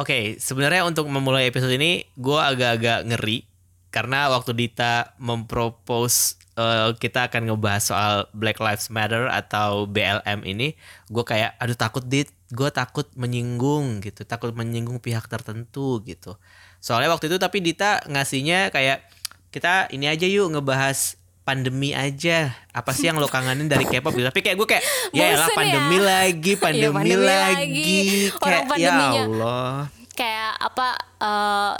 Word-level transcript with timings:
Oke, 0.00 0.40
sebenarnya 0.40 0.88
untuk 0.88 1.12
memulai 1.12 1.52
episode 1.52 1.76
ini 1.76 2.08
gue 2.16 2.40
agak-agak 2.40 3.04
ngeri 3.04 3.44
karena 3.92 4.32
waktu 4.32 4.56
Dita 4.56 5.12
mempropose 5.20 6.40
uh, 6.56 6.96
kita 6.96 7.28
akan 7.28 7.52
ngebahas 7.52 7.84
soal 7.84 8.14
Black 8.32 8.64
Lives 8.64 8.88
Matter 8.88 9.28
atau 9.28 9.84
BLM 9.84 10.40
ini, 10.48 10.72
gue 11.12 11.20
kayak 11.20 11.52
aduh 11.60 11.76
takut 11.76 12.00
dit, 12.08 12.32
gue 12.48 12.70
takut 12.72 13.12
menyinggung 13.12 14.00
gitu, 14.00 14.24
takut 14.24 14.56
menyinggung 14.56 15.04
pihak 15.04 15.28
tertentu 15.28 16.00
gitu. 16.08 16.40
Soalnya 16.80 17.12
waktu 17.12 17.28
itu 17.28 17.36
tapi 17.36 17.60
Dita 17.60 18.00
ngasihnya 18.08 18.72
kayak 18.72 19.04
kita 19.52 19.92
ini 19.92 20.08
aja 20.08 20.24
yuk 20.24 20.48
ngebahas 20.48 21.19
pandemi 21.50 21.90
aja 21.90 22.54
apa 22.70 22.94
sih 22.94 23.10
yang 23.10 23.18
lo 23.18 23.26
kangenin 23.26 23.66
dari 23.66 23.82
K-pop 23.82 24.14
gitu 24.14 24.30
tapi 24.30 24.38
kayak 24.38 24.54
gue 24.54 24.68
kayak 24.70 24.84
ya 25.10 25.34
lah 25.34 25.50
pandemi 25.50 25.98
ya. 25.98 26.06
lagi 26.06 26.52
iya, 26.54 26.62
pandemi, 26.62 26.86
ya, 26.86 26.94
pandemi 26.94 27.26
lagi, 27.26 27.50
lagi. 27.58 28.02
kayak 28.38 28.62
ya 28.78 28.92
Allah 29.26 29.74
kayak 30.14 30.52
apa 30.62 30.88
uh, 31.18 31.26
eh, 31.26 31.72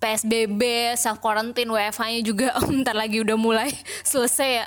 PSBB 0.00 0.62
self 0.96 1.20
quarantine 1.20 1.68
WFH-nya 1.68 2.24
juga 2.24 2.56
bentar 2.72 2.96
lagi 2.96 3.20
udah 3.20 3.36
mulai 3.36 3.68
selesai 4.08 4.64
ya 4.64 4.66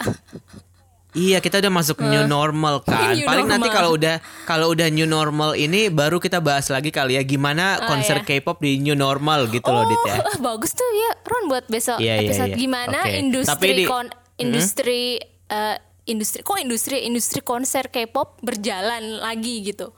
Iya 1.14 1.46
kita 1.46 1.62
udah 1.62 1.70
masuk 1.70 2.02
uh, 2.02 2.10
new 2.10 2.26
normal 2.26 2.82
kan. 2.82 3.14
New 3.14 3.30
Paling 3.30 3.46
normal. 3.46 3.62
nanti 3.62 3.70
kalau 3.70 3.94
udah 3.94 4.18
kalau 4.50 4.74
udah 4.74 4.90
new 4.90 5.06
normal 5.06 5.54
ini 5.54 5.94
baru 5.94 6.18
kita 6.18 6.42
bahas 6.42 6.74
lagi 6.74 6.90
kali 6.90 7.14
ya 7.14 7.22
gimana 7.22 7.78
uh, 7.78 7.86
konser 7.86 8.26
iya. 8.26 8.42
K-pop 8.42 8.58
di 8.58 8.82
new 8.82 8.98
normal 8.98 9.46
gitu 9.54 9.70
oh, 9.70 9.78
loh 9.78 9.86
Dit 9.86 10.02
ya. 10.10 10.26
Uh, 10.26 10.38
bagus 10.42 10.74
tuh 10.74 10.90
ya 10.90 11.14
Ron 11.22 11.54
buat 11.54 11.70
besok 11.70 12.02
iya, 12.02 12.18
iya 12.18 12.34
episode 12.34 12.50
iya, 12.50 12.58
iya. 12.58 12.64
gimana 12.66 13.00
okay. 13.06 13.22
industri 13.22 13.70
di, 13.78 13.86
kon 13.86 14.10
industri 14.44 15.18
hmm? 15.20 15.54
uh, 15.54 15.78
industri 16.04 16.40
kok 16.44 16.60
industri 16.60 17.08
industri 17.08 17.40
konser 17.40 17.88
K-pop 17.88 18.44
berjalan 18.44 19.24
lagi 19.24 19.64
gitu. 19.64 19.96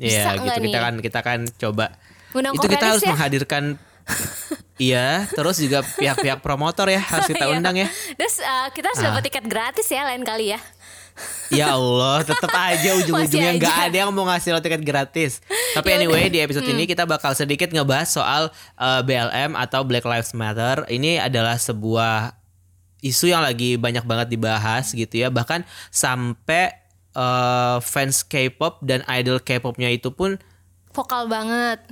Iya 0.00 0.40
gitu 0.40 0.58
nih? 0.58 0.72
kita 0.72 0.80
kan 0.80 0.94
kita 0.98 1.20
kan 1.20 1.40
coba 1.60 1.86
Undang 2.32 2.56
itu 2.56 2.66
kita 2.66 2.84
harus 2.90 3.04
ya? 3.04 3.12
menghadirkan 3.12 3.64
Iya, 4.82 5.30
terus 5.30 5.62
juga 5.62 5.84
pihak-pihak 5.84 6.42
promotor 6.42 6.90
ya 6.90 6.98
harus 6.98 7.30
kita 7.30 7.46
iya. 7.48 7.54
undang 7.54 7.76
ya. 7.78 7.88
Terus 8.18 8.42
uh, 8.42 8.68
kita 8.74 8.90
harus 8.90 9.00
ah. 9.04 9.04
dapat 9.14 9.22
tiket 9.30 9.44
gratis 9.46 9.86
ya 9.86 10.02
lain 10.10 10.26
kali 10.26 10.56
ya. 10.56 10.60
Ya 11.52 11.76
Allah, 11.76 12.24
tetap 12.24 12.48
aja 12.50 12.90
ujung-ujungnya 13.04 13.60
nggak 13.60 13.78
ada 13.92 13.96
yang 14.02 14.10
mau 14.10 14.24
ngasih 14.26 14.56
lo 14.56 14.60
tiket 14.64 14.82
gratis. 14.82 15.44
Tapi 15.76 15.86
ya 15.92 15.94
anyway 16.02 16.32
di 16.32 16.40
episode 16.40 16.66
hmm. 16.66 16.74
ini 16.74 16.84
kita 16.88 17.04
bakal 17.04 17.36
sedikit 17.36 17.68
ngebahas 17.70 18.08
soal 18.10 18.42
uh, 18.80 18.98
eh, 18.98 19.00
BLM 19.04 19.54
atau 19.54 19.84
Black 19.84 20.02
Lives 20.08 20.32
Matter. 20.32 20.88
Ini 20.88 21.20
adalah 21.20 21.60
sebuah 21.60 22.41
isu 23.02 23.34
yang 23.34 23.42
lagi 23.42 23.74
banyak 23.76 24.06
banget 24.06 24.32
dibahas 24.32 24.94
gitu 24.94 25.10
ya 25.10 25.28
bahkan 25.28 25.66
sampai 25.90 26.72
uh, 27.18 27.82
fans 27.82 28.22
K-pop 28.22 28.80
dan 28.86 29.02
idol 29.10 29.42
K-popnya 29.42 29.90
itu 29.90 30.14
pun 30.14 30.38
vokal 30.94 31.26
banget 31.26 31.82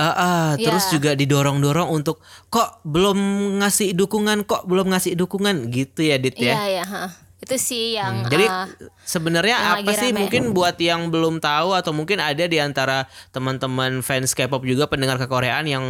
Uh, 0.00 0.08
uh, 0.16 0.48
yeah. 0.56 0.64
terus 0.64 0.88
juga 0.88 1.12
didorong-dorong 1.12 1.92
untuk 1.92 2.24
kok 2.48 2.80
belum 2.88 3.18
ngasih 3.60 3.92
dukungan 3.92 4.48
kok 4.48 4.64
belum 4.64 4.96
ngasih 4.96 5.12
dukungan 5.12 5.68
gitu 5.68 6.00
ya 6.00 6.16
Dit 6.16 6.40
ya. 6.40 6.56
Yeah, 6.56 6.80
yeah, 6.80 7.08
Itu 7.36 7.60
sih 7.60 8.00
yang 8.00 8.24
hmm, 8.24 8.32
Jadi 8.32 8.44
uh, 8.48 8.64
sebenarnya 9.04 9.76
apa 9.76 9.92
sih 9.92 10.08
rame. 10.08 10.24
mungkin 10.24 10.56
buat 10.56 10.80
yang 10.80 11.12
belum 11.12 11.44
tahu 11.44 11.76
atau 11.76 11.92
mungkin 11.92 12.16
ada 12.16 12.48
di 12.48 12.56
antara 12.56 13.12
teman-teman 13.28 14.00
fans 14.00 14.32
K-pop 14.32 14.64
juga 14.64 14.88
pendengar 14.88 15.20
kekoreaan 15.20 15.68
yang 15.68 15.84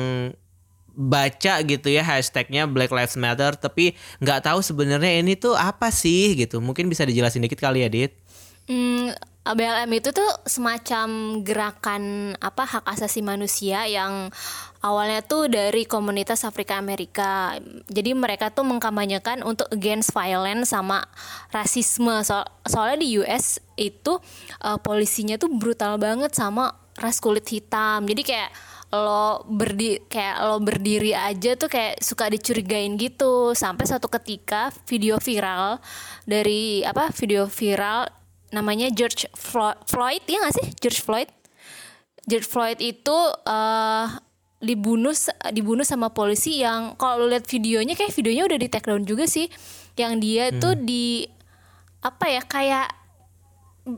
baca 1.01 1.65
gitu 1.65 1.89
ya 1.89 2.05
hashtagnya 2.05 2.69
Black 2.69 2.93
Lives 2.93 3.17
Matter 3.17 3.56
tapi 3.56 3.97
nggak 4.20 4.45
tahu 4.45 4.61
sebenarnya 4.61 5.25
ini 5.25 5.33
tuh 5.33 5.56
apa 5.56 5.89
sih 5.89 6.37
gitu 6.37 6.61
mungkin 6.61 6.93
bisa 6.93 7.09
dijelasin 7.09 7.41
dikit 7.41 7.56
kali 7.56 7.81
ya 7.81 7.89
Dit 7.89 8.12
hmm, 8.69 9.17
BLM 9.41 9.89
itu 9.97 10.12
tuh 10.12 10.28
semacam 10.45 11.41
gerakan 11.41 12.37
apa 12.37 12.69
hak 12.69 12.84
asasi 12.84 13.25
manusia 13.25 13.89
yang 13.89 14.28
awalnya 14.84 15.25
tuh 15.25 15.48
dari 15.48 15.89
komunitas 15.89 16.45
Afrika 16.45 16.77
Amerika. 16.77 17.56
Jadi 17.89 18.12
mereka 18.12 18.53
tuh 18.53 18.69
mengkampanyekan 18.69 19.41
untuk 19.41 19.67
against 19.73 20.12
violence 20.12 20.77
sama 20.77 21.09
rasisme. 21.51 22.21
So 22.21 22.44
soalnya 22.69 23.00
di 23.00 23.16
US 23.25 23.59
itu 23.81 24.21
uh, 24.60 24.78
polisinya 24.78 25.41
tuh 25.41 25.50
brutal 25.56 25.97
banget 25.97 26.37
sama 26.37 26.77
ras 27.00 27.16
kulit 27.19 27.49
hitam. 27.49 28.05
Jadi 28.05 28.22
kayak 28.22 28.53
lo 28.91 29.47
berdi 29.47 30.03
kayak 30.11 30.37
lo 30.43 30.59
berdiri 30.59 31.15
aja 31.15 31.55
tuh 31.55 31.71
kayak 31.71 32.03
suka 32.03 32.27
dicurigain 32.27 32.99
gitu. 32.99 33.55
Sampai 33.55 33.87
suatu 33.87 34.11
ketika 34.11 34.75
video 34.91 35.17
viral 35.23 35.78
dari 36.27 36.83
apa 36.83 37.15
video 37.15 37.47
viral 37.47 38.11
namanya 38.51 38.91
George 38.91 39.31
Floyd 39.87 40.23
ya 40.27 40.43
gak 40.43 40.55
sih? 40.59 40.69
George 40.83 41.01
Floyd. 41.01 41.31
George 42.27 42.47
Floyd 42.47 42.78
itu 42.83 43.19
uh, 43.47 44.06
dibunuh 44.61 45.15
dibunuh 45.55 45.87
sama 45.87 46.12
polisi 46.12 46.61
yang 46.61 46.99
kalau 47.01 47.25
lo 47.25 47.33
lihat 47.33 47.49
videonya 47.49 47.97
kayak 47.97 48.12
videonya 48.12 48.45
udah 48.45 48.59
di 48.59 48.69
take 48.69 48.87
down 48.91 49.07
juga 49.07 49.25
sih. 49.31 49.47
Yang 49.95 50.12
dia 50.19 50.45
hmm. 50.51 50.59
tuh 50.59 50.75
di 50.77 51.25
apa 52.03 52.27
ya 52.27 52.43
kayak 52.43 53.00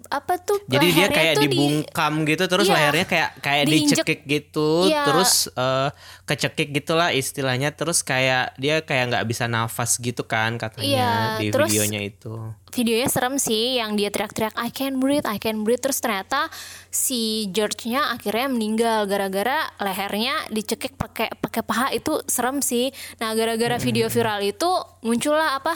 apa 0.08 0.40
tuh 0.40 0.62
jadi 0.70 0.86
dia 0.94 1.08
kayak 1.12 1.34
dibungkam 1.44 2.12
di, 2.24 2.36
gitu 2.36 2.44
terus 2.48 2.66
iya, 2.70 2.74
lehernya 2.78 3.06
kayak 3.10 3.30
kayak 3.44 3.64
diinjek, 3.68 3.96
dicekik 4.00 4.20
gitu 4.24 4.88
iya. 4.88 5.04
terus 5.04 5.50
uh, 5.58 5.92
kecekik 6.24 6.72
gitulah 6.72 7.12
istilahnya 7.12 7.74
terus 7.74 8.00
kayak 8.00 8.56
dia 8.56 8.80
kayak 8.80 9.12
nggak 9.12 9.24
bisa 9.28 9.44
nafas 9.50 10.00
gitu 10.00 10.24
kan 10.24 10.56
katanya 10.56 10.86
iya, 10.86 11.12
di 11.42 11.52
terus, 11.52 11.68
videonya 11.68 12.00
itu. 12.06 12.32
videonya 12.72 13.08
serem 13.12 13.36
sih 13.36 13.76
yang 13.76 14.00
dia 14.00 14.08
teriak-teriak 14.08 14.56
I 14.56 14.72
can 14.72 14.96
breathe 14.96 15.28
I 15.28 15.36
can 15.36 15.60
breathe. 15.60 15.84
Terus 15.84 16.00
ternyata 16.00 16.48
si 16.88 17.52
George-nya 17.52 18.16
akhirnya 18.16 18.48
meninggal 18.48 19.04
gara-gara 19.04 19.68
lehernya 19.76 20.48
dicekik 20.48 20.96
pakai 20.96 21.36
pakai 21.36 21.62
paha. 21.62 21.92
Itu 21.92 22.24
serem 22.24 22.64
sih. 22.64 22.88
Nah 23.20 23.36
gara-gara 23.36 23.76
hmm. 23.76 23.84
video 23.84 24.06
viral 24.08 24.40
itu 24.40 24.70
muncullah 25.04 25.60
apa 25.60 25.74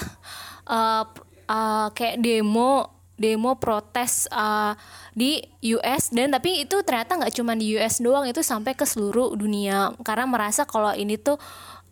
uh, 0.72 1.04
uh, 1.52 1.88
kayak 1.92 2.24
demo 2.24 2.95
demo 3.16 3.56
protes 3.56 4.28
uh, 4.28 4.76
di 5.16 5.40
US 5.76 6.12
dan 6.12 6.36
tapi 6.36 6.68
itu 6.68 6.84
ternyata 6.84 7.16
nggak 7.16 7.32
cuma 7.32 7.56
di 7.56 7.76
US 7.76 8.04
doang 8.04 8.28
itu 8.28 8.44
sampai 8.44 8.76
ke 8.76 8.84
seluruh 8.84 9.32
dunia. 9.34 9.96
Karena 10.04 10.28
merasa 10.28 10.68
kalau 10.68 10.92
ini 10.92 11.16
tuh 11.16 11.40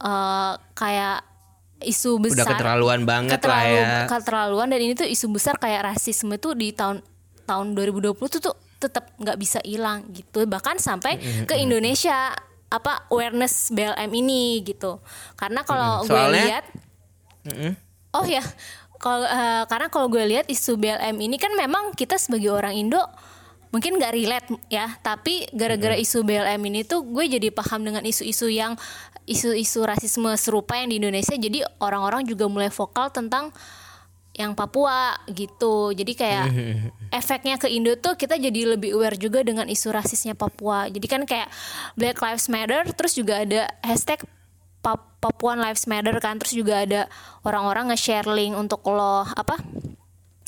uh, 0.04 0.52
kayak 0.76 1.24
isu 1.84 2.20
besar. 2.20 2.44
udah 2.44 2.46
keterlaluan 2.56 3.00
banget 3.04 3.40
keterlalu, 3.40 3.76
lah 3.76 3.88
ya. 3.88 4.06
keterlaluan 4.08 4.68
dan 4.72 4.80
ini 4.80 4.92
tuh 4.96 5.08
isu 5.08 5.26
besar 5.32 5.56
kayak 5.60 5.92
rasisme 5.92 6.32
itu 6.36 6.52
di 6.56 6.72
tahun 6.72 7.04
tahun 7.44 7.76
2020 7.76 8.16
tuh 8.16 8.40
tuh 8.40 8.56
tetap 8.80 9.12
nggak 9.16 9.36
bisa 9.40 9.58
hilang 9.64 10.04
gitu. 10.12 10.44
Bahkan 10.44 10.76
sampai 10.76 11.16
ke 11.48 11.54
Indonesia 11.56 12.36
apa 12.68 13.06
awareness 13.08 13.72
BLM 13.72 14.10
ini 14.12 14.60
gitu. 14.64 15.00
Karena 15.40 15.64
kalau 15.64 16.04
gue 16.04 16.24
lihat 16.36 16.64
oh 18.14 18.24
ya 18.24 18.44
kalau 19.04 19.28
uh, 19.28 19.68
karena 19.68 19.92
kalau 19.92 20.08
gue 20.08 20.24
lihat 20.24 20.48
isu 20.48 20.80
BLM 20.80 21.20
ini 21.20 21.36
kan 21.36 21.52
memang 21.52 21.92
kita 21.92 22.16
sebagai 22.16 22.48
orang 22.48 22.72
Indo 22.72 23.04
mungkin 23.68 24.00
gak 24.00 24.16
relate 24.16 24.48
ya. 24.72 24.96
Tapi 25.04 25.52
gara-gara 25.52 25.92
isu 25.92 26.24
BLM 26.24 26.62
ini 26.72 26.88
tuh 26.88 27.04
gue 27.04 27.28
jadi 27.28 27.52
paham 27.52 27.84
dengan 27.84 28.00
isu-isu 28.00 28.48
yang 28.48 28.80
isu-isu 29.28 29.84
rasisme 29.84 30.32
serupa 30.40 30.80
yang 30.80 30.88
di 30.88 30.96
Indonesia. 30.96 31.36
Jadi 31.36 31.60
orang-orang 31.84 32.24
juga 32.24 32.48
mulai 32.48 32.72
vokal 32.72 33.12
tentang 33.12 33.52
yang 34.32 34.56
Papua 34.56 35.20
gitu. 35.28 35.92
Jadi 35.92 36.16
kayak 36.16 36.46
efeknya 37.20 37.60
ke 37.60 37.68
Indo 37.68 38.00
tuh 38.00 38.16
kita 38.16 38.40
jadi 38.40 38.72
lebih 38.72 38.96
aware 38.96 39.20
juga 39.20 39.44
dengan 39.44 39.68
isu 39.68 39.92
rasisnya 39.92 40.32
Papua. 40.32 40.88
Jadi 40.88 41.04
kan 41.04 41.28
kayak 41.28 41.52
Black 41.92 42.24
Lives 42.24 42.48
Matter 42.48 42.88
terus 42.96 43.12
juga 43.18 43.44
ada 43.44 43.68
hashtag 43.84 44.24
Papuan 44.84 45.56
Lives 45.56 45.88
Matter 45.88 46.12
kan 46.20 46.36
terus 46.36 46.52
juga 46.52 46.84
ada 46.84 47.08
orang-orang 47.48 47.88
nge-share 47.88 48.28
link 48.28 48.52
untuk 48.52 48.84
lo 48.92 49.24
apa? 49.24 49.56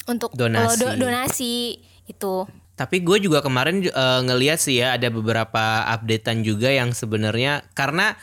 Untuk 0.07 0.37
donasi, 0.37 0.63
lo 0.69 0.73
do, 0.77 0.89
donasi. 1.09 1.81
itu. 2.07 2.47
Tapi 2.77 3.03
gue 3.03 3.19
juga 3.25 3.41
kemarin 3.41 3.83
uh, 3.89 4.21
ngeliat 4.23 4.61
sih 4.61 4.85
ya 4.85 4.95
ada 4.95 5.09
beberapa 5.09 5.89
updatean 5.89 6.45
juga 6.45 6.69
yang 6.69 6.93
sebenarnya 6.93 7.65
karena 7.73 8.15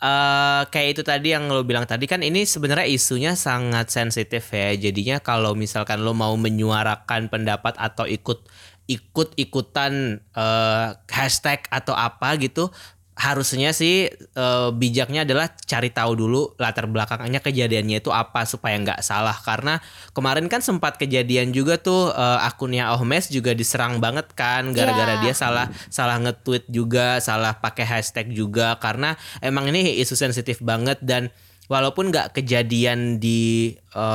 uh, 0.00 0.64
kayak 0.72 0.98
itu 0.98 1.02
tadi 1.04 1.36
yang 1.36 1.46
lo 1.52 1.62
bilang 1.62 1.84
tadi 1.84 2.08
kan 2.08 2.24
ini 2.24 2.48
sebenarnya 2.48 2.88
isunya 2.88 3.36
sangat 3.36 3.92
sensitif 3.92 4.50
ya. 4.50 4.72
Jadinya 4.74 5.20
kalau 5.20 5.52
misalkan 5.52 6.00
lo 6.00 6.16
mau 6.16 6.32
menyuarakan 6.34 7.28
pendapat 7.28 7.76
atau 7.76 8.08
ikut 8.08 8.48
ikut 8.84 9.32
ikutan 9.40 10.20
uh, 10.36 10.92
hashtag 11.08 11.64
atau 11.72 11.96
apa 11.96 12.36
gitu 12.36 12.68
harusnya 13.14 13.70
sih 13.70 14.10
e, 14.10 14.46
bijaknya 14.74 15.22
adalah 15.22 15.46
cari 15.54 15.94
tahu 15.94 16.18
dulu 16.18 16.58
latar 16.58 16.90
belakangnya 16.90 17.38
kejadiannya 17.38 18.02
itu 18.02 18.10
apa 18.10 18.42
supaya 18.42 18.74
nggak 18.82 19.06
salah 19.06 19.38
karena 19.38 19.78
kemarin 20.10 20.50
kan 20.50 20.58
sempat 20.58 20.98
kejadian 20.98 21.54
juga 21.54 21.78
tuh 21.78 22.10
e, 22.10 22.26
akunnya 22.42 22.90
Ohmes 22.90 23.30
juga 23.30 23.54
diserang 23.54 24.02
banget 24.02 24.34
kan 24.34 24.74
gara-gara 24.74 25.14
yeah. 25.14 25.22
dia 25.22 25.34
salah 25.34 25.70
salah 25.94 26.18
nge-tweet 26.26 26.66
juga 26.66 27.22
salah 27.22 27.54
pakai 27.62 27.86
hashtag 27.86 28.34
juga 28.34 28.74
karena 28.82 29.14
emang 29.38 29.70
ini 29.70 29.94
isu 30.02 30.18
sensitif 30.18 30.58
banget 30.58 30.98
dan 30.98 31.30
walaupun 31.70 32.10
nggak 32.10 32.34
kejadian 32.34 33.22
di 33.22 33.78
e, 33.94 34.06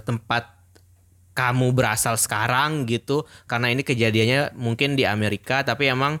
tempat 0.00 0.56
kamu 1.36 1.76
berasal 1.76 2.16
sekarang 2.16 2.88
gitu 2.88 3.28
karena 3.44 3.68
ini 3.68 3.84
kejadiannya 3.84 4.56
mungkin 4.56 4.96
di 4.96 5.04
Amerika 5.04 5.60
tapi 5.60 5.92
emang 5.92 6.16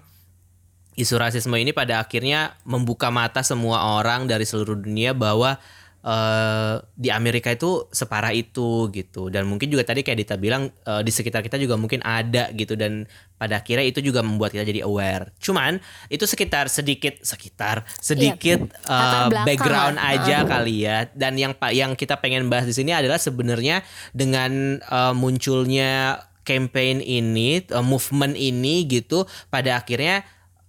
isu 0.96 1.14
rasisme 1.20 1.54
ini 1.60 1.76
pada 1.76 2.00
akhirnya 2.00 2.56
membuka 2.64 3.12
mata 3.12 3.44
semua 3.44 4.00
orang 4.00 4.24
dari 4.24 4.48
seluruh 4.48 4.80
dunia 4.80 5.12
bahwa 5.12 5.60
uh, 6.00 6.80
di 6.96 7.10
Amerika 7.10 7.52
itu 7.52 7.84
separah 7.90 8.32
itu 8.32 8.88
gitu 8.94 9.28
dan 9.28 9.44
mungkin 9.44 9.68
juga 9.68 9.84
tadi 9.84 10.00
kayak 10.06 10.18
Dita 10.24 10.36
bilang 10.40 10.72
uh, 10.86 11.02
di 11.02 11.12
sekitar 11.12 11.42
kita 11.42 11.58
juga 11.58 11.74
mungkin 11.76 12.00
ada 12.00 12.48
gitu 12.54 12.78
dan 12.78 13.04
pada 13.36 13.60
akhirnya 13.60 13.84
itu 13.84 14.00
juga 14.00 14.24
membuat 14.24 14.56
kita 14.56 14.64
jadi 14.64 14.88
aware. 14.88 15.36
Cuman 15.36 15.76
itu 16.08 16.24
sekitar 16.24 16.72
sedikit 16.72 17.20
sekitar 17.20 17.84
sedikit 18.00 18.64
Iya. 18.88 19.28
uh, 19.28 19.28
background 19.44 20.00
lah. 20.00 20.16
aja 20.16 20.36
kali 20.48 20.88
ya. 20.88 21.04
Dan 21.12 21.36
yang 21.36 21.52
pa- 21.52 21.76
yang 21.76 21.92
kita 21.92 22.16
pengen 22.16 22.48
bahas 22.48 22.64
di 22.64 22.72
sini 22.72 22.96
adalah 22.96 23.20
sebenarnya 23.20 23.84
dengan 24.16 24.80
uh, 24.88 25.12
munculnya 25.12 26.24
campaign 26.48 27.02
ini, 27.02 27.60
uh, 27.74 27.84
movement 27.84 28.38
ini 28.38 28.86
gitu 28.88 29.28
pada 29.52 29.82
akhirnya 29.82 30.24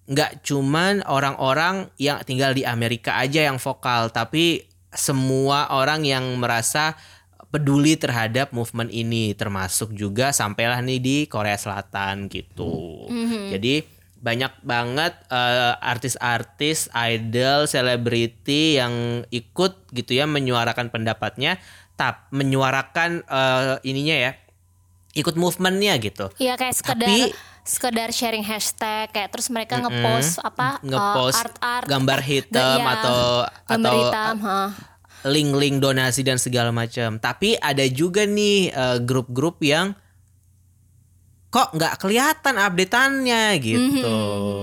nggak 0.08 0.48
cuman 0.48 1.04
orang-orang 1.04 1.92
yang 2.00 2.24
tinggal 2.24 2.56
di 2.56 2.64
Amerika 2.64 3.20
aja 3.20 3.44
yang 3.44 3.60
vokal, 3.60 4.08
tapi 4.08 4.64
semua 4.96 5.68
orang 5.76 6.08
yang 6.08 6.24
merasa 6.40 6.96
peduli 7.52 7.96
terhadap 8.00 8.52
movement 8.52 8.92
ini 8.92 9.32
termasuk 9.36 9.92
juga 9.96 10.32
sampailah 10.32 10.80
nih 10.84 11.00
di 11.00 11.18
Korea 11.28 11.56
Selatan 11.56 12.28
gitu. 12.32 13.08
Jadi 13.52 13.84
banyak 14.18 14.64
banget 14.66 15.14
eh, 15.30 15.74
artis-artis, 15.78 16.90
idol, 16.92 17.68
selebriti 17.70 18.80
yang 18.80 19.24
ikut 19.30 19.92
gitu 19.94 20.12
ya 20.18 20.26
menyuarakan 20.26 20.90
pendapatnya, 20.90 21.60
tap 22.00 22.32
menyuarakan 22.32 23.24
eh, 23.28 23.76
ininya 23.88 24.16
ya, 24.18 24.32
ikut 25.16 25.36
movementnya 25.36 25.96
gitu. 26.02 26.32
Iya 26.38 26.56
kayak 26.56 26.76
sekedar 26.76 27.08
Tapi- 27.08 27.32
sekedar 27.68 28.16
sharing 28.16 28.48
hashtag 28.48 29.12
kayak 29.12 29.28
terus 29.28 29.52
mereka 29.52 29.84
ngepost 29.84 30.40
apa 30.40 30.80
uh, 30.80 30.88
Ngepost 30.88 31.38
art-art 31.44 31.86
gambar 31.86 32.20
hitam 32.24 32.80
Iya, 32.80 32.94
atau 32.96 33.20
gambar 33.68 33.92
atau 33.92 33.96
hitam, 34.00 34.36
ha. 34.48 34.62
link-link 35.28 35.76
donasi 35.84 36.24
dan 36.24 36.40
segala 36.40 36.72
macam. 36.72 37.20
Tapi 37.20 37.60
ada 37.60 37.84
juga 37.92 38.24
nih 38.24 38.72
eh, 38.72 38.98
grup-grup 39.04 39.60
yang 39.60 39.92
kok 41.48 41.76
nggak 41.76 42.00
kelihatan 42.00 42.56
updateannya 42.56 43.44
gitu. 43.60 44.16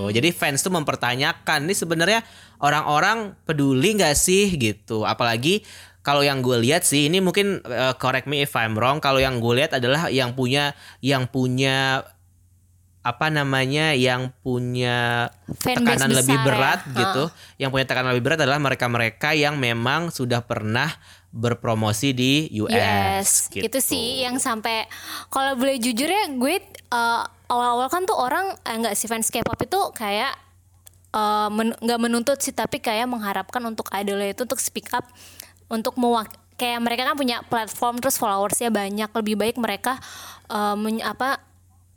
Jadi 0.09 0.29
fans 0.33 0.65
tuh 0.65 0.73
mempertanyakan 0.73 1.69
nih 1.69 1.77
sebenarnya 1.77 2.19
orang-orang 2.57 3.37
peduli 3.45 4.01
nggak 4.01 4.17
sih 4.17 4.53
gitu. 4.57 5.05
Apalagi 5.05 5.61
kalau 6.05 6.21
yang 6.21 6.45
gue 6.45 6.61
lihat 6.61 6.85
sih 6.85 7.09
ini 7.09 7.21
mungkin 7.21 7.61
eh, 7.65 7.93
correct 8.01 8.25
me 8.25 8.45
if 8.45 8.53
I'm 8.57 8.77
wrong. 8.77 8.97
Kalau 8.97 9.17
yang 9.21 9.41
gue 9.41 9.53
lihat 9.61 9.77
adalah 9.77 10.09
yang 10.09 10.33
punya 10.33 10.77
yang 11.01 11.29
punya 11.29 12.05
apa 13.05 13.29
namanya 13.29 13.93
yang 13.93 14.33
punya 14.41 15.29
Fanbase 15.45 15.77
tekanan 15.77 16.09
besar 16.09 16.17
lebih 16.25 16.37
ya. 16.41 16.45
berat 16.49 16.79
Ha. 16.81 16.97
gitu. 16.97 17.23
Yang 17.61 17.69
punya 17.69 17.85
tekanan 17.85 18.09
lebih 18.17 18.23
berat 18.25 18.39
adalah 18.41 18.57
mereka-mereka 18.57 19.37
yang 19.37 19.61
memang 19.61 20.09
sudah 20.09 20.41
pernah 20.41 20.89
berpromosi 21.29 22.15
di 22.15 22.33
US. 22.63 22.71
US 22.71 23.29
gitu. 23.51 23.67
itu 23.67 23.79
sih 23.83 24.23
yang 24.23 24.39
sampai 24.39 24.87
kalau 25.27 25.59
boleh 25.59 25.75
jujur 25.83 26.07
ya 26.07 26.31
gue 26.31 26.63
uh, 26.95 27.27
awal-awal 27.51 27.91
kan 27.91 28.07
tuh 28.07 28.15
orang 28.15 28.55
eh, 28.63 28.79
enggak 28.79 28.95
sih 28.95 29.11
fans 29.11 29.27
K-pop 29.27 29.59
itu 29.59 29.79
kayak 29.91 30.31
uh, 31.11 31.51
men- 31.51 31.75
nggak 31.75 31.99
menuntut 31.99 32.39
sih 32.39 32.55
tapi 32.55 32.79
kayak 32.79 33.11
mengharapkan 33.11 33.59
untuk 33.67 33.91
idolnya 33.91 34.31
itu 34.31 34.47
untuk 34.47 34.63
speak 34.63 34.87
up 34.95 35.03
untuk 35.67 35.99
mewak 35.99 36.31
kayak 36.55 36.79
mereka 36.79 37.03
kan 37.03 37.19
punya 37.19 37.43
platform 37.51 37.99
terus 37.99 38.15
followersnya 38.15 38.71
banyak 38.71 39.11
lebih 39.11 39.35
baik 39.35 39.59
mereka 39.59 39.99
uh, 40.47 40.79
men- 40.79 41.03
apa 41.03 41.43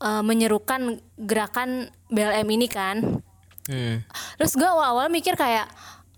uh, 0.02 0.22
menyerukan 0.22 1.02
gerakan 1.18 1.90
BLM 2.08 2.48
ini 2.48 2.66
kan. 2.70 3.22
Hmm. 3.68 4.00
Terus 4.40 4.56
gue 4.56 4.64
awal-awal 4.64 5.12
mikir 5.12 5.36
kayak 5.36 5.68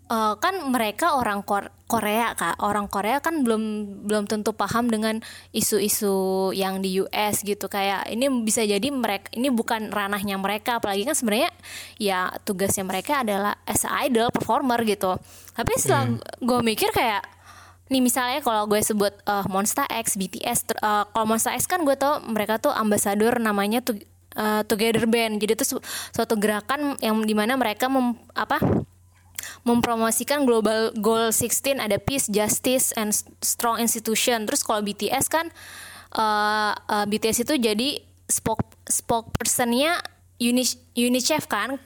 eh, 0.07 0.35
kan 0.39 0.55
mereka 0.71 1.19
orang 1.19 1.43
Kor- 1.43 1.75
Korea 1.91 2.31
kak, 2.39 2.63
orang 2.63 2.87
Korea 2.87 3.19
kan 3.19 3.43
belum 3.43 3.63
belum 4.07 4.31
tentu 4.31 4.55
paham 4.55 4.87
dengan 4.87 5.19
isu-isu 5.51 6.51
yang 6.55 6.79
di 6.79 7.03
US 7.03 7.43
gitu. 7.43 7.67
Kayak 7.67 8.07
ini 8.07 8.31
bisa 8.47 8.63
jadi 8.63 8.87
mereka 8.95 9.35
ini 9.35 9.51
bukan 9.51 9.91
ranahnya 9.91 10.39
mereka. 10.39 10.79
Apalagi 10.79 11.03
kan 11.03 11.19
sebenarnya 11.19 11.51
ya 11.99 12.31
tugasnya 12.47 12.87
mereka 12.87 13.27
adalah 13.27 13.59
as 13.67 13.83
idol 14.07 14.31
performer 14.31 14.79
gitu. 14.87 15.19
Tapi 15.59 15.73
setelah 15.75 16.23
gue 16.39 16.61
mikir 16.63 16.95
kayak 16.95 17.40
nih 17.91 17.99
misalnya 18.01 18.39
kalau 18.41 18.71
gue 18.71 18.79
sebut 18.81 19.11
eh, 19.27 19.45
Monsta 19.51 19.85
X, 19.91 20.15
BTS, 20.15 20.71
ter- 20.71 20.81
eh, 20.81 21.05
kalau 21.11 21.27
Monsta 21.27 21.53
X 21.59 21.67
kan 21.67 21.83
gue 21.83 21.99
tau 21.99 22.23
mereka 22.23 22.63
tuh 22.63 22.71
ambasador 22.71 23.43
namanya 23.43 23.83
tuh 23.83 23.99
eh, 24.39 24.63
Together 24.65 25.05
Band. 25.11 25.43
Jadi 25.43 25.53
itu 25.59 25.67
su- 25.67 25.85
suatu 26.15 26.39
gerakan 26.39 26.95
yang 27.03 27.19
di 27.27 27.35
mana 27.35 27.59
mereka 27.59 27.91
mem, 27.91 28.15
apa 28.33 28.63
mempromosikan 29.65 30.45
global 30.45 30.93
goal 31.01 31.33
16 31.33 31.81
ada 31.81 31.97
peace, 31.99 32.29
justice, 32.31 32.93
and 32.95 33.11
strong 33.43 33.81
institution. 33.83 34.47
Terus 34.47 34.63
kalau 34.63 34.81
BTS 34.87 35.27
kan 35.27 35.51
eh, 36.15 36.73
eh, 36.73 37.05
BTS 37.11 37.43
itu 37.43 37.55
jadi 37.59 38.01
spoke 38.31 38.63
spokespersonnya 38.87 39.99
Uni- 40.41 40.81
UNICEF 40.97 41.45
kan, 41.51 41.77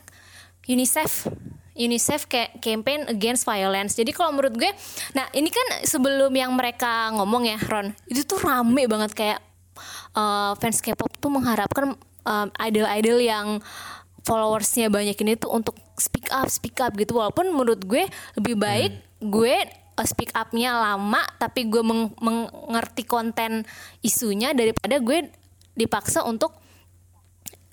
UNICEF 0.70 1.26
UNICEF 1.74 2.30
kayak 2.30 2.62
campaign 2.62 3.10
against 3.10 3.42
violence. 3.42 3.98
Jadi 3.98 4.14
kalau 4.14 4.30
menurut 4.30 4.54
gue, 4.54 4.70
nah 5.12 5.26
ini 5.34 5.50
kan 5.50 5.82
sebelum 5.82 6.30
yang 6.30 6.54
mereka 6.54 7.10
ngomong 7.14 7.50
ya 7.50 7.58
Ron, 7.66 7.90
itu 8.06 8.22
tuh 8.22 8.38
rame 8.38 8.86
banget 8.86 9.10
kayak 9.12 9.38
eh, 10.14 10.52
fans 10.58 10.78
K-pop 10.78 11.18
tuh 11.18 11.30
mengharapkan 11.34 11.98
eh, 12.26 12.48
idol-idol 12.70 13.18
yang 13.18 13.46
followersnya 14.24 14.88
banyak 14.88 15.18
ini 15.20 15.36
tuh 15.36 15.52
untuk 15.52 15.74
speak 15.98 16.30
up, 16.30 16.46
speak 16.46 16.78
up 16.78 16.94
gitu. 16.94 17.18
Walaupun 17.18 17.50
menurut 17.50 17.82
gue 17.82 18.06
lebih 18.38 18.54
baik 18.54 18.92
gue 19.18 19.54
eh, 19.74 20.06
speak 20.06 20.30
upnya 20.30 20.78
lama, 20.78 21.26
tapi 21.42 21.66
gue 21.66 21.82
meng- 21.82 22.14
mengerti 22.22 23.02
konten 23.02 23.66
isunya 23.98 24.54
daripada 24.54 25.02
gue 25.02 25.26
dipaksa 25.74 26.22
untuk 26.22 26.54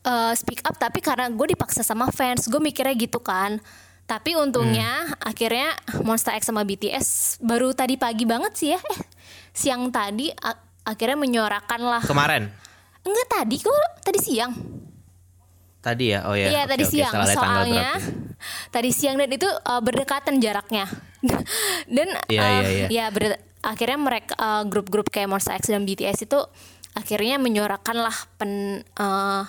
uh, 0.05 0.33
speak 0.33 0.65
up 0.65 0.77
tapi 0.77 0.99
karena 1.01 1.29
gue 1.29 1.53
dipaksa 1.53 1.85
sama 1.85 2.09
fans 2.09 2.49
gue 2.49 2.57
mikirnya 2.57 2.97
gitu 2.97 3.21
kan 3.21 3.61
tapi 4.11 4.35
untungnya 4.35 5.07
akhirnya 5.23 5.71
Monster 6.03 6.35
X 6.35 6.51
sama 6.51 6.67
BTS 6.67 7.39
baru 7.39 7.71
tadi 7.71 7.95
pagi 7.95 8.27
banget 8.27 8.51
sih 8.59 8.69
ya 8.75 8.79
eh 8.83 8.99
siang 9.55 9.87
tadi 9.87 10.27
akhirnya 10.83 11.15
menyuarakan 11.15 11.79
lah 11.79 12.03
Kemarin 12.03 12.51
enggak 13.07 13.27
tadi 13.31 13.55
kok 13.63 13.71
tadi 14.03 14.19
siang 14.19 14.51
tadi 15.81 16.13
ya. 16.13 16.27
Oh 16.29 16.35
ya. 16.37 16.51
Iya 16.51 16.61
tadi 16.67 16.83
oke, 16.85 16.91
siang 16.91 17.13
tanggal 17.15 17.33
soalnya 17.33 17.89
tadi 18.75 18.89
siang 18.91 19.15
dan 19.15 19.31
itu 19.31 19.47
uh, 19.47 19.79
berdekatan 19.79 20.43
jaraknya 20.43 20.85
dan 21.95 22.07
Iya, 22.27 22.41
uh, 22.43 22.51
iya, 22.51 22.67
iya. 22.67 22.87
ya 22.91 23.05
ber- 23.15 23.39
akhirnya 23.63 23.97
mereka 23.97 24.35
uh, 24.37 24.63
grup-grup 24.67 25.07
kayak 25.07 25.31
Monster 25.31 25.55
X 25.55 25.71
dan 25.71 25.87
BTS 25.87 26.27
itu 26.27 26.39
akhirnya 26.91 27.39
menyuarakan 27.39 27.97
lah 27.97 28.17
pen 28.35 28.83
uh, 28.99 29.47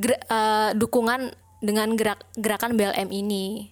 ger- 0.00 0.24
uh, 0.32 0.72
dukungan 0.72 1.30
dengan 1.60 1.92
gerak 1.98 2.22
gerakan 2.38 2.78
BLM 2.78 3.12
ini. 3.12 3.68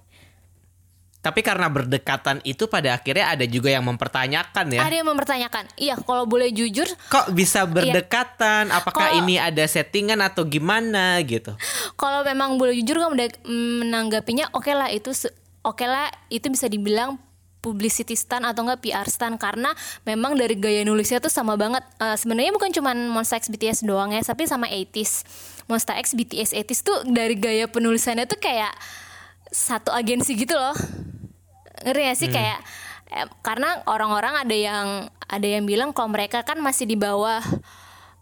Tapi 1.27 1.43
karena 1.43 1.67
berdekatan 1.67 2.39
itu 2.47 2.71
pada 2.71 2.95
akhirnya 2.95 3.35
ada 3.35 3.43
juga 3.43 3.67
yang 3.67 3.83
mempertanyakan 3.83 4.71
ya. 4.71 4.87
Ada 4.87 4.95
yang 5.03 5.09
mempertanyakan, 5.11 5.65
iya 5.75 5.99
kalau 5.99 6.23
boleh 6.23 6.55
jujur, 6.55 6.87
Kok 7.11 7.35
bisa 7.35 7.67
berdekatan? 7.67 8.71
Apakah 8.71 9.11
Kalau- 9.11 9.19
ini 9.19 9.35
ada 9.37 9.67
settingan 9.67 10.23
atau 10.23 10.47
gimana 10.47 11.19
gitu? 11.27 11.51
kalau 11.97 12.23
memang 12.23 12.55
boleh 12.55 12.77
jujur 12.77 13.01
kamu 13.01 13.13
udah 13.17 13.29
menanggapinya 13.49 14.53
oke 14.53 14.69
lah 14.69 14.93
itu 14.93 15.11
oke 15.63 15.83
lah 15.83 16.07
itu 16.29 16.47
bisa 16.47 16.69
dibilang 16.69 17.17
publicity 17.59 18.15
stunt 18.15 18.47
atau 18.47 18.63
enggak 18.63 18.85
PR 18.85 19.09
stunt 19.09 19.41
karena 19.41 19.75
memang 20.05 20.39
dari 20.39 20.55
gaya 20.55 20.87
nulisnya 20.87 21.19
tuh 21.19 21.33
sama 21.33 21.59
banget 21.59 21.83
Eh, 21.97 22.15
sebenarnya 22.15 22.53
bukan 22.53 22.71
cuma 22.71 22.93
Monsta 22.93 23.41
X 23.41 23.49
BTS 23.49 23.83
doang 23.83 24.13
ya 24.13 24.21
tapi 24.21 24.47
sama 24.47 24.69
80s 24.69 25.25
Monsta 25.67 25.99
X 25.99 26.15
BTS 26.15 26.55
80s 26.55 26.81
tuh 26.85 26.99
dari 27.09 27.35
gaya 27.35 27.67
penulisannya 27.67 28.29
tuh 28.29 28.39
kayak 28.39 28.71
satu 29.57 29.89
agensi 29.89 30.37
gitu 30.37 30.53
loh. 30.53 30.77
Ngerti 31.81 32.01
gak 32.03 32.19
sih? 32.19 32.29
Kayak 32.29 32.61
eh, 33.09 33.25
karena 33.41 33.81
orang-orang 33.85 34.35
ada 34.39 34.53
yang 34.53 34.87
ada 35.09 35.49
yang 35.49 35.65
bilang 35.65 35.91
kalau 35.91 36.13
mereka 36.13 36.43
kan 36.43 36.61
masih 36.61 36.85
di 36.85 36.95
bawah 36.95 37.41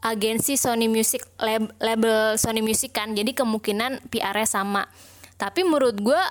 agensi 0.00 0.54
Sony 0.54 0.86
Music 0.86 1.24
lab- 1.36 1.74
label 1.78 2.36
Sony 2.36 2.60
Music 2.60 2.92
kan. 2.92 3.12
Jadi 3.12 3.32
kemungkinan 3.32 4.06
PR-nya 4.06 4.46
sama. 4.46 4.86
Tapi 5.34 5.60
menurut 5.62 5.96
gue 5.96 6.22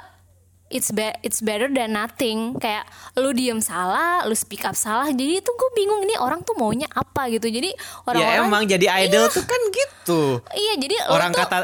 it's 0.70 0.90
be- 0.90 1.18
it's 1.20 1.42
better 1.42 1.68
than 1.68 1.92
nothing. 1.92 2.56
Kayak 2.56 2.86
lu 3.14 3.34
diem 3.34 3.60
salah 3.60 4.24
lu 4.24 4.34
speak 4.34 4.64
up 4.64 4.74
salah. 4.74 5.10
Jadi 5.10 5.42
itu 5.42 5.50
gue 5.50 5.70
bingung 5.74 6.02
ini 6.02 6.16
orang 6.16 6.42
tuh 6.42 6.54
maunya 6.54 6.88
apa 6.88 7.28
gitu. 7.28 7.46
Jadi 7.46 7.70
Ya 7.70 7.82
orang-orang 8.08 8.46
emang 8.46 8.64
jadi 8.66 8.88
idol 9.04 9.28
tuh 9.28 9.44
kan 9.44 9.62
gitu. 9.70 10.22
iya 10.54 10.74
jadi 10.76 10.96
Orang 11.08 11.30
tuh- 11.30 11.42
kata 11.42 11.58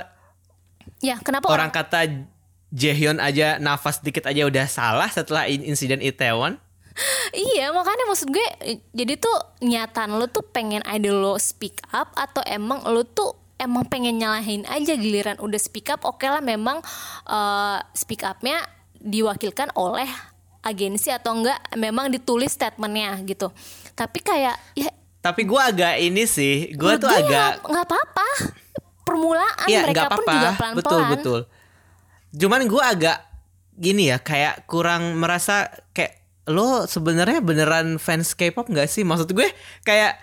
ya 1.00 1.16
kenapa 1.18 1.48
orang 1.48 1.70
kata 1.70 2.28
Jaehyun 2.70 3.18
aja 3.18 3.58
nafas 3.58 3.98
dikit 3.98 4.24
aja 4.24 4.44
udah 4.44 4.66
salah 4.66 5.08
setelah 5.08 5.46
in- 5.46 5.64
insiden 5.64 6.00
Itaewon. 6.00 6.62
Iya 7.32 7.72
makanya 7.72 8.06
maksud 8.06 8.28
gue 8.28 8.44
jadi 8.92 9.16
tuh 9.16 9.32
niatan 9.60 10.12
lo 10.12 10.28
tuh 10.28 10.44
pengen 10.44 10.84
idol 10.86 11.18
lo 11.18 11.34
speak 11.36 11.80
up 11.90 12.12
atau 12.14 12.44
emang 12.44 12.84
lo 12.84 13.02
tuh 13.04 13.32
emang 13.56 13.88
pengen 13.88 14.16
nyalahin 14.16 14.66
aja 14.66 14.94
giliran 14.94 15.38
udah 15.38 15.56
speak 15.56 15.88
up 15.88 16.04
oke 16.04 16.22
lah 16.22 16.40
memang 16.40 16.84
uh, 17.24 17.80
speak 17.94 18.22
upnya 18.22 18.60
diwakilkan 18.94 19.72
oleh 19.74 20.12
agensi 20.60 21.08
atau 21.08 21.34
enggak 21.34 21.56
memang 21.74 22.08
ditulis 22.08 22.52
statementnya 22.52 23.16
gitu 23.24 23.48
tapi 23.94 24.20
kayak 24.20 24.60
ya 24.74 24.92
Tapi 25.20 25.44
gue 25.44 25.62
agak 25.62 26.00
ini 26.00 26.24
sih, 26.24 26.72
gue 26.74 26.94
tuh 26.96 27.08
agak 27.08 27.60
nggak- 27.62 27.84
apa-apa 27.86 28.28
permulaan 29.02 29.68
Iya 29.68 29.84
mereka 29.84 29.96
nggak 29.98 30.10
pun 30.10 30.16
apa-apa, 30.18 30.34
juga 30.34 30.50
pelan-pelan 30.52 30.76
betul 30.76 31.02
betul. 31.10 31.40
Cuman 32.34 32.66
gue 32.70 32.84
agak 32.84 33.18
gini 33.80 34.12
ya, 34.12 34.20
kayak 34.22 34.68
kurang 34.70 35.18
merasa 35.18 35.72
kayak 35.96 36.20
lo 36.50 36.90
sebenarnya 36.90 37.40
beneran 37.46 38.02
fans 38.02 38.34
K-pop 38.34 38.70
nggak 38.70 38.90
sih? 38.90 39.06
Maksud 39.06 39.30
gue 39.34 39.48
kayak 39.86 40.18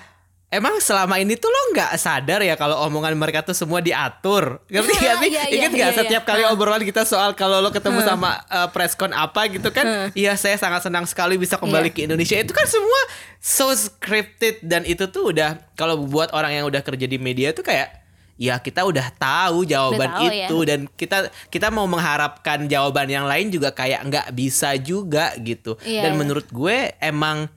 emang 0.47 0.79
selama 0.79 1.19
ini 1.19 1.35
tuh 1.35 1.51
lo 1.51 1.75
nggak 1.75 1.99
sadar 1.99 2.41
ya 2.43 2.55
kalau 2.55 2.79
omongan 2.87 3.19
mereka 3.19 3.43
tuh 3.43 3.55
semua 3.55 3.83
diatur, 3.83 4.63
ngerti 4.71 4.95
gak 5.03 5.17
sih? 5.23 5.29
Iya, 5.31 5.43
iya, 5.51 5.55
Ingat 5.59 5.71
nggak 5.75 5.93
iya, 5.93 5.99
setiap 5.99 6.23
kali 6.23 6.43
obrolan 6.47 6.83
kita 6.87 7.03
soal 7.03 7.35
kalau 7.35 7.59
lo 7.59 7.75
ketemu 7.75 8.03
sama 8.07 8.43
uh, 8.47 8.71
presscon 8.71 9.11
apa 9.11 9.51
gitu 9.51 9.69
kan? 9.75 10.11
Iya 10.15 10.39
saya 10.39 10.55
sangat 10.59 10.87
senang 10.87 11.05
sekali 11.07 11.35
bisa 11.39 11.59
kembali 11.59 11.91
ke 11.91 12.07
Indonesia. 12.07 12.39
Itu 12.39 12.55
kan 12.55 12.67
semua 12.71 13.01
so 13.43 13.71
scripted 13.75 14.63
dan 14.63 14.87
itu 14.87 15.11
tuh 15.11 15.35
udah 15.35 15.59
kalau 15.75 16.07
buat 16.07 16.31
orang 16.31 16.63
yang 16.63 16.65
udah 16.71 16.83
kerja 16.83 17.07
di 17.07 17.19
media 17.19 17.51
tuh 17.51 17.67
kayak 17.67 18.06
ya 18.37 18.61
kita 18.61 18.85
udah 18.85 19.09
tahu 19.17 19.65
jawaban 19.65 20.13
Udah 20.13 20.21
tahu 20.21 20.29
ya. 20.29 20.47
itu 20.49 20.59
dan 20.69 20.81
kita 20.93 21.19
kita 21.49 21.73
mau 21.73 21.89
mengharapkan 21.89 22.69
jawaban 22.69 23.09
yang 23.09 23.25
lain 23.25 23.49
juga 23.49 23.73
kayak 23.73 24.05
nggak 24.13 24.29
bisa 24.37 24.77
juga 24.77 25.33
gitu. 25.41 25.81
Iya, 25.83 26.09
dan 26.09 26.13
iya. 26.15 26.19
menurut 26.21 26.47
gue 26.53 26.93
emang 27.01 27.49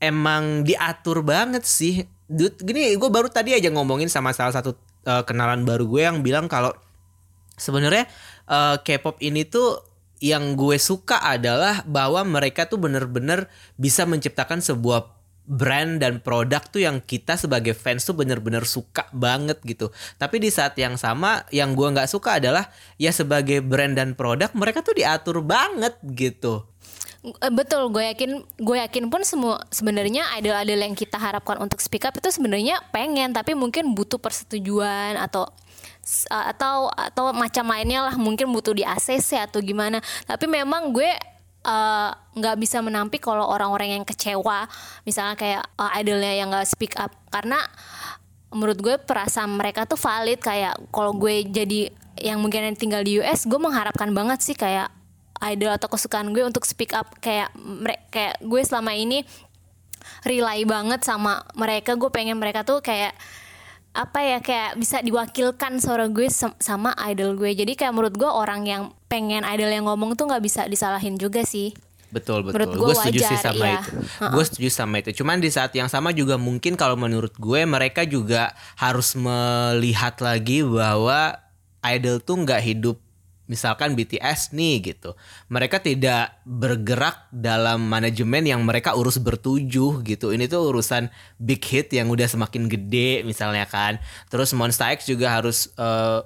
emang 0.00 0.64
diatur 0.64 1.24
banget 1.24 1.64
sih. 1.64 2.04
Dude, 2.30 2.60
gini 2.62 2.94
gue 2.94 3.10
baru 3.10 3.26
tadi 3.26 3.56
aja 3.56 3.72
ngomongin 3.72 4.06
sama 4.06 4.30
salah 4.30 4.54
satu 4.54 4.76
uh, 5.08 5.24
kenalan 5.26 5.64
baru 5.64 5.88
gue 5.88 6.02
yang 6.04 6.22
bilang 6.22 6.46
kalau 6.46 6.70
sebenarnya 7.56 8.06
uh, 8.46 8.78
K-pop 8.80 9.18
ini 9.24 9.48
tuh 9.48 9.82
yang 10.20 10.52
gue 10.52 10.76
suka 10.76 11.16
adalah 11.24 11.80
bahwa 11.88 12.20
mereka 12.28 12.68
tuh 12.68 12.76
bener-bener 12.76 13.48
bisa 13.80 14.04
menciptakan 14.04 14.60
sebuah 14.60 15.19
brand 15.50 15.98
dan 15.98 16.22
produk 16.22 16.62
tuh 16.62 16.86
yang 16.86 17.02
kita 17.02 17.34
sebagai 17.34 17.74
fans 17.74 18.06
tuh 18.06 18.14
bener-bener 18.14 18.62
suka 18.62 19.10
banget 19.10 19.58
gitu. 19.66 19.90
Tapi 20.14 20.38
di 20.38 20.46
saat 20.46 20.78
yang 20.78 20.94
sama 20.94 21.42
yang 21.50 21.74
gue 21.74 21.90
nggak 21.90 22.06
suka 22.06 22.38
adalah 22.38 22.70
ya 23.02 23.10
sebagai 23.10 23.58
brand 23.58 23.98
dan 23.98 24.14
produk 24.14 24.54
mereka 24.54 24.86
tuh 24.86 24.94
diatur 24.94 25.42
banget 25.42 25.98
gitu. 26.14 26.70
Eh, 27.20 27.52
Betul, 27.52 27.90
gue 27.90 28.00
yakin 28.14 28.30
gue 28.62 28.76
yakin 28.78 29.10
pun 29.10 29.26
semua 29.26 29.60
sebenarnya 29.74 30.24
idol-idol 30.38 30.80
yang 30.86 30.94
kita 30.94 31.18
harapkan 31.18 31.58
untuk 31.58 31.82
speak 31.82 32.06
up 32.06 32.14
itu 32.14 32.30
sebenarnya 32.30 32.78
pengen 32.94 33.34
tapi 33.34 33.52
mungkin 33.58 33.92
butuh 33.92 34.16
persetujuan 34.22 35.18
atau 35.18 35.50
s- 36.00 36.24
atau 36.30 36.88
atau 36.88 37.34
macam 37.36 37.68
lainnya 37.68 38.08
lah 38.08 38.16
mungkin 38.16 38.48
butuh 38.54 38.72
di 38.72 38.86
ACC 38.86 39.36
atau 39.36 39.60
gimana. 39.60 40.00
Tapi 40.24 40.48
memang 40.48 40.96
gue 40.96 41.10
eh, 41.64 42.10
nggak 42.14 42.56
bisa 42.60 42.80
menampik 42.80 43.20
kalau 43.24 43.44
orang-orang 43.48 44.00
yang 44.00 44.04
kecewa 44.06 44.68
misalnya 45.04 45.36
kayak 45.36 45.62
eh, 45.76 45.90
idolnya 46.00 46.32
yang 46.36 46.48
nggak 46.52 46.68
speak 46.68 46.94
up. 46.96 47.12
Karena 47.28 47.60
menurut 48.50 48.78
gue 48.82 48.96
perasaan 48.98 49.54
mereka 49.54 49.86
tuh 49.86 50.00
valid 50.00 50.42
kayak 50.42 50.74
kalau 50.90 51.14
gue 51.14 51.46
jadi 51.46 51.94
yang 52.18 52.42
mungkin 52.42 52.66
yang 52.66 52.76
tinggal 52.76 53.02
di 53.06 53.22
US 53.22 53.46
gue 53.46 53.56
mengharapkan 53.56 54.10
banget 54.10 54.42
sih 54.42 54.58
kayak 54.58 54.90
idol 55.40 55.72
atau 55.72 55.88
kesukaan 55.88 56.34
gue 56.36 56.44
untuk 56.44 56.68
speak 56.68 56.92
up. 56.92 57.08
Kayak 57.22 57.54
mere- 57.56 58.04
kayak 58.12 58.42
gue 58.44 58.60
selama 58.60 58.92
ini 58.92 59.24
rely 60.24 60.68
banget 60.68 61.00
sama 61.04 61.44
mereka. 61.56 61.96
Gue 61.96 62.12
pengen 62.12 62.36
mereka 62.36 62.64
tuh 62.64 62.84
kayak 62.84 63.16
apa 63.90 64.22
ya 64.22 64.38
kayak 64.38 64.78
bisa 64.78 65.02
diwakilkan 65.02 65.82
suara 65.82 66.06
gue 66.06 66.30
sam- 66.30 66.54
sama 66.62 66.94
idol 67.10 67.34
gue 67.34 67.50
jadi 67.58 67.74
kayak 67.74 67.90
menurut 67.90 68.14
gue 68.14 68.30
orang 68.30 68.62
yang 68.62 68.82
pengen 69.10 69.42
idol 69.42 69.66
yang 69.66 69.86
ngomong 69.90 70.14
tuh 70.14 70.30
nggak 70.30 70.42
bisa 70.42 70.70
disalahin 70.70 71.18
juga 71.18 71.42
sih 71.42 71.74
Betul 72.10 72.42
betul. 72.42 72.58
Menurut 72.58 72.74
gua 72.74 72.86
Gue 72.90 72.94
setuju 72.98 73.20
sih 73.22 73.36
wajar, 73.38 73.46
sama 73.54 73.64
iya. 73.70 73.80
itu. 73.86 73.90
Gue 74.34 74.44
setuju 74.44 74.68
sama 74.74 74.94
itu. 74.98 75.10
Cuman 75.22 75.38
di 75.38 75.46
saat 75.46 75.70
yang 75.78 75.86
sama 75.86 76.10
juga 76.10 76.34
mungkin 76.34 76.74
kalau 76.74 76.98
menurut 76.98 77.30
gue 77.38 77.60
mereka 77.62 78.02
juga 78.02 78.50
harus 78.74 79.14
melihat 79.14 80.18
lagi 80.18 80.66
bahwa 80.66 81.38
idol 81.86 82.18
tuh 82.18 82.42
nggak 82.42 82.62
hidup 82.66 82.98
misalkan 83.50 83.98
BTS 83.98 84.54
nih 84.54 84.94
gitu. 84.94 85.18
Mereka 85.50 85.82
tidak 85.82 86.38
bergerak 86.46 87.26
dalam 87.34 87.90
manajemen 87.90 88.46
yang 88.46 88.62
mereka 88.62 88.94
urus 88.94 89.18
bertujuh 89.18 90.06
gitu. 90.06 90.30
Ini 90.30 90.46
tuh 90.46 90.70
urusan 90.70 91.10
big 91.42 91.58
hit 91.66 91.90
yang 91.90 92.06
udah 92.06 92.30
semakin 92.30 92.70
gede 92.70 93.26
misalnya 93.26 93.66
kan. 93.66 93.98
Terus 94.30 94.54
Monsta 94.54 94.94
X 94.94 95.10
juga 95.10 95.34
harus 95.34 95.74
eh, 95.74 96.22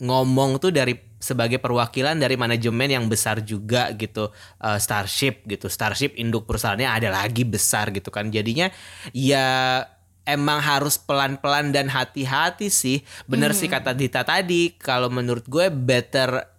ngomong 0.00 0.56
tuh 0.56 0.72
dari 0.72 1.12
sebagai 1.22 1.62
perwakilan 1.62 2.18
dari 2.18 2.34
manajemen 2.34 2.90
yang 2.90 3.06
besar 3.06 3.38
juga 3.46 3.94
gitu 3.94 4.34
Eh, 4.58 4.78
Starship 4.82 5.46
gitu 5.46 5.70
Starship 5.70 6.18
induk 6.18 6.50
perusahaannya 6.50 6.90
ada 6.90 7.14
lagi 7.14 7.46
besar 7.46 7.94
gitu 7.94 8.10
kan 8.10 8.26
jadinya 8.34 8.70
ya 9.14 9.82
emang 10.22 10.62
harus 10.62 10.98
pelan-pelan 10.98 11.74
dan 11.74 11.90
hati-hati 11.90 12.70
sih 12.70 13.02
bener 13.26 13.54
sih 13.54 13.66
kata 13.66 13.94
Dita 13.94 14.22
tadi 14.22 14.74
kalau 14.78 15.10
menurut 15.10 15.46
gue 15.50 15.66
better 15.70 16.51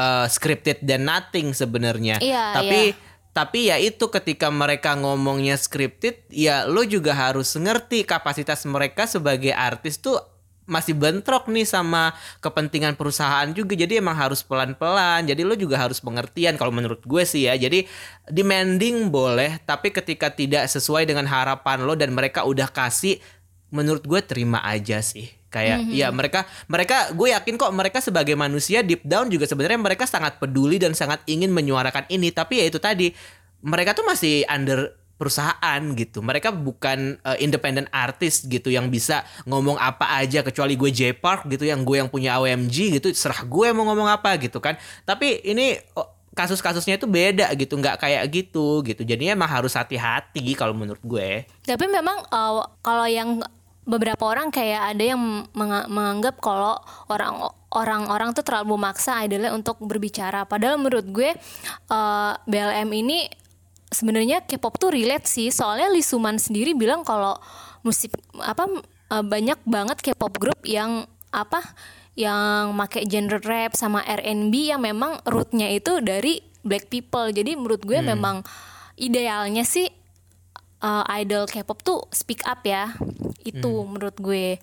eh, 0.00 0.26
scripted 0.32 0.80
than 0.80 1.04
nothing 1.04 1.52
sebenarnya. 1.52 2.16
Iya, 2.24 2.56
tapi 2.56 2.80
iya. 2.96 3.08
tapi 3.30 3.58
ya 3.68 3.76
itu 3.76 4.08
ketika 4.08 4.48
mereka 4.48 4.96
ngomongnya 4.96 5.60
scripted 5.60 6.24
ya 6.32 6.64
lo 6.64 6.82
juga 6.88 7.12
harus 7.12 7.52
ngerti 7.54 8.08
kapasitas 8.08 8.64
mereka 8.64 9.04
sebagai 9.04 9.52
artis 9.52 10.00
tuh 10.00 10.18
masih 10.70 10.94
bentrok 10.94 11.50
nih 11.50 11.66
sama 11.66 12.14
kepentingan 12.38 12.94
perusahaan 12.94 13.50
juga. 13.50 13.74
Jadi 13.74 13.98
emang 13.98 14.14
harus 14.14 14.46
pelan-pelan. 14.46 15.26
Jadi 15.26 15.42
lo 15.42 15.58
juga 15.58 15.82
harus 15.82 15.98
pengertian 15.98 16.54
kalau 16.54 16.70
menurut 16.70 17.02
gue 17.02 17.26
sih 17.26 17.50
ya. 17.50 17.58
Jadi 17.58 17.90
demanding 18.30 19.10
boleh 19.10 19.58
tapi 19.66 19.90
ketika 19.90 20.30
tidak 20.30 20.70
sesuai 20.70 21.10
dengan 21.10 21.26
harapan 21.26 21.82
lo 21.82 21.98
dan 21.98 22.14
mereka 22.14 22.46
udah 22.46 22.70
kasih 22.70 23.18
menurut 23.74 24.06
gue 24.06 24.20
terima 24.22 24.62
aja 24.66 25.02
sih 25.02 25.39
kayak 25.50 25.90
ya 25.90 26.14
mereka 26.14 26.46
mereka 26.70 27.10
gue 27.10 27.34
yakin 27.34 27.58
kok 27.58 27.74
mereka 27.74 27.98
sebagai 27.98 28.38
manusia 28.38 28.86
deep 28.86 29.02
down 29.02 29.26
juga 29.26 29.50
sebenarnya 29.50 29.82
mereka 29.82 30.06
sangat 30.06 30.38
peduli 30.38 30.78
dan 30.78 30.94
sangat 30.94 31.20
ingin 31.26 31.50
menyuarakan 31.50 32.06
ini. 32.06 32.30
Tapi 32.30 32.62
ya 32.62 32.64
itu 32.70 32.78
tadi 32.78 33.10
mereka 33.60 33.92
tuh 33.92 34.06
masih 34.06 34.46
under 34.46 34.94
perusahaan 35.20 35.80
gitu. 35.92 36.24
Mereka 36.24 36.56
bukan 36.56 37.20
uh, 37.20 37.36
independent 37.36 37.92
artist 37.92 38.48
gitu 38.48 38.72
yang 38.72 38.88
bisa 38.88 39.20
ngomong 39.44 39.76
apa 39.76 40.16
aja 40.16 40.40
kecuali 40.40 40.80
gue 40.80 40.88
J 40.88 41.12
Park 41.12 41.44
gitu 41.52 41.68
yang 41.68 41.84
gue 41.84 42.00
yang 42.00 42.08
punya 42.08 42.40
OMG 42.40 42.96
gitu 42.96 43.12
serah 43.12 43.44
gue 43.44 43.68
mau 43.76 43.84
ngomong 43.84 44.08
apa 44.08 44.40
gitu 44.40 44.64
kan. 44.64 44.80
Tapi 45.04 45.44
ini 45.44 45.76
oh, 45.92 46.08
kasus-kasusnya 46.32 46.96
itu 46.96 47.04
beda 47.04 47.52
gitu 47.52 47.76
nggak 47.76 48.00
kayak 48.00 48.24
gitu 48.32 48.80
gitu. 48.80 49.04
Jadinya 49.04 49.36
emang 49.36 49.50
harus 49.52 49.76
hati-hati 49.76 50.56
kalau 50.56 50.72
menurut 50.72 51.04
gue. 51.04 51.44
Tapi 51.68 51.84
memang 51.84 52.24
uh, 52.32 52.64
kalau 52.80 53.04
yang 53.04 53.44
beberapa 53.88 54.22
orang 54.28 54.52
kayak 54.52 54.94
ada 54.96 55.04
yang 55.14 55.20
meng- 55.56 55.88
menganggap 55.88 56.38
kalau 56.38 56.76
orang 57.08 57.50
orang-orang 57.70 58.34
tuh 58.34 58.42
terlalu 58.42 58.76
memaksa 58.76 59.22
idolnya 59.24 59.54
untuk 59.54 59.78
berbicara. 59.80 60.44
Padahal 60.44 60.76
menurut 60.76 61.06
gue 61.08 61.30
uh, 61.90 62.32
BLM 62.44 62.90
ini 62.90 63.30
sebenarnya 63.90 64.42
K-pop 64.46 64.78
tuh 64.78 64.90
relate 64.94 65.26
sih. 65.26 65.48
Soalnya 65.54 65.90
Lee 65.90 66.04
Suman 66.04 66.38
sendiri 66.38 66.74
bilang 66.74 67.06
kalau 67.06 67.38
musik 67.86 68.12
apa 68.42 68.66
uh, 69.10 69.24
banyak 69.24 69.58
banget 69.66 69.98
K-pop 70.02 70.36
group 70.38 70.60
yang 70.66 71.06
apa 71.30 71.62
yang 72.18 72.74
make 72.74 73.06
genre 73.06 73.38
rap 73.46 73.78
sama 73.78 74.02
R&B 74.02 74.74
yang 74.74 74.82
memang 74.82 75.22
rootnya 75.24 75.70
itu 75.70 76.02
dari 76.02 76.42
black 76.66 76.90
people. 76.90 77.30
Jadi 77.30 77.54
menurut 77.54 77.86
gue 77.86 78.02
memang 78.02 78.42
idealnya 78.98 79.64
sih 79.64 79.88
uh, 80.82 81.04
idol 81.16 81.46
K-pop 81.46 81.80
tuh 81.84 82.04
speak 82.12 82.44
up 82.44 82.64
ya. 82.64 82.92
Itu 83.44 83.86
menurut 83.86 84.16
gue. 84.20 84.60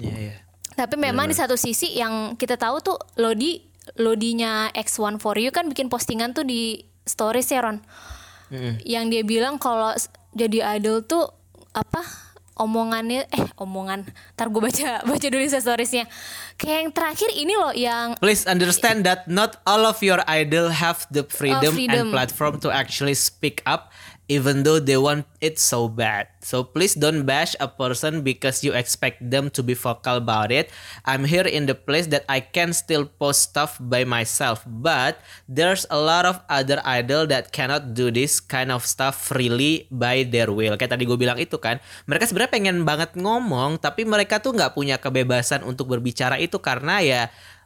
Iya 0.00 0.16
iya 0.16 0.36
Tapi 0.78 0.96
memang 0.96 1.28
di 1.28 1.36
satu 1.36 1.58
sisi 1.60 1.92
yang 1.98 2.38
kita 2.40 2.56
tahu 2.56 2.80
tuh 2.80 2.96
Lodi 3.20 3.60
Lodinya 4.00 4.70
X1 4.72 5.20
for 5.20 5.36
You 5.36 5.52
kan 5.52 5.68
bikin 5.68 5.90
postingan 5.92 6.32
tuh 6.32 6.46
di 6.46 6.86
stories 7.04 7.50
ya 7.50 7.60
Ron. 7.66 7.82
Yang 8.82 9.04
dia 9.12 9.22
bilang 9.22 9.58
kalau 9.60 9.92
jadi 10.34 10.78
idol 10.78 11.04
tuh 11.04 11.26
apa 11.70 12.02
omongannya 12.60 13.24
eh 13.32 13.44
omongan 13.56 14.04
ntar 14.36 14.52
gue 14.52 14.60
baca 14.60 15.00
baca 15.08 15.26
dulu 15.32 15.44
storiesnya 15.48 16.04
kayak 16.60 16.78
yang 16.84 16.90
terakhir 16.92 17.30
ini 17.32 17.54
loh 17.56 17.72
yang 17.72 18.12
Please 18.20 18.44
understand 18.44 19.08
that 19.08 19.24
not 19.24 19.64
all 19.64 19.88
of 19.88 20.04
your 20.04 20.20
idol 20.28 20.68
have 20.68 21.08
the 21.08 21.24
freedom, 21.24 21.72
freedom. 21.72 22.12
and 22.12 22.12
platform 22.12 22.60
to 22.60 22.68
actually 22.68 23.16
speak 23.16 23.64
up 23.64 23.88
even 24.30 24.62
though 24.62 24.78
they 24.78 24.94
want 24.94 25.26
it 25.42 25.58
so 25.58 25.90
bad. 25.90 26.30
So 26.38 26.62
please 26.62 26.94
don't 26.94 27.26
bash 27.26 27.58
a 27.58 27.66
person 27.66 28.22
because 28.22 28.62
you 28.62 28.70
expect 28.78 29.18
them 29.18 29.50
to 29.58 29.60
be 29.66 29.74
vocal 29.74 30.22
about 30.22 30.54
it. 30.54 30.70
I'm 31.02 31.26
here 31.26 31.44
in 31.44 31.66
the 31.66 31.74
place 31.74 32.06
that 32.14 32.22
I 32.30 32.38
can 32.38 32.70
still 32.70 33.10
post 33.10 33.50
stuff 33.50 33.82
by 33.82 34.06
myself, 34.06 34.62
but 34.62 35.18
there's 35.50 35.82
a 35.90 35.98
lot 35.98 36.30
of 36.30 36.38
other 36.46 36.78
idol 36.86 37.26
that 37.34 37.50
cannot 37.50 37.98
do 37.98 38.14
this 38.14 38.38
kind 38.38 38.70
of 38.70 38.86
stuff 38.86 39.18
freely 39.18 39.90
by 39.90 40.22
their 40.22 40.54
will. 40.54 40.78
Kayak 40.78 40.94
tadi 40.94 41.10
gue 41.10 41.18
bilang 41.18 41.42
itu 41.42 41.58
kan, 41.58 41.82
mereka 42.06 42.30
sebenarnya 42.30 42.54
pengen 42.54 42.86
banget 42.86 43.18
ngomong, 43.18 43.82
tapi 43.82 44.06
mereka 44.06 44.38
tuh 44.38 44.54
nggak 44.54 44.78
punya 44.78 44.94
kebebasan 45.02 45.66
untuk 45.66 45.90
berbicara 45.90 46.38
itu 46.38 46.62
karena 46.62 47.02
ya 47.02 47.22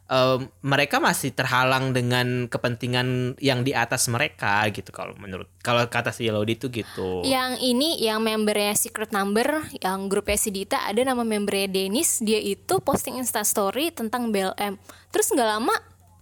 em, 0.09 0.49
mereka 0.61 1.01
masih 1.01 1.33
terhalang 1.33 1.93
dengan 1.93 2.45
kepentingan 2.45 3.39
yang 3.41 3.65
di 3.65 3.73
atas 3.73 4.05
mereka 4.09 4.65
gitu 4.69 4.89
kalau 4.93 5.17
menurut 5.17 5.49
kalau 5.65 5.85
kata 5.89 6.13
si 6.13 6.29
Lodi 6.29 6.57
itu 6.57 6.69
gitu. 6.69 7.25
yang 7.25 7.57
ini 7.57 8.01
yang 8.01 8.21
membernya 8.21 8.77
Secret 8.77 9.09
Number 9.09 9.65
yang 9.81 10.07
grupnya 10.07 10.37
si 10.37 10.49
Dita 10.53 10.85
ada 10.85 11.01
nama 11.01 11.25
membernya 11.25 11.69
Dennis 11.69 12.21
dia 12.21 12.37
itu 12.37 12.81
posting 12.81 13.17
instastory 13.17 13.89
tentang 13.89 14.29
BLM 14.29 14.77
terus 15.09 15.29
nggak 15.33 15.49
lama 15.49 15.75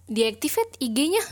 deactivate 0.08 0.80
IG-nya 0.80 1.24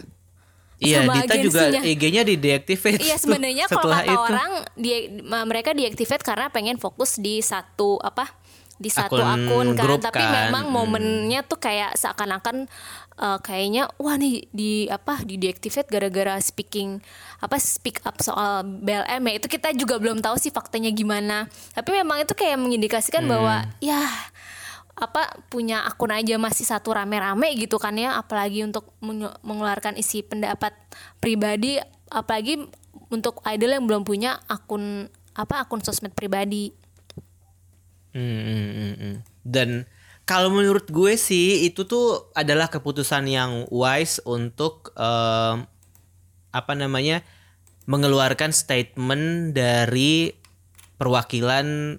Iya, 0.81 1.05
sama 1.05 1.13
Dita 1.21 1.35
juga 1.37 1.61
agensinya. 1.69 1.81
IG-nya 1.85 2.21
di 2.25 2.35
deactivate. 2.41 3.01
Iya 3.05 3.15
sebenarnya 3.21 3.65
kalau 3.69 3.93
kata 3.93 4.09
itu. 4.09 4.17
orang 4.17 4.51
dia 4.73 4.97
mereka 5.45 5.77
deactivate 5.77 6.25
karena 6.25 6.49
pengen 6.49 6.81
fokus 6.81 7.21
di 7.21 7.37
satu 7.45 8.01
apa 8.01 8.33
di 8.81 8.89
satu 8.89 9.21
Akun 9.21 9.45
akun, 9.45 9.67
kan 9.77 9.85
grup 9.85 10.01
tapi 10.01 10.17
kan. 10.25 10.49
memang 10.49 10.73
momennya 10.73 11.45
tuh 11.45 11.61
kayak 11.61 11.93
seakan-akan 11.93 12.65
eh, 13.15 13.39
kayaknya 13.45 13.85
wah 14.01 14.17
nih 14.17 14.49
di 14.49 14.89
apa 14.89 15.21
di 15.21 15.37
deactivate 15.37 15.85
gara-gara 15.85 16.41
speaking 16.41 16.97
apa 17.37 17.61
speak 17.61 18.01
up 18.01 18.17
soal 18.25 18.65
BLM 18.65 19.21
ya. 19.29 19.33
Itu 19.37 19.45
kita 19.45 19.69
juga 19.77 20.01
belum 20.01 20.25
tahu 20.25 20.41
sih 20.41 20.49
faktanya 20.49 20.89
gimana. 20.89 21.45
Tapi 21.77 21.93
memang 21.93 22.25
itu 22.25 22.33
kayak 22.33 22.57
mengindikasikan 22.57 23.29
bahwa 23.29 23.61
Hmm. 23.61 23.69
ya 23.77 24.01
apa 24.97 25.33
punya 25.49 25.81
akun 25.85 26.13
aja 26.13 26.37
masih 26.37 26.65
satu 26.65 26.97
rame-rame 26.97 27.53
gitu 27.57 27.77
kan 27.77 27.93
ya. 27.93 28.17
Apalagi 28.17 28.65
untuk 28.65 28.89
mengeluarkan 29.45 29.93
isi 29.97 30.25
pendapat 30.25 30.73
pribadi. 31.21 31.77
Apalagi 32.09 32.65
untuk 33.07 33.39
idol 33.45 33.71
yang 33.71 33.85
belum 33.85 34.03
punya 34.03 34.41
akun 34.49 35.07
apa 35.31 35.63
akun 35.63 35.79
sosmed 35.79 36.11
pribadi 36.11 36.75
Hmm, 38.11 38.41
hmm, 38.43 38.69
hmm, 38.75 38.93
hmm. 38.99 39.15
Dan 39.41 39.69
kalau 40.23 40.51
menurut 40.51 40.87
gue 40.87 41.15
sih 41.15 41.65
itu 41.65 41.83
tuh 41.83 42.31
adalah 42.35 42.67
keputusan 42.67 43.25
yang 43.27 43.65
wise 43.71 44.19
untuk 44.23 44.91
em, 44.95 45.65
apa 46.51 46.73
namanya 46.75 47.23
mengeluarkan 47.87 48.51
statement 48.51 49.55
dari 49.55 50.31
perwakilan 50.95 51.97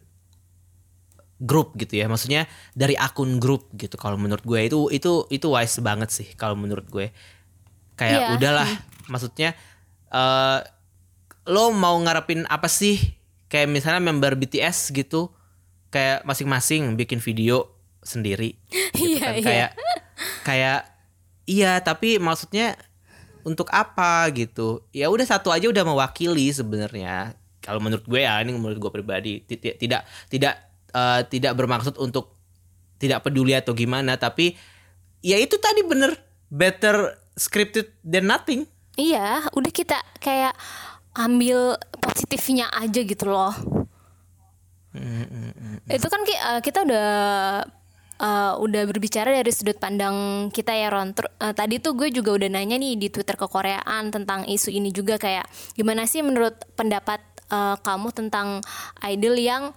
grup 1.42 1.74
gitu 1.74 1.98
ya. 1.98 2.06
Maksudnya 2.06 2.46
dari 2.72 2.94
akun 2.94 3.42
grup 3.42 3.66
gitu 3.74 3.98
kalau 3.98 4.14
menurut 4.14 4.44
gue. 4.46 4.60
Itu 4.68 4.88
itu 4.94 5.26
itu 5.28 5.46
wise 5.50 5.82
banget 5.82 6.12
sih 6.14 6.28
kalau 6.38 6.54
menurut 6.54 6.86
gue. 6.86 7.10
Kayak 7.98 8.20
Iya. 8.20 8.28
udahlah 8.38 8.70
maksudnya 9.10 9.50
eh 10.12 10.60
lo 11.50 11.74
mau 11.74 11.98
ngarepin 11.98 12.46
apa 12.46 12.70
sih? 12.70 13.00
Kayak 13.50 13.68
misalnya 13.74 14.00
member 14.00 14.38
BTS 14.38 14.94
gitu 14.94 15.34
kayak 15.92 16.24
masing-masing 16.24 16.96
bikin 16.96 17.20
video 17.20 17.68
sendiri. 18.00 18.56
Gitu 18.96 19.14
Iya, 19.14 19.20
kan. 19.22 19.34
iya. 19.34 19.44
kayak 19.44 19.70
kayak 20.42 20.80
iya 21.44 21.72
tapi 21.78 22.16
maksudnya 22.16 22.74
untuk 23.42 23.66
apa 23.68 24.26
gitu? 24.30 24.86
Ya 24.90 25.06
udah 25.06 25.26
satu 25.26 25.50
aja 25.50 25.66
udah 25.66 25.82
mewakili 25.82 26.48
sebenarnya. 26.48 27.34
Kalau 27.58 27.78
menurut 27.78 28.02
gue 28.02 28.20
ya 28.20 28.38
ini 28.38 28.50
menurut 28.52 28.78
gue 28.78 28.90
pribadi 28.90 29.38
Ti- 29.40 29.58
ti- 29.58 29.76
tidak 29.76 30.02
tidak 30.26 30.54
eh, 30.90 31.20
tidak 31.26 31.52
bermaksud 31.52 31.94
untuk 31.96 32.34
tidak 32.96 33.20
peduli 33.20 33.52
atau 33.52 33.70
gimana 33.72 34.14
tapi 34.14 34.54
ya 35.20 35.36
itu 35.36 35.58
tadi 35.58 35.82
bener. 35.82 36.14
Better 36.48 37.10
scripted 37.32 37.90
than 38.00 38.28
nothing. 38.28 38.68
Iya 38.94 39.46
udah 39.50 39.72
kita 39.72 39.96
kayak 40.18 40.52
ambil 41.12 41.76
positifnya 41.96 42.68
aja 42.70 43.00
gitu 43.00 43.24
loh 43.26 43.52
itu 45.88 46.06
kan 46.06 46.20
ki- 46.22 46.42
eh, 46.42 46.60
kita 46.60 46.84
udah 46.84 47.08
eh, 48.22 48.52
udah 48.60 48.82
berbicara 48.86 49.32
dari 49.32 49.50
sudut 49.50 49.80
pandang 49.80 50.48
kita 50.52 50.72
ya 50.76 50.92
Ron. 50.92 51.16
Ter- 51.16 51.32
eh, 51.40 51.54
tadi 51.56 51.80
tuh 51.80 51.96
gue 51.96 52.12
juga 52.12 52.36
udah 52.36 52.48
nanya 52.52 52.76
nih 52.76 52.94
di 53.00 53.08
Twitter 53.08 53.34
kekoreaan 53.34 54.12
tentang 54.12 54.44
isu 54.46 54.70
ini 54.70 54.92
juga 54.92 55.16
kayak 55.16 55.48
gimana 55.74 56.04
sih 56.04 56.20
menurut 56.20 56.54
pendapat 56.76 57.20
eh, 57.50 57.76
kamu 57.80 58.08
tentang 58.12 58.60
idol 59.02 59.36
yang 59.36 59.72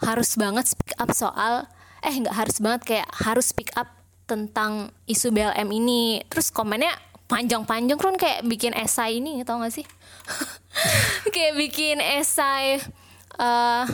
harus 0.00 0.32
banget 0.38 0.64
speak 0.64 0.96
up 0.96 1.12
soal 1.12 1.68
eh 2.00 2.14
nggak 2.16 2.32
harus 2.32 2.56
banget 2.64 2.82
kayak 2.88 3.08
harus 3.12 3.52
speak 3.52 3.68
up 3.76 3.90
tentang 4.24 4.94
isu 5.10 5.34
BLM 5.34 5.68
ini. 5.74 6.22
Terus 6.30 6.54
komennya 6.54 6.94
panjang-panjang 7.26 7.98
Ron 7.98 8.16
kayak 8.18 8.46
bikin 8.46 8.74
esai 8.74 9.18
ini 9.18 9.42
tau 9.42 9.58
gak 9.62 9.74
sih? 9.74 9.86
Kayak 11.34 11.54
bikin 11.58 11.98
esai 12.02 12.78
eh 13.38 13.84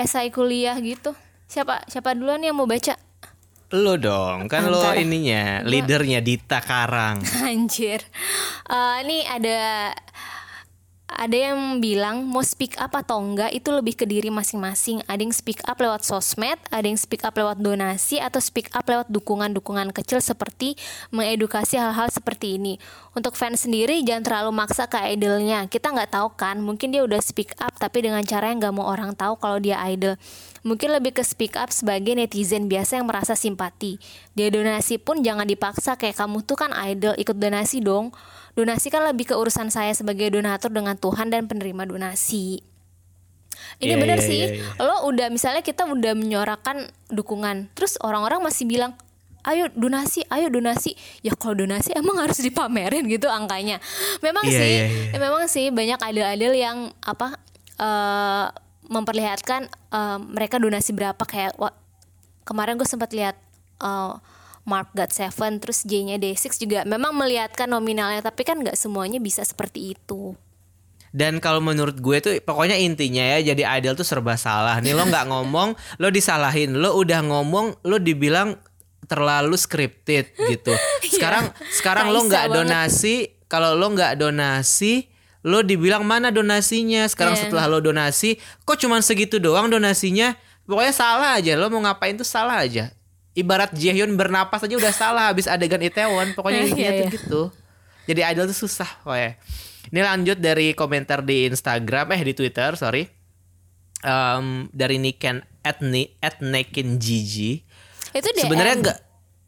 esai 0.00 0.32
kuliah 0.32 0.80
gitu. 0.80 1.12
Siapa 1.44 1.84
siapa 1.84 2.16
duluan 2.16 2.40
yang 2.40 2.56
mau 2.56 2.64
baca? 2.64 2.96
Lo 3.70 3.94
dong 3.94 4.50
kan 4.50 4.66
lo 4.66 4.82
Antara- 4.82 4.98
ininya 4.98 5.62
leadernya 5.62 6.18
Dita 6.18 6.58
Karang. 6.58 7.20
Anjir. 7.46 8.02
Eh, 8.66 8.96
ini 9.04 9.22
ada 9.22 9.92
ada 11.10 11.34
yang 11.34 11.82
bilang 11.82 12.22
mau 12.22 12.40
speak 12.46 12.78
up 12.78 12.94
atau 12.94 13.18
enggak 13.18 13.50
itu 13.50 13.68
lebih 13.74 13.98
ke 13.98 14.06
diri 14.06 14.30
masing-masing. 14.30 15.02
Ada 15.10 15.20
yang 15.26 15.34
speak 15.34 15.60
up 15.66 15.76
lewat 15.82 16.06
sosmed, 16.06 16.56
ada 16.70 16.86
yang 16.86 16.94
speak 16.94 17.26
up 17.26 17.34
lewat 17.34 17.58
donasi 17.58 18.22
atau 18.22 18.38
speak 18.38 18.70
up 18.70 18.86
lewat 18.86 19.10
dukungan-dukungan 19.10 19.90
kecil 19.90 20.22
seperti 20.22 20.78
mengedukasi 21.10 21.82
hal-hal 21.82 22.06
seperti 22.14 22.62
ini. 22.62 22.78
Untuk 23.10 23.34
fans 23.34 23.66
sendiri 23.66 24.06
jangan 24.06 24.22
terlalu 24.22 24.50
maksa 24.54 24.86
ke 24.86 24.96
idolnya. 25.10 25.66
Kita 25.66 25.90
nggak 25.90 26.14
tahu 26.14 26.28
kan, 26.38 26.62
mungkin 26.62 26.94
dia 26.94 27.02
udah 27.02 27.18
speak 27.18 27.58
up 27.58 27.74
tapi 27.74 28.06
dengan 28.06 28.22
cara 28.22 28.54
yang 28.54 28.62
nggak 28.62 28.74
mau 28.78 28.86
orang 28.86 29.12
tahu 29.18 29.34
kalau 29.36 29.58
dia 29.58 29.82
idol. 29.90 30.14
Mungkin 30.62 30.92
lebih 30.92 31.16
ke 31.16 31.24
speak 31.24 31.56
up 31.56 31.72
sebagai 31.72 32.12
netizen 32.14 32.70
biasa 32.70 33.00
yang 33.00 33.08
merasa 33.08 33.34
simpati. 33.34 33.98
Dia 34.36 34.52
donasi 34.52 35.00
pun 35.00 35.24
jangan 35.24 35.48
dipaksa 35.48 35.96
kayak 35.96 36.20
kamu 36.20 36.44
tuh 36.44 36.54
kan 36.54 36.70
idol 36.86 37.16
ikut 37.16 37.34
donasi 37.34 37.80
dong. 37.80 38.12
Donasi 38.52 38.88
kan 38.88 39.02
lebih 39.02 39.26
ke 39.26 39.34
urusan 39.34 39.68
saya 39.68 39.92
sebagai 39.92 40.28
donatur 40.28 40.70
dengan 40.70 40.94
Tuhan 40.94 41.28
dan 41.28 41.46
penerima 41.46 41.86
donasi. 41.86 42.60
Ini 43.78 43.94
Iya, 43.94 43.96
bener 43.96 44.18
iya, 44.20 44.26
sih. 44.26 44.42
iya, 44.46 44.56
iya. 44.76 44.82
Lo 44.82 45.06
udah 45.06 45.28
misalnya 45.28 45.60
kita 45.60 45.84
udah 45.84 46.12
menyorakan 46.12 46.84
dukungan, 47.08 47.70
terus 47.72 47.96
orang-orang 47.98 48.40
masih 48.40 48.64
bilang, 48.64 48.92
ayo 49.42 49.72
donasi, 49.72 50.20
ayo 50.28 50.48
donasi. 50.48 50.92
Ya 51.20 51.32
kalau 51.32 51.56
donasi 51.56 51.94
emang 51.94 52.18
harus 52.18 52.38
dipamerin 52.38 53.06
gitu 53.06 53.26
angkanya. 53.26 53.78
Memang 54.20 54.44
Iya, 54.44 54.58
sih, 54.58 54.68
iya, 54.68 54.84
iya. 54.86 55.16
memang 55.16 55.42
sih 55.46 55.66
banyak 55.70 56.00
idol-idol 56.02 56.52
yang 56.52 56.78
apa 57.00 57.38
eh, 57.78 58.46
memperlihatkan 58.86 59.64
eh, 59.70 60.18
mereka 60.20 60.58
donasi 60.58 60.90
berapa 60.92 61.22
kayak 61.22 61.56
wa- 61.56 61.76
kemarin 62.42 62.76
gue 62.76 62.84
sempat 62.84 63.14
lihat 63.14 63.38
eh, 63.80 64.12
Mark 64.64 64.92
God 64.92 65.10
Seven 65.10 65.58
terus 65.58 65.82
J-nya 65.82 66.20
Day6 66.20 66.60
juga 66.60 66.84
memang 66.84 67.16
melihatkan 67.16 67.66
nominalnya 67.66 68.20
tapi 68.20 68.44
kan 68.44 68.60
nggak 68.60 68.76
semuanya 68.76 69.18
bisa 69.18 69.40
seperti 69.42 69.96
itu. 69.96 70.36
Dan 71.10 71.42
kalau 71.42 71.58
menurut 71.58 71.98
gue 71.98 72.16
tuh 72.22 72.32
pokoknya 72.38 72.78
intinya 72.78 73.34
ya 73.34 73.50
jadi 73.50 73.82
idol 73.82 73.98
tuh 73.98 74.06
serba 74.06 74.38
salah. 74.38 74.78
Nih 74.78 74.94
lo 74.94 75.02
nggak 75.02 75.26
ngomong, 75.32 75.74
lo 75.98 76.08
disalahin. 76.08 76.78
Lo 76.78 76.94
udah 76.94 77.18
ngomong, 77.26 77.82
lo 77.82 77.98
dibilang 77.98 78.54
terlalu 79.10 79.58
scripted 79.58 80.30
gitu. 80.38 80.70
Sekarang 81.14 81.50
sekarang 81.74 82.14
lo 82.14 82.22
nggak 82.30 82.54
donasi, 82.54 83.42
kalau 83.50 83.74
lo 83.74 83.90
nggak 83.90 84.22
donasi, 84.22 85.10
lo 85.42 85.66
dibilang 85.66 86.06
mana 86.06 86.30
donasinya? 86.30 87.02
Sekarang 87.10 87.34
Iya. 87.34 87.50
setelah 87.50 87.66
lo 87.66 87.82
donasi, 87.82 88.38
kok 88.62 88.78
cuman 88.78 89.02
segitu 89.02 89.42
doang 89.42 89.66
donasinya? 89.66 90.38
Pokoknya 90.62 90.94
salah 90.94 91.34
aja. 91.34 91.58
Lo 91.58 91.66
mau 91.74 91.82
ngapain 91.82 92.14
tuh 92.14 92.22
salah 92.22 92.62
aja. 92.62 92.94
Ibarat 93.30 93.70
Jaehyun 93.72 94.18
bernapas 94.18 94.62
aja 94.62 94.74
udah 94.74 94.90
salah 94.90 95.30
habis 95.30 95.46
adegan 95.46 95.78
Itaewon. 95.78 96.34
Pokoknya 96.34 96.64
intinya 96.66 96.90
Iya, 96.90 96.98
tuh 96.98 97.06
iya. 97.06 97.14
gitu. 97.14 97.42
Jadi 98.10 98.20
idol 98.26 98.44
tuh 98.50 98.58
susah 98.66 98.90
pokoknya. 99.06 99.38
Ini 99.90 100.00
lanjut 100.02 100.38
dari 100.38 100.74
komentar 100.74 101.22
di 101.22 101.46
Instagram 101.46 102.10
eh 102.14 102.22
di 102.22 102.34
Twitter 102.34 102.74
sorry. 102.74 103.06
Em, 104.00 104.66
dari 104.72 104.96
Niken 104.96 105.44
Etni 105.60 106.16
Etnekin 106.18 106.96
Gigi. 106.96 107.60
Itu. 108.10 108.26
Sebenarnya 108.34 108.74
enggak 108.80 108.98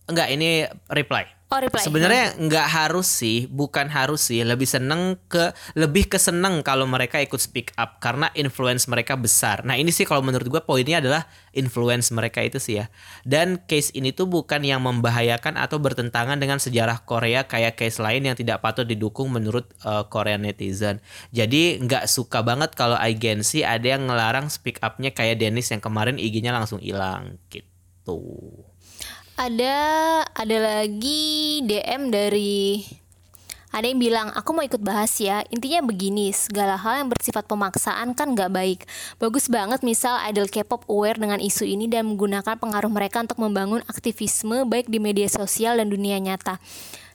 enggak 0.06 0.28
ini 0.30 0.50
reply. 0.88 1.24
Oh. 1.52 1.60
Sebenarnya 1.76 2.32
nggak 2.40 2.68
harus 2.72 3.04
sih, 3.04 3.44
bukan 3.44 3.92
harus 3.92 4.24
sih. 4.24 4.40
Lebih 4.40 4.64
seneng 4.64 5.20
ke 5.28 5.52
lebih 5.76 6.08
keseneng 6.08 6.64
kalau 6.64 6.88
mereka 6.88 7.20
ikut 7.20 7.36
speak 7.36 7.76
up 7.76 8.00
karena 8.00 8.32
influence 8.32 8.88
mereka 8.88 9.20
besar. 9.20 9.60
Nah 9.68 9.76
ini 9.76 9.92
sih 9.92 10.08
kalau 10.08 10.24
menurut 10.24 10.48
gue 10.48 10.62
poinnya 10.64 11.04
adalah 11.04 11.28
influence 11.52 12.08
mereka 12.08 12.40
itu 12.40 12.56
sih 12.56 12.80
ya. 12.80 12.88
Dan 13.28 13.60
case 13.68 13.92
ini 13.92 14.16
tuh 14.16 14.24
bukan 14.24 14.64
yang 14.64 14.80
membahayakan 14.80 15.60
atau 15.60 15.76
bertentangan 15.76 16.40
dengan 16.40 16.56
sejarah 16.56 17.04
Korea 17.04 17.44
kayak 17.44 17.76
case 17.76 18.00
lain 18.00 18.24
yang 18.24 18.36
tidak 18.38 18.64
patut 18.64 18.88
didukung 18.88 19.28
menurut 19.28 19.68
uh, 19.84 20.08
Korean 20.08 20.48
netizen. 20.48 21.04
Jadi 21.36 21.84
nggak 21.84 22.08
suka 22.08 22.40
banget 22.40 22.72
kalau 22.72 22.96
agensi 22.96 23.60
ada 23.60 23.84
yang 23.84 24.08
ngelarang 24.08 24.48
speak 24.48 24.80
upnya 24.80 25.12
kayak 25.12 25.36
Dennis 25.36 25.68
yang 25.68 25.84
kemarin 25.84 26.16
IG-nya 26.16 26.56
langsung 26.56 26.80
hilang 26.80 27.36
gitu. 27.52 28.71
Ada 29.42 30.22
ada 30.38 30.56
lagi 30.62 31.58
DM 31.66 32.14
dari 32.14 32.78
ada 33.74 33.90
yang 33.90 33.98
bilang 33.98 34.30
aku 34.38 34.54
mau 34.54 34.62
ikut 34.62 34.78
bahas 34.78 35.10
ya. 35.18 35.42
Intinya 35.50 35.82
begini 35.82 36.30
segala 36.30 36.78
hal 36.78 37.02
yang 37.02 37.10
bersifat 37.10 37.50
pemaksaan 37.50 38.14
kan 38.14 38.38
nggak 38.38 38.54
baik. 38.54 38.86
Bagus 39.18 39.50
banget 39.50 39.82
misal 39.82 40.14
idol 40.30 40.46
K-pop 40.46 40.86
aware 40.86 41.18
dengan 41.18 41.42
isu 41.42 41.66
ini 41.66 41.90
dan 41.90 42.06
menggunakan 42.14 42.54
pengaruh 42.54 42.86
mereka 42.86 43.26
untuk 43.26 43.42
membangun 43.42 43.82
aktivisme 43.90 44.62
baik 44.62 44.86
di 44.86 45.02
media 45.02 45.26
sosial 45.26 45.74
dan 45.82 45.90
dunia 45.90 46.22
nyata 46.22 46.62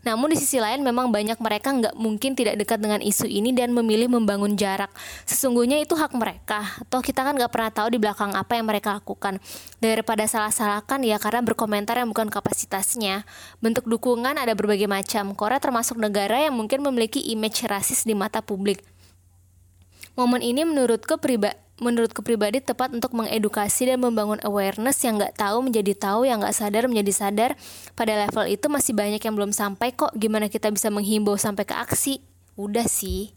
namun 0.06 0.34
di 0.34 0.38
sisi 0.38 0.62
lain 0.62 0.86
memang 0.86 1.10
banyak 1.10 1.38
mereka 1.42 1.74
nggak 1.74 1.96
mungkin 1.98 2.38
tidak 2.38 2.58
dekat 2.58 2.78
dengan 2.82 3.02
isu 3.02 3.26
ini 3.26 3.54
dan 3.54 3.74
memilih 3.74 4.10
membangun 4.10 4.54
jarak. 4.58 4.90
Sesungguhnya 5.26 5.82
itu 5.82 5.98
hak 5.98 6.14
mereka. 6.16 6.64
Toh 6.88 7.02
kita 7.02 7.26
kan 7.26 7.34
nggak 7.36 7.52
pernah 7.52 7.72
tahu 7.74 7.88
di 7.94 8.00
belakang 8.00 8.34
apa 8.38 8.58
yang 8.58 8.66
mereka 8.70 8.98
lakukan. 8.98 9.42
Daripada 9.82 10.24
salah-salahkan 10.30 11.04
ya 11.04 11.18
karena 11.20 11.42
berkomentar 11.44 11.98
yang 11.98 12.10
bukan 12.10 12.32
kapasitasnya. 12.32 13.28
Bentuk 13.60 13.86
dukungan 13.90 14.38
ada 14.38 14.54
berbagai 14.54 14.88
macam. 14.88 15.34
Korea 15.34 15.60
termasuk 15.60 16.00
negara 16.00 16.40
yang 16.40 16.56
mungkin 16.56 16.82
memiliki 16.86 17.20
image 17.34 17.68
rasis 17.68 18.08
di 18.08 18.16
mata 18.16 18.40
publik. 18.40 18.80
Momen 20.18 20.42
ini 20.42 20.66
menurutku 20.66 21.22
pribadi 21.22 21.67
menurutku 21.78 22.26
pribadi 22.26 22.62
tepat 22.62 22.94
untuk 22.94 23.14
mengedukasi 23.14 23.90
dan 23.90 24.02
membangun 24.02 24.42
awareness 24.42 25.02
yang 25.06 25.22
nggak 25.22 25.38
tahu 25.38 25.62
menjadi 25.62 25.94
tahu, 25.94 26.26
yang 26.26 26.42
nggak 26.42 26.56
sadar 26.58 26.90
menjadi 26.90 27.14
sadar. 27.14 27.52
Pada 27.94 28.18
level 28.28 28.46
itu 28.50 28.66
masih 28.70 28.94
banyak 28.98 29.22
yang 29.22 29.36
belum 29.38 29.54
sampai 29.54 29.94
kok. 29.94 30.14
Gimana 30.18 30.50
kita 30.50 30.74
bisa 30.74 30.90
menghimbau 30.90 31.38
sampai 31.38 31.66
ke 31.66 31.76
aksi? 31.78 32.22
Udah 32.58 32.86
sih. 32.90 33.34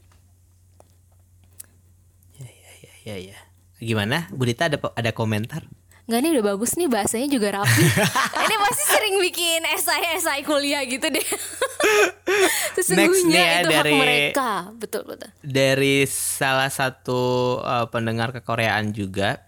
Ya 2.37 2.49
ya 2.49 2.71
ya 2.81 2.93
ya. 3.05 3.15
ya. 3.33 3.39
Gimana? 3.81 4.29
Budita 4.29 4.69
ada 4.69 4.77
ada 4.93 5.11
komentar? 5.13 5.65
Nggak 6.11 6.27
nih 6.27 6.31
udah 6.35 6.45
bagus 6.51 6.75
nih 6.75 6.91
bahasanya 6.91 7.27
juga 7.31 7.47
rapi. 7.55 7.85
Ini 8.43 8.55
masih 8.59 8.85
sering 8.91 9.15
bikin 9.23 9.63
esai-esai 9.63 10.43
kuliah 10.43 10.83
gitu 10.83 11.07
deh. 11.07 11.23
Sesungguhnya 12.75 13.39
ya, 13.39 13.55
itu 13.63 13.71
dari, 13.71 13.79
hak 13.79 13.95
mereka, 13.95 14.51
betul 14.75 15.07
betul. 15.07 15.31
Dari 15.39 16.03
salah 16.11 16.67
satu 16.67 17.63
uh, 17.63 17.87
pendengar 17.87 18.35
kekoreaan 18.35 18.91
juga, 18.91 19.39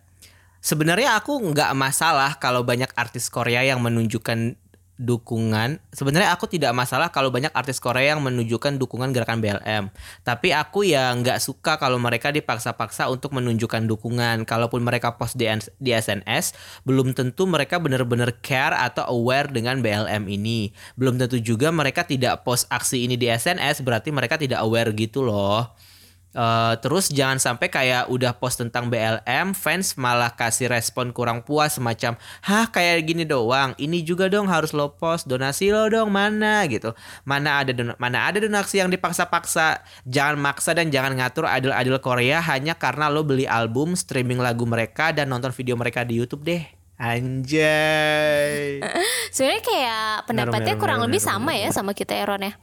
sebenarnya 0.63 1.19
aku 1.19 1.35
nggak 1.51 1.75
masalah 1.75 2.39
kalau 2.39 2.63
banyak 2.63 2.87
artis 2.95 3.27
Korea 3.27 3.59
yang 3.67 3.83
menunjukkan 3.83 4.55
dukungan. 5.01 5.81
Sebenarnya 5.89 6.33
aku 6.33 6.45
tidak 6.45 6.71
masalah 6.77 7.09
kalau 7.09 7.33
banyak 7.33 7.49
artis 7.51 7.81
Korea 7.81 8.13
yang 8.13 8.21
menunjukkan 8.21 8.77
dukungan 8.77 9.09
gerakan 9.09 9.41
BLM 9.41 9.83
tapi 10.21 10.53
aku 10.53 10.85
ya 10.85 11.11
nggak 11.13 11.41
suka 11.41 11.81
kalau 11.81 11.97
mereka 11.97 12.29
dipaksa-paksa 12.29 13.09
untuk 13.09 13.33
menunjukkan 13.33 13.89
dukungan. 13.89 14.45
Kalaupun 14.45 14.85
mereka 14.85 15.17
post 15.17 15.35
di, 15.35 15.49
di 15.81 15.91
SNS 15.91 16.53
belum 16.85 17.17
tentu 17.17 17.49
mereka 17.49 17.81
benar-benar 17.81 18.39
care 18.45 18.77
atau 18.77 19.05
aware 19.09 19.49
dengan 19.49 19.81
BLM 19.81 20.29
ini. 20.29 20.71
Belum 20.93 21.17
tentu 21.17 21.41
juga 21.41 21.73
mereka 21.73 22.05
tidak 22.05 22.45
post 22.45 22.69
aksi 22.69 23.05
ini 23.05 23.17
di 23.17 23.29
SNS 23.29 23.81
berarti 23.81 24.13
mereka 24.13 24.37
tidak 24.37 24.61
aware 24.61 24.93
gitu 24.93 25.25
loh 25.25 25.92
Uh, 26.33 26.73
terus 26.81 27.13
jangan 27.13 27.37
sampai 27.37 27.69
kayak 27.69 28.09
udah 28.09 28.33
post 28.33 28.57
tentang 28.57 28.89
BLM, 28.89 29.53
fans 29.53 29.93
malah 30.01 30.33
kasih 30.33 30.65
respon 30.65 31.13
kurang 31.13 31.45
puas 31.45 31.77
semacam, 31.77 32.17
hah 32.41 32.65
kayak 32.73 33.05
gini 33.05 33.21
doang, 33.21 33.77
ini 33.77 34.01
juga 34.01 34.25
dong 34.33 34.49
harus 34.49 34.73
lo 34.73 34.97
post, 34.97 35.29
donasi 35.29 35.69
lo 35.69 35.85
dong 35.93 36.09
mana? 36.09 36.65
gitu, 36.65 36.97
mana 37.21 37.61
ada 37.61 37.69
don 37.69 37.93
mana 38.01 38.25
ada 38.25 38.41
donasi 38.41 38.81
yang 38.81 38.89
dipaksa-paksa, 38.89 39.85
jangan 40.09 40.41
maksa 40.41 40.73
dan 40.73 40.89
jangan 40.89 41.13
ngatur 41.13 41.45
idol-idol 41.45 42.01
Korea 42.01 42.41
hanya 42.41 42.73
karena 42.73 43.13
lo 43.13 43.21
beli 43.21 43.45
album, 43.45 43.93
streaming 43.93 44.41
lagu 44.41 44.65
mereka 44.65 45.13
dan 45.13 45.29
nonton 45.29 45.53
video 45.53 45.77
mereka 45.77 46.01
di 46.01 46.17
YouTube 46.17 46.41
deh. 46.41 46.82
Anjay. 46.93 48.77
Sebenarnya 49.33 49.63
kayak 49.65 50.29
pendapatnya 50.29 50.75
kurang 50.77 51.01
lebih 51.01 51.17
sama 51.17 51.57
ya 51.57 51.73
sama 51.73 51.97
kita 51.97 52.13
Eron 52.13 52.45
ya. 52.45 52.53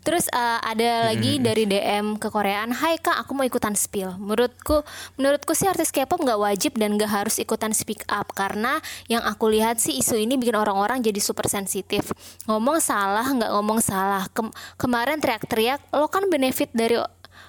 Terus 0.00 0.24
uh, 0.32 0.60
ada 0.64 1.12
lagi 1.12 1.36
dari 1.36 1.68
DM 1.68 2.16
ke 2.16 2.32
Koreaan, 2.32 2.72
Hai 2.72 2.96
kak, 2.96 3.24
aku 3.24 3.36
mau 3.36 3.44
ikutan 3.44 3.76
spill. 3.76 4.16
Menurutku, 4.16 4.84
menurutku 5.20 5.52
sih 5.52 5.68
artis 5.68 5.92
K-pop 5.92 6.20
nggak 6.20 6.40
wajib 6.40 6.72
dan 6.80 6.96
nggak 6.96 7.12
harus 7.12 7.36
ikutan 7.40 7.76
speak 7.76 8.04
up 8.08 8.32
karena 8.32 8.80
yang 9.08 9.20
aku 9.20 9.52
lihat 9.52 9.80
sih 9.80 9.96
isu 10.00 10.16
ini 10.16 10.40
bikin 10.40 10.56
orang-orang 10.56 11.04
jadi 11.04 11.20
super 11.20 11.44
sensitif. 11.48 12.08
Ngomong 12.48 12.80
salah 12.80 13.24
nggak 13.24 13.52
ngomong 13.52 13.84
salah. 13.84 14.28
Kem 14.32 14.48
kemarin 14.80 15.20
teriak-teriak, 15.20 15.92
lo 15.92 16.08
kan 16.08 16.24
benefit 16.32 16.72
dari 16.72 16.96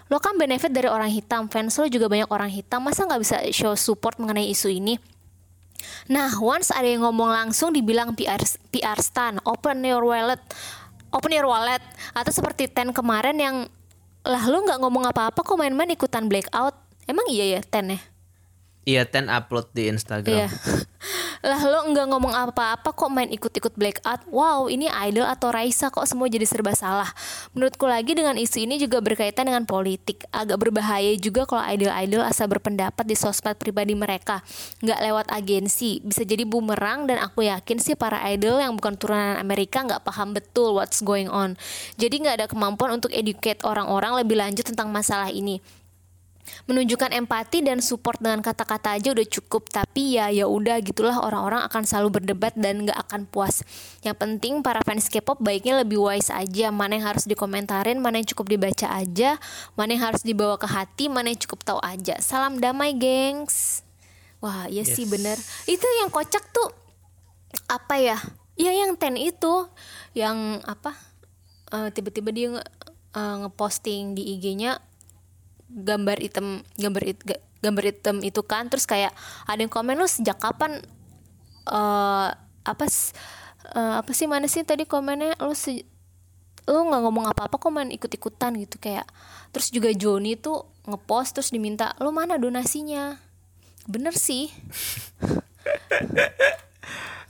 lo 0.06 0.17
kan 0.19 0.36
benefit 0.36 0.69
dari 0.76 0.91
orang 0.91 1.10
hitam, 1.10 1.48
fans 1.48 1.80
lo 1.80 1.88
juga 1.88 2.12
banyak 2.12 2.28
orang 2.28 2.52
hitam, 2.52 2.84
masa 2.84 3.08
nggak 3.08 3.21
bisa 3.24 3.38
show 3.56 3.74
support 3.76 4.19
mengenai 4.19 4.52
isu 4.52 4.67
ini? 4.67 5.14
Nah, 6.08 6.30
once 6.38 6.69
ada 6.71 6.86
yang 6.86 7.04
ngomong 7.04 7.32
langsung 7.32 7.74
dibilang 7.74 8.13
PR 8.13 8.41
PR 8.69 9.00
stan, 9.02 9.41
open 9.43 9.82
your 9.82 10.06
wallet, 10.06 10.41
open 11.12 11.32
your 11.34 11.50
wallet 11.50 11.82
atau 12.13 12.32
seperti 12.32 12.69
Ten 12.69 12.93
kemarin 12.93 13.38
yang 13.38 13.56
lah 14.26 14.43
lu 14.50 14.65
nggak 14.65 14.82
ngomong 14.82 15.06
apa-apa 15.10 15.45
kok 15.45 15.58
main-main 15.58 15.93
ikutan 15.93 16.26
blackout. 16.26 16.74
Emang 17.06 17.30
iya 17.30 17.58
ya 17.58 17.62
Ten 17.62 17.93
ya? 17.93 18.00
Iya, 18.86 19.10
Ten 19.10 19.34
upload 19.34 19.74
di 19.74 19.89
Instagram. 19.89 20.45
Iya. 20.45 20.50
lah 21.45 21.62
lo 21.62 21.86
nggak 21.93 22.10
ngomong 22.10 22.34
apa-apa 22.34 22.89
kok 22.89 23.10
main 23.13 23.30
ikut-ikut 23.30 23.78
blackout. 23.78 24.26
Wow, 24.34 24.65
ini 24.65 24.89
idol 24.89 25.30
atau 25.30 25.54
Raisa 25.54 25.93
kok 25.93 26.10
semua 26.10 26.26
jadi 26.26 26.41
serba 26.45 26.74
salah. 26.74 27.10
Menurutku 27.54 27.86
lagi 27.86 28.17
dengan 28.17 28.34
isu 28.34 28.65
ini 28.65 28.82
juga 28.82 28.98
berkaitan 29.06 29.45
dengan 29.45 29.65
politik. 29.69 30.26
Agak 30.34 30.58
berbahaya 30.58 31.13
juga 31.21 31.45
kalau 31.45 31.62
idol-idol 31.69 32.26
asal 32.26 32.50
berpendapat 32.50 33.06
di 33.06 33.13
sosmed 33.13 33.62
pribadi 33.62 33.93
mereka. 33.93 34.41
Nggak 34.82 35.00
lewat 35.06 35.28
agensi. 35.30 36.02
Bisa 36.02 36.26
jadi 36.26 36.50
bumerang 36.50 37.06
dan 37.06 37.21
aku 37.21 37.45
yakin 37.45 37.78
sih 37.78 37.93
para 37.93 38.21
idol 38.30 38.58
yang 38.58 38.74
bukan 38.74 38.98
turunan 38.98 39.38
Amerika 39.38 39.86
nggak 39.86 40.02
paham 40.02 40.34
betul 40.34 40.74
what's 40.74 41.06
going 41.06 41.30
on. 41.30 41.54
Jadi 42.02 42.26
nggak 42.26 42.36
ada 42.41 42.48
kemampuan 42.50 42.98
untuk 42.98 43.13
educate 43.13 43.62
orang-orang 43.62 44.26
lebih 44.26 44.41
lanjut 44.41 44.65
tentang 44.65 44.89
masalah 44.89 45.30
ini 45.30 45.62
menunjukkan 46.69 47.12
empati 47.13 47.65
dan 47.65 47.81
support 47.81 48.21
dengan 48.21 48.41
kata-kata 48.41 48.97
aja 48.97 49.13
udah 49.13 49.27
cukup. 49.27 49.69
Tapi 49.69 50.17
ya 50.17 50.29
ya 50.29 50.45
udah 50.45 50.79
gitulah. 50.81 51.17
Orang-orang 51.21 51.65
akan 51.65 51.84
selalu 51.86 52.21
berdebat 52.21 52.53
dan 52.55 52.86
nggak 52.86 52.97
akan 53.10 53.27
puas. 53.29 53.65
Yang 54.05 54.17
penting 54.21 54.53
para 54.62 54.81
fans 54.86 55.10
K-pop 55.10 55.41
baiknya 55.41 55.81
lebih 55.81 56.01
wise 56.01 56.29
aja. 56.29 56.69
Mana 56.69 56.97
yang 56.97 57.05
harus 57.10 57.25
dikomentarin 57.25 57.97
mana 57.97 58.21
yang 58.21 58.27
cukup 58.29 58.49
dibaca 58.49 58.88
aja. 58.89 59.38
Mana 59.73 59.89
yang 59.97 60.03
harus 60.13 60.21
dibawa 60.21 60.55
ke 60.58 60.67
hati 60.69 61.10
mana 61.10 61.34
yang 61.34 61.39
cukup 61.41 61.65
tahu 61.65 61.79
aja. 61.81 62.17
Salam 62.21 62.62
damai 62.62 62.93
gengs. 62.95 63.86
Wah 64.43 64.69
iya 64.69 64.86
yes. 64.86 64.93
sih 64.93 65.05
bener. 65.10 65.38
Itu 65.65 65.86
yang 66.01 66.13
kocak 66.13 66.53
tuh 66.53 66.69
apa 67.65 67.97
ya? 67.97 68.17
Ya 68.55 68.71
yang 68.71 68.95
ten 68.95 69.17
itu. 69.17 69.67
Yang 70.15 70.62
apa? 70.63 70.95
Uh, 71.73 71.89
tiba-tiba 71.89 72.29
dia 72.29 72.62
uh, 73.15 73.36
ngeposting 73.41 74.13
di 74.13 74.38
IG-nya 74.38 74.77
gambar 75.69 76.17
hitam 76.21 76.62
gambar 76.78 77.04
it, 77.06 77.19
gambar 77.60 77.84
hitam 77.89 78.21
itu 78.21 78.41
kan 78.45 78.69
terus 78.69 78.86
kayak 78.86 79.12
ada 79.49 79.60
yang 79.60 79.71
komen 79.71 79.97
lu 79.97 80.06
sejak 80.06 80.38
kapan 80.38 80.82
uh, 81.69 82.30
apa 82.65 82.86
uh, 83.73 84.01
apa 84.01 84.12
sih 84.13 84.30
mana 84.30 84.45
sih 84.45 84.62
tadi 84.62 84.86
komennya? 84.86 85.38
Lu 85.41 85.58
se 85.58 85.86
lu 86.65 86.80
nggak 86.82 87.01
ngomong 87.06 87.30
apa-apa 87.30 87.62
kok 87.62 87.69
main 87.69 87.93
ikut-ikutan 87.93 88.58
gitu 88.58 88.82
kayak 88.82 89.06
terus 89.54 89.69
juga 89.69 89.93
Joni 89.93 90.34
tuh 90.34 90.65
ngepost 90.89 91.38
terus 91.38 91.54
diminta 91.54 91.93
lu 92.01 92.10
mana 92.10 92.41
donasinya? 92.41 93.21
Bener 93.86 94.17
sih 94.17 94.49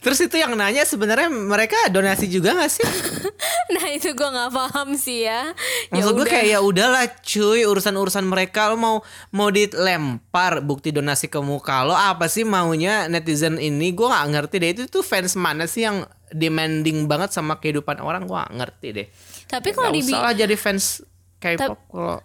Terus 0.05 0.21
itu 0.21 0.37
yang 0.37 0.53
nanya 0.53 0.85
sebenarnya 0.85 1.33
mereka 1.33 1.89
donasi 1.89 2.29
juga 2.29 2.53
gak 2.53 2.69
sih? 2.69 2.85
nah 3.73 3.89
itu 3.89 4.13
gue 4.13 4.29
nggak 4.29 4.53
paham 4.53 4.93
sih 4.93 5.25
ya. 5.25 5.49
ya 5.89 5.97
Maksud 5.97 6.13
gue 6.21 6.29
kayak 6.29 6.45
ya 6.45 6.59
udahlah 6.61 7.09
cuy 7.25 7.65
urusan 7.65 7.97
urusan 7.97 8.21
mereka. 8.21 8.69
Lo 8.69 8.77
mau 8.77 9.01
mau 9.33 9.49
dilempar 9.49 10.61
bukti 10.61 10.93
donasi 10.93 11.25
ke 11.25 11.41
muka 11.41 11.81
lo 11.81 11.97
apa 11.97 12.29
sih 12.29 12.45
maunya 12.45 13.09
netizen 13.09 13.57
ini? 13.57 13.97
Gue 13.97 14.05
nggak 14.05 14.29
ngerti 14.29 14.55
deh. 14.61 14.69
Itu 14.77 14.83
tuh 14.85 15.01
fans 15.01 15.33
mana 15.33 15.65
sih 15.65 15.89
yang 15.89 16.05
demanding 16.29 17.09
banget 17.09 17.33
sama 17.33 17.57
kehidupan 17.57 17.97
orang? 17.97 18.29
Gue 18.29 18.37
gak 18.37 18.53
ngerti 18.61 18.87
deh. 18.93 19.07
Tapi 19.49 19.73
kalau 19.73 19.89
di 19.89 20.05
salah 20.05 20.37
jadi 20.37 20.53
fans 20.53 21.01
K-pop 21.41 21.81
kalau 21.89 22.21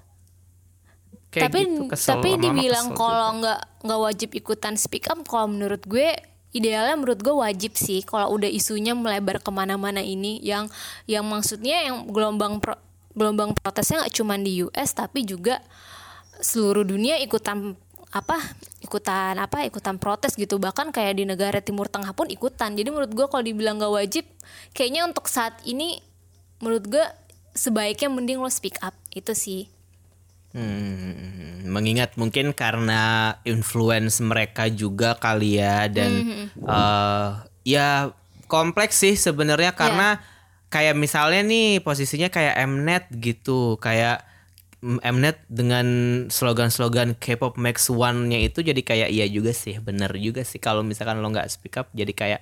tapi 1.31 1.63
gitu, 1.63 1.95
tapi 1.95 2.35
dibilang 2.43 2.91
kalau 2.91 3.39
nggak 3.39 3.87
nggak 3.87 4.01
wajib 4.03 4.31
ikutan 4.35 4.75
speak 4.75 5.07
up 5.07 5.23
kalau 5.23 5.47
menurut 5.47 5.79
gue 5.87 6.11
idealnya 6.51 6.99
menurut 6.99 7.21
gue 7.23 7.35
wajib 7.35 7.79
sih 7.79 8.03
kalau 8.03 8.35
udah 8.35 8.51
isunya 8.51 8.95
melebar 8.95 9.39
ke 9.39 9.51
mana-mana 9.55 10.03
ini. 10.03 10.43
Yang 10.43 10.75
yang 11.07 11.25
maksudnya 11.27 11.87
yang 11.87 12.11
gelombang 12.11 12.59
pro, 12.59 12.75
gelombang 13.15 13.55
protesnya 13.55 14.07
nggak 14.07 14.15
cuma 14.15 14.35
di 14.39 14.67
US 14.67 14.91
tapi 14.95 15.23
juga 15.23 15.63
seluruh 16.41 16.83
dunia 16.83 17.21
ikutan 17.21 17.77
apa 18.11 18.43
ikutan 18.83 19.39
apa 19.39 19.63
ikutan 19.67 19.97
protes 20.03 20.35
gitu. 20.35 20.59
Bahkan 20.59 20.91
kayak 20.91 21.23
di 21.23 21.25
negara 21.27 21.63
Timur 21.63 21.87
Tengah 21.87 22.11
pun 22.15 22.27
ikutan. 22.27 22.75
Jadi 22.75 22.89
menurut 22.91 23.13
gue 23.15 23.27
kalau 23.31 23.45
dibilang 23.47 23.79
gak 23.79 23.95
wajib 23.95 24.27
kayaknya 24.75 25.07
untuk 25.07 25.31
saat 25.31 25.55
ini 25.63 26.03
menurut 26.59 26.85
gue 26.91 27.05
sebaiknya 27.55 28.11
mending 28.11 28.43
lo 28.43 28.51
speak 28.51 28.79
up. 28.83 28.95
Itu 29.15 29.39
sih 29.39 29.71
Hmm, 30.51 31.63
mengingat 31.71 32.19
mungkin 32.19 32.51
karena 32.51 33.39
influence 33.47 34.19
mereka 34.19 34.67
juga 34.67 35.15
kali 35.15 35.63
ya 35.63 35.87
dan 35.87 36.11
Hmm, 36.27 36.47
uh, 36.67 37.47
ya 37.63 38.11
kompleks 38.51 38.99
sih 38.99 39.15
sebenarnya 39.15 39.79
karena 39.79 40.19
kayak 40.75 40.99
misalnya 40.99 41.47
nih 41.47 41.79
posisinya 41.87 42.35
kayak 42.35 42.59
Mnet 42.67 43.05
gitu 43.23 43.79
kayak 43.79 44.27
Mnet 44.83 45.45
dengan 45.47 45.87
slogan-slogan 46.33 47.15
K-pop 47.15 47.55
Max 47.55 47.87
One-nya 47.87 48.43
itu 48.43 48.65
jadi 48.65 48.81
kayak 48.83 49.09
iya 49.13 49.29
juga 49.29 49.55
sih 49.55 49.77
bener 49.79 50.11
juga 50.19 50.41
sih. 50.43 50.59
Kalau 50.59 50.81
misalkan 50.81 51.21
lo 51.23 51.29
nggak 51.31 51.47
speak 51.53 51.79
up 51.79 51.93
jadi 51.95 52.11
kayak 52.11 52.41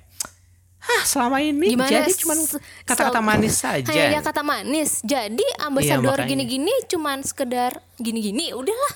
Hah 0.88 1.02
selama 1.04 1.36
ini 1.38 1.68
gimana 1.70 1.92
jadi 1.92 2.12
cuman 2.14 2.38
s- 2.38 2.56
kata-kata 2.82 3.20
manis 3.20 3.54
saja. 3.54 3.92
Hanya 3.92 4.20
kata 4.20 4.40
manis. 4.40 5.00
Jadi 5.02 5.44
ambasador 5.60 6.16
makanya. 6.16 6.28
gini-gini 6.30 6.72
cuman 6.86 7.20
sekedar 7.20 7.76
gini-gini 7.96 8.50
udahlah. 8.50 8.94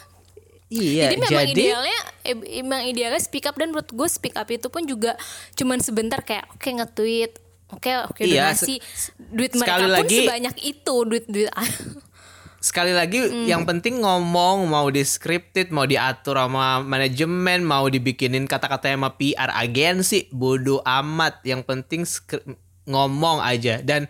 Iya 0.67 1.05
jadi 1.07 1.17
memang 1.21 1.45
jadi 1.45 1.53
idealnya 1.55 2.01
eh, 2.25 2.37
emang 2.59 2.81
idealnya 2.83 3.21
speak 3.21 3.45
up. 3.45 3.55
Dan 3.55 3.71
menurut 3.71 3.87
gue 3.87 4.09
speak 4.09 4.33
up 4.33 4.49
itu 4.49 4.67
pun 4.67 4.83
juga 4.83 5.21
cuman 5.53 5.79
sebentar 5.79 6.19
kayak 6.19 6.49
oke 6.51 6.65
nge-tweet. 6.67 7.33
Oke 7.71 7.89
oke 8.03 8.21
Iya, 8.23 8.53
donasi 8.53 8.81
se- 8.83 9.13
duit 9.19 9.53
mereka 9.55 9.77
pun 9.79 9.89
lagi- 9.91 10.19
sebanyak 10.19 10.57
itu 10.59 10.95
duit 11.03 11.25
duit 11.25 11.49
sekali 12.63 12.95
lagi 12.95 13.19
Hmm. 13.19 13.45
yang 13.45 13.63
penting 13.67 13.99
ngomong 13.99 14.71
mau 14.71 14.87
di 14.87 15.03
scripted 15.03 15.75
mau 15.75 15.83
diatur 15.83 16.39
sama 16.39 16.79
manajemen 16.79 17.61
mau 17.61 17.91
dibikinin 17.91 18.47
kata-kata 18.47 18.95
sama 18.95 19.19
PR 19.19 19.51
agensi 19.51 20.31
bodoh 20.31 20.79
amat. 20.87 21.43
Yang 21.43 21.63
penting 21.67 22.03
ngomong 22.87 23.43
aja. 23.43 23.83
Dan 23.83 24.07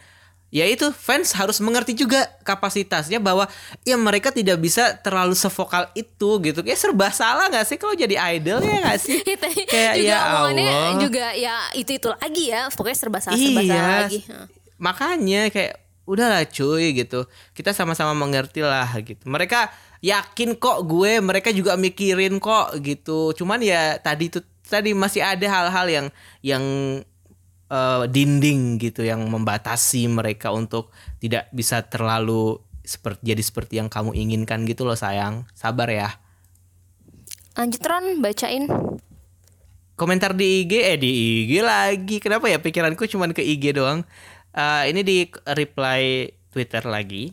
ya 0.53 0.69
itu 0.69 0.93
fans 0.93 1.33
harus 1.33 1.65
mengerti 1.65 1.97
juga 1.97 2.29
kapasitasnya 2.45 3.17
bahwa 3.17 3.49
ya 3.89 3.97
mereka 3.97 4.29
tidak 4.29 4.61
bisa 4.61 5.01
terlalu 5.01 5.33
sevokal 5.33 5.89
itu 5.97 6.29
gitu. 6.45 6.61
Kayak 6.61 6.77
serba 6.77 7.09
salah 7.09 7.49
nggak 7.49 7.65
sih? 7.65 7.81
Kalau 7.81 7.97
jadi 7.97 8.21
idol 8.37 8.61
ya 8.61 8.77
nggak 8.85 9.01
sih? 9.01 9.17
Kita 9.33 9.49
kayak 9.49 9.95
juga 9.97 10.13
ya 10.13 10.19
Allah. 10.21 11.01
juga 11.01 11.27
ya 11.33 11.57
itu 11.73 11.97
itu 11.97 12.09
lagi 12.13 12.45
ya. 12.53 12.69
Pokoknya 12.69 12.99
serba 13.01 13.19
salah 13.25 13.41
serba 13.41 13.61
salah 13.65 13.81
iya 13.81 14.01
lagi 14.05 14.21
makanya 14.83 15.47
kayak 15.55 15.79
udahlah 16.09 16.43
cuy 16.49 16.95
gitu. 16.97 17.27
Kita 17.55 17.71
sama-sama 17.71 18.13
mengerti 18.15 18.63
lah 18.63 18.91
gitu. 19.03 19.23
Mereka 19.27 19.71
yakin 20.03 20.59
kok 20.59 20.83
gue 20.85 21.23
mereka 21.23 21.55
juga 21.55 21.79
mikirin 21.79 22.43
kok 22.43 22.75
gitu. 22.83 23.31
Cuman 23.39 23.63
ya 23.63 23.97
tadi 24.03 24.29
itu 24.29 24.43
tadi 24.67 24.93
masih 24.93 25.23
ada 25.23 25.47
hal-hal 25.47 25.87
yang 25.89 26.07
yang 26.43 26.65
eh, 27.71 28.05
dinding 28.11 28.83
gitu 28.83 29.07
yang 29.07 29.23
membatasi 29.31 30.11
mereka 30.11 30.51
untuk 30.51 30.91
tidak 31.23 31.47
bisa 31.55 31.87
terlalu 31.87 32.59
seperti 32.83 33.23
jadi 33.23 33.43
seperti 33.43 33.75
yang 33.79 33.87
kamu 33.87 34.13
inginkan 34.19 34.67
gitu 34.67 34.83
loh 34.83 34.99
sayang. 34.99 35.47
Sabar 35.55 35.87
ya. 35.87 36.11
Lanjut 37.55 37.83
Ron. 37.85 38.19
Bacain. 38.19 38.67
Komentar 39.93 40.35
di 40.35 40.67
IG 40.67 40.73
eh 40.83 40.99
di 40.99 41.11
IG 41.47 41.63
lagi. 41.63 42.17
Kenapa 42.19 42.51
ya? 42.51 42.59
Pikiranku 42.59 43.07
cuman 43.07 43.31
ke 43.31 43.45
IG 43.45 43.77
doang 43.77 44.03
Eh, 44.53 44.83
ini 44.89 45.01
di 45.01 45.19
reply 45.49 46.29
Twitter 46.49 46.85
lagi. 46.85 47.33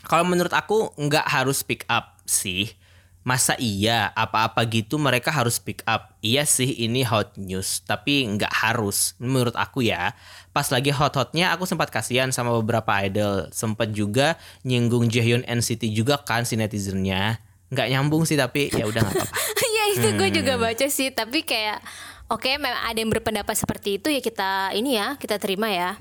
Kalau 0.00 0.24
menurut 0.24 0.50
aku 0.50 0.90
nggak 0.96 1.26
harus 1.28 1.62
pick 1.62 1.86
up 1.86 2.18
sih. 2.24 2.72
Masa 3.20 3.52
iya 3.60 4.08
apa-apa 4.16 4.64
gitu 4.64 4.96
mereka 4.96 5.28
harus 5.28 5.60
pick 5.60 5.84
up. 5.84 6.16
Iya 6.18 6.48
sih 6.48 6.72
ini 6.82 7.04
hot 7.04 7.36
news 7.36 7.84
tapi 7.84 8.24
nggak 8.26 8.50
harus. 8.50 9.12
Menurut 9.20 9.52
aku 9.54 9.84
ya 9.84 10.16
pas 10.50 10.66
lagi 10.72 10.88
hot-hotnya 10.88 11.52
aku 11.52 11.68
sempat 11.68 11.92
kasihan 11.92 12.32
sama 12.32 12.56
beberapa 12.58 12.90
idol. 13.04 13.52
Sempat 13.52 13.92
juga 13.92 14.40
nyinggung 14.64 15.12
Jaehyun 15.12 15.44
NCT 15.44 15.92
juga 15.92 16.16
kan 16.24 16.42
si 16.42 16.56
netizennya. 16.56 17.38
Nggak 17.68 17.86
nyambung 17.92 18.24
sih 18.24 18.40
tapi 18.40 18.72
ya 18.72 18.88
udah 18.88 19.04
nggak 19.04 19.14
apa-apa. 19.14 19.38
Ya 19.80 19.96
itu 19.96 20.08
gue 20.12 20.28
juga 20.34 20.60
Hmm. 20.60 20.64
baca 20.68 20.86
sih 20.92 21.08
tapi 21.08 21.40
kayak 21.40 21.80
oke 22.30 22.46
memang 22.56 22.86
ada 22.86 22.98
yang 22.98 23.10
berpendapat 23.10 23.54
seperti 23.58 23.98
itu 23.98 24.08
ya 24.08 24.22
kita 24.22 24.72
ini 24.78 24.96
ya 24.96 25.18
kita 25.18 25.36
terima 25.36 25.68
ya 25.68 25.98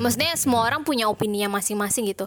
Maksudnya 0.00 0.32
semua 0.36 0.66
orang 0.66 0.82
punya 0.82 1.06
opininya 1.06 1.50
masing-masing 1.60 2.10
gitu. 2.10 2.26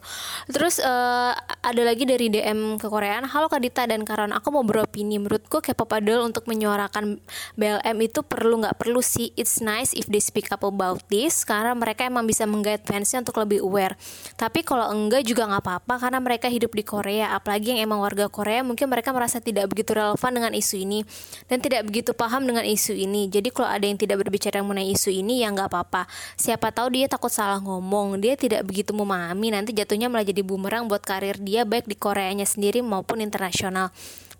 Terus 0.50 0.80
eh, 0.80 1.34
ada 1.63 1.82
lagi 1.84 2.04
dari 2.04 2.28
DM 2.28 2.78
ke 2.82 2.88
Koreaan, 2.88 3.28
halo 3.30 3.48
Kak 3.48 3.62
Dita 3.62 3.84
dan 3.86 4.04
Karon, 4.04 4.34
aku 4.36 4.50
mau 4.50 4.65
beropini. 4.65 5.22
Menurutku 5.22 5.62
K-pop 5.62 5.89
idol 6.00 6.26
untuk 6.28 6.50
menyuarakan 6.50 7.22
BLM 7.56 7.98
itu 8.02 8.26
perlu 8.26 8.65
nggak 8.65 8.76
perlu 8.80 9.00
sih. 9.00 9.32
It's 9.38 9.62
nice 9.62 9.93
if 9.93 10.10
they 10.10 10.19
speak 10.19 10.50
up 10.50 10.65
about 10.65 11.06
this 11.08 11.46
karena 11.46 11.78
mereka 11.78 12.08
emang 12.08 12.26
bisa 12.26 12.43
menggait 12.50 12.84
fansnya 12.84 13.22
untuk 13.22 13.39
lebih 13.39 13.63
aware. 13.63 13.96
Tapi 14.36 14.65
kalau 14.65 14.89
enggak 14.89 15.24
juga 15.24 15.46
nggak 15.48 15.63
apa-apa 15.63 15.93
karena 16.08 16.19
mereka 16.19 16.48
hidup 16.50 16.74
di 16.74 16.84
Korea. 16.84 17.36
Apalagi 17.38 17.78
yang 17.78 17.88
emang 17.88 18.02
warga 18.02 18.28
Korea 18.28 18.65
mungkin 18.65 18.89
mereka 18.89 19.15
merasa 19.15 19.39
tidak 19.39 19.69
begitu 19.69 19.96
relevan 19.96 20.32
dengan 20.34 20.52
isu 20.52 20.76
ini 20.82 21.06
dan 21.48 21.62
tidak 21.62 21.86
begitu 21.88 22.12
paham 22.12 22.43
dengan 22.43 22.65
isu 22.65 22.98
ini. 22.98 23.30
Jadi 23.30 23.54
kalau 23.54 23.69
ada 23.69 23.86
yang 23.86 23.96
tidak 24.00 24.19
berbicara 24.24 24.60
mengenai 24.65 24.91
isu 24.91 25.13
ini 25.13 25.46
ya 25.46 25.52
nggak 25.54 25.69
apa-apa. 25.69 26.10
Siapa 26.36 26.74
tahu 26.74 26.98
dia 26.98 27.06
takut 27.08 27.22
salah 27.27 27.59
ngomong, 27.59 28.17
dia 28.17 28.33
tidak 28.33 28.63
begitu 28.63 28.91
memahami 28.91 29.51
nanti 29.51 29.71
jatuhnya 29.71 30.07
malah 30.07 30.23
jadi 30.23 30.41
bumerang 30.41 30.86
buat 30.86 30.99
karir 30.99 31.38
dia 31.38 31.63
baik 31.63 31.86
di 31.86 31.93
Koreanya 31.93 32.43
sendiri 32.43 32.79
maupun 32.79 33.19
internasional. 33.19 33.91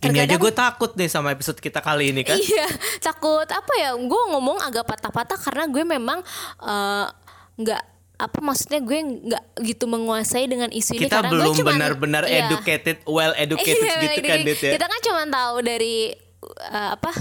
ini 0.02 0.19
aja 0.19 0.36
Terkadang- 0.36 0.41
gue 0.41 0.52
takut 0.54 0.91
nih 0.93 1.08
sama 1.08 1.32
episode 1.32 1.58
kita 1.58 1.80
kali 1.80 2.12
ini 2.12 2.22
kan 2.22 2.36
Iya, 2.36 2.67
takut 3.00 3.46
apa 3.46 3.72
ya? 3.74 3.96
Gue 3.96 4.22
ngomong 4.30 4.60
agak 4.60 4.84
patah-patah 4.84 5.38
karena 5.38 5.63
gue 5.65 5.84
memang 5.86 6.19
eh, 6.60 7.08
nggak 7.56 7.82
apa 8.13 8.39
maksudnya 8.39 8.80
gue 8.80 9.00
nggak 9.00 9.43
gitu 9.63 9.84
menguasai 9.86 10.46
dengan 10.46 10.69
isu 10.69 10.93
ini 10.93 11.08
kita 11.08 11.19
karena 11.19 11.32
belum 11.34 11.56
benar-benar 11.58 12.24
iya. 12.26 12.46
educated 12.46 13.00
well 13.04 13.32
educated 13.34 13.80
Iya, 13.80 13.96
gitu 14.02 14.19
ini- 14.19 14.30
kan 14.30 14.39
Dit 14.43 14.60
ya 14.60 14.72
Kita 14.76 14.86
kan 14.86 15.00
cuma 15.02 15.24
tahu 15.26 15.56
dari 15.62 15.96
uh, 16.69 16.89
apa 16.93 17.12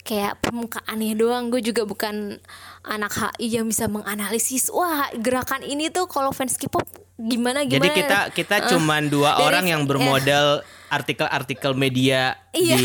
kayak 0.00 0.40
permukaannya 0.40 1.14
doang. 1.14 1.46
Gue 1.46 1.60
juga 1.60 1.84
bukan 1.84 2.40
anak 2.82 3.12
HI 3.12 3.56
yang 3.56 3.66
bisa 3.66 3.86
menganalisis. 3.86 4.68
Wah 4.68 5.10
gerakan 5.12 5.62
ini 5.62 5.88
tuh 5.88 6.06
kalau 6.06 6.30
fans 6.30 6.54
K-pop 6.54 6.82
gimana 7.16 7.62
gimana. 7.62 7.86
Jadi 7.86 7.88
kita 7.94 8.18
kita 8.32 8.56
Eh, 8.58 8.68
cuman 8.68 9.06
dua 9.06 9.32
dari- 9.32 9.42
orang 9.44 9.64
yang 9.68 9.82
ya. 9.82 9.88
bermodal 9.88 10.48
artikel-artikel 10.92 11.72
media 11.72 12.36
Iya. 12.52 12.76
di 12.76 12.84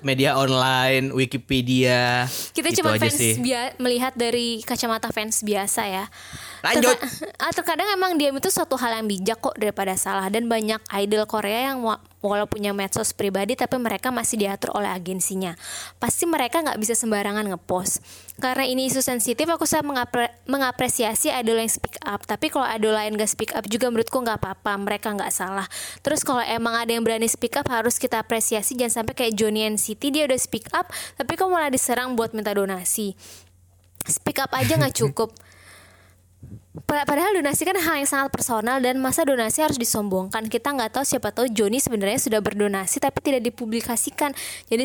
media 0.00 0.34
online, 0.34 1.12
Wikipedia. 1.12 2.24
kita 2.50 2.72
Gitu 2.72 2.80
cuma 2.80 2.96
aja 2.96 3.04
fans 3.04 3.12
sih. 3.14 3.36
bia- 3.36 3.76
melihat 3.76 4.16
dari 4.16 4.62
kacamata 4.62 5.12
fans 5.12 5.44
biasa 5.44 5.84
ya. 5.84 6.04
Lanjut. 6.62 6.96
Terka- 6.96 7.28
ah, 7.36 7.52
terkadang 7.52 7.88
emang 7.90 8.16
diam 8.16 8.32
itu 8.32 8.48
suatu 8.48 8.74
hal 8.74 8.96
yang 8.96 9.06
bijak 9.06 9.36
kok 9.38 9.52
daripada 9.54 9.92
salah 9.94 10.32
dan 10.32 10.48
banyak 10.48 10.80
idol 10.96 11.26
Korea 11.26 11.68
yang 11.68 11.84
wa- 11.84 12.00
walau 12.20 12.46
punya 12.46 12.72
medsos 12.72 13.12
pribadi 13.12 13.52
tapi 13.52 13.76
mereka 13.76 14.08
masih 14.08 14.40
diatur 14.40 14.72
oleh 14.72 14.88
agensinya. 14.88 15.52
Pasti 15.98 16.24
mereka 16.24 16.62
nggak 16.62 16.78
bisa 16.78 16.94
sembarangan 16.94 17.44
ngepost. 17.48 18.00
Karena 18.42 18.66
ini 18.66 18.90
isu 18.90 18.98
sensitif 18.98 19.46
aku 19.46 19.62
sangat 19.70 19.86
mengapre- 19.86 20.34
mengapresiasi 20.50 21.30
idol 21.30 21.62
yang 21.62 21.70
speak 21.70 21.94
up. 22.02 22.26
Tapi 22.26 22.50
kalau 22.50 22.66
idol 22.66 22.90
lain 22.90 23.14
gak 23.14 23.30
speak 23.30 23.54
up 23.54 23.62
juga 23.70 23.86
menurutku 23.86 24.18
nggak 24.18 24.42
apa-apa. 24.42 24.74
Mereka 24.82 25.14
nggak 25.14 25.30
salah. 25.30 25.70
Terus 26.02 26.26
kalau 26.26 26.42
emang 26.42 26.74
ada 26.74 26.90
yang 26.90 27.06
berani 27.06 27.30
speak 27.30 27.54
up 27.54 27.70
harus 27.70 28.02
kita 28.02 28.18
apresiasi. 28.18 28.74
Jangan 28.74 29.06
sampai 29.06 29.14
kayak 29.14 29.38
Johnny 29.38 29.62
NCT 29.62 30.10
dia 30.10 30.26
udah 30.26 30.34
speak 30.34 30.66
up 30.74 30.90
tapi 31.14 31.38
kok 31.38 31.46
malah 31.46 31.70
diserang 31.70 32.18
buat 32.18 32.34
minta 32.34 32.50
donasi. 32.50 33.14
Speak 34.02 34.42
up 34.42 34.50
aja 34.58 34.74
nggak 34.74 34.98
cukup. 35.06 35.30
Pa- 36.82 37.06
Padahal 37.06 37.38
donasi 37.38 37.62
kan 37.62 37.78
hal 37.78 38.02
yang 38.02 38.10
sangat 38.10 38.34
personal 38.34 38.82
dan 38.82 38.98
masa 38.98 39.22
donasi 39.22 39.62
harus 39.62 39.78
disombongkan. 39.78 40.50
Kita 40.50 40.74
nggak 40.74 40.98
tahu 40.98 41.06
siapa 41.06 41.30
tahu 41.30 41.46
Joni 41.46 41.78
sebenarnya 41.78 42.18
sudah 42.18 42.42
berdonasi 42.42 42.98
tapi 42.98 43.22
tidak 43.22 43.46
dipublikasikan. 43.46 44.34
Jadi 44.66 44.82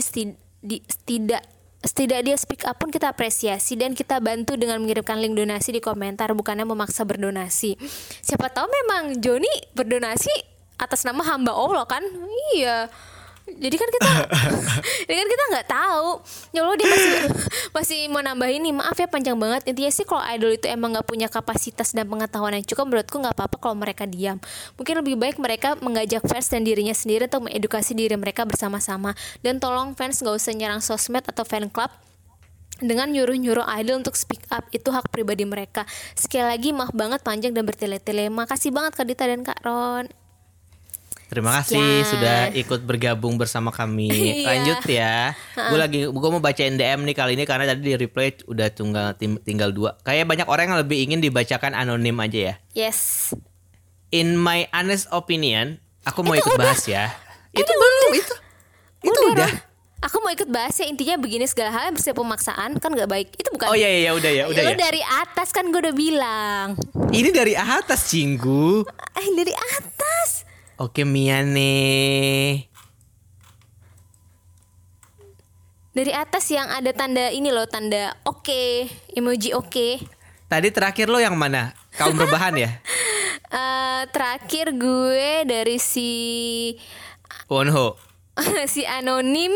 tidak 1.10 1.42
setidak 1.86 2.26
dia 2.26 2.36
speak 2.38 2.66
up 2.66 2.82
pun 2.82 2.90
kita 2.90 3.14
apresiasi 3.14 3.78
dan 3.78 3.94
kita 3.94 4.18
bantu 4.18 4.58
dengan 4.58 4.82
mengirimkan 4.82 5.22
link 5.22 5.38
donasi 5.38 5.78
di 5.78 5.82
komentar 5.82 6.34
bukannya 6.34 6.66
memaksa 6.66 7.06
berdonasi. 7.06 7.78
Siapa 8.26 8.50
tahu 8.50 8.66
memang 8.66 9.22
Joni 9.22 9.52
berdonasi 9.78 10.32
atas 10.78 11.06
nama 11.06 11.22
hamba 11.26 11.54
Allah 11.54 11.86
kan? 11.86 12.02
Iya. 12.54 12.90
Jadi 13.48 13.76
kan 13.80 13.88
kita, 13.88 14.10
jadi 15.08 15.18
kan 15.24 15.28
kita 15.32 15.44
nggak 15.56 15.68
tahu. 15.72 16.10
Ya 16.52 16.68
Allah 16.68 16.76
dia 16.76 16.88
masih 16.92 17.12
masih 17.72 18.00
mau 18.12 18.20
nambah 18.20 18.50
ini. 18.52 18.76
Maaf 18.76 19.00
ya 19.00 19.08
panjang 19.08 19.40
banget. 19.40 19.64
Intinya 19.72 19.92
sih 19.92 20.04
kalau 20.04 20.20
idol 20.28 20.52
itu 20.52 20.68
emang 20.68 20.92
nggak 20.92 21.08
punya 21.08 21.32
kapasitas 21.32 21.96
dan 21.96 22.12
pengetahuan 22.12 22.60
yang 22.60 22.68
cukup, 22.68 22.92
menurutku 22.92 23.18
nggak 23.24 23.34
apa-apa 23.40 23.58
kalau 23.58 23.80
mereka 23.80 24.04
diam. 24.04 24.38
Mungkin 24.76 25.00
lebih 25.00 25.16
baik 25.16 25.40
mereka 25.40 25.80
mengajak 25.80 26.28
fans 26.28 26.52
dan 26.52 26.68
dirinya 26.68 26.92
sendiri 26.94 27.32
untuk 27.32 27.48
mengedukasi 27.48 27.96
diri 27.96 28.20
mereka 28.20 28.44
bersama-sama. 28.44 29.16
Dan 29.40 29.64
tolong 29.64 29.96
fans 29.96 30.20
nggak 30.20 30.36
usah 30.36 30.52
nyerang 30.52 30.84
sosmed 30.84 31.24
atau 31.24 31.48
fan 31.48 31.72
club 31.72 31.90
dengan 32.78 33.10
nyuruh-nyuruh 33.10 33.66
idol 33.82 34.06
untuk 34.06 34.14
speak 34.14 34.46
up 34.54 34.68
itu 34.70 34.92
hak 34.94 35.10
pribadi 35.10 35.48
mereka. 35.48 35.88
Sekali 36.14 36.46
lagi 36.46 36.70
maaf 36.76 36.94
banget 36.94 37.24
panjang 37.26 37.56
dan 37.56 37.66
bertele-tele. 37.66 38.30
Makasih 38.30 38.70
banget 38.70 38.94
Kak 38.94 39.08
Dita 39.08 39.26
dan 39.26 39.42
Kak 39.42 39.64
Ron. 39.66 40.27
Terima 41.28 41.52
kasih 41.54 41.76
Sekian. 41.78 42.08
sudah 42.08 42.40
ikut 42.56 42.82
bergabung 42.82 43.36
bersama 43.36 43.68
kami. 43.70 44.08
Iya. 44.38 44.48
Lanjut 44.48 44.80
ya. 44.86 45.16
Gue 45.54 45.76
lagi 45.78 46.00
gue 46.06 46.30
mau 46.30 46.40
bacain 46.40 46.74
DM 46.74 47.04
nih 47.04 47.14
kali 47.14 47.36
ini 47.36 47.44
karena 47.44 47.68
tadi 47.68 47.84
di 47.84 47.94
replay 47.94 48.32
udah 48.44 48.68
tunggal 48.70 49.12
tinggal 49.42 49.70
dua. 49.70 50.00
Kayak 50.02 50.24
banyak 50.26 50.48
orang 50.48 50.72
yang 50.72 50.80
lebih 50.80 50.98
ingin 51.02 51.20
dibacakan 51.20 51.74
anonim 51.74 52.16
aja 52.18 52.40
ya. 52.40 52.54
Yes. 52.74 53.32
In 54.10 54.36
my 54.36 54.72
honest 54.72 55.12
opinion, 55.12 55.78
aku 56.02 56.24
mau 56.24 56.32
Itu 56.32 56.48
ikut 56.48 56.54
udah. 56.56 56.64
bahas 56.64 56.88
ya. 56.88 57.12
Itu 57.52 57.68
Ini 57.68 57.76
belum 57.76 58.12
itu. 58.16 58.36
Itu 59.04 59.20
Udah, 59.22 59.34
udah. 59.36 59.52
Aku 60.00 60.22
mau 60.22 60.32
ikut 60.32 60.48
bahas 60.48 60.78
ya 60.78 60.86
intinya 60.86 61.18
begini 61.18 61.44
segala 61.44 61.74
hal 61.74 61.90
yang 61.90 61.96
bersifat 61.98 62.16
pemaksaan 62.16 62.80
kan 62.80 62.90
nggak 62.90 63.10
baik. 63.10 63.28
Itu 63.36 63.52
bukan. 63.52 63.68
Oh 63.68 63.76
iya 63.76 63.90
iya 63.90 64.12
udah 64.16 64.32
ya, 64.32 64.44
udah 64.48 64.62
Lu 64.64 64.72
ya. 64.72 64.80
dari 64.80 65.02
atas 65.04 65.52
kan 65.52 65.68
gue 65.68 65.82
udah 65.82 65.92
bilang. 65.92 66.68
Ini 67.10 67.36
dari 67.36 67.52
atas 67.52 68.08
cinggu. 68.08 68.88
Eh 69.12 69.28
dari 69.36 69.52
atas. 69.52 70.47
Oke 70.78 71.02
Mia 71.02 71.42
nih. 71.42 72.70
Dari 75.98 76.14
atas 76.14 76.46
yang 76.54 76.70
ada 76.70 76.94
tanda 76.94 77.34
ini 77.34 77.50
loh, 77.50 77.66
tanda 77.66 78.14
oke, 78.22 78.86
emoji 79.18 79.58
oke. 79.58 79.98
Tadi 80.46 80.70
terakhir 80.70 81.10
lo 81.10 81.18
yang 81.18 81.34
mana? 81.34 81.74
Kaum 81.98 82.14
rebahan 82.16 82.54
ya? 82.58 82.72
Eh, 83.48 84.04
terakhir 84.12 84.76
gue 84.76 85.48
dari 85.48 85.80
si 85.80 86.12
Wonho. 87.48 87.96
si 88.68 88.84
anonim 88.84 89.56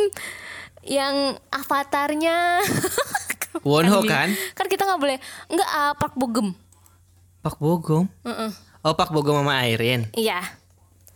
yang 0.80 1.36
avatarnya 1.52 2.64
Wonho 3.68 4.00
kan? 4.08 4.32
kan 4.56 4.66
kita 4.72 4.88
nggak 4.88 4.96
boleh 4.96 5.18
nggak 5.52 5.70
ah, 5.76 5.92
Park 6.00 6.16
Bogem 6.16 6.56
Pak 7.44 7.60
Bogom. 7.60 8.08
Mm-mm. 8.24 8.56
Oh 8.80 8.96
Pak 8.96 9.12
Bogom 9.12 9.44
sama 9.44 9.60
Airin. 9.60 10.08
iya 10.16 10.40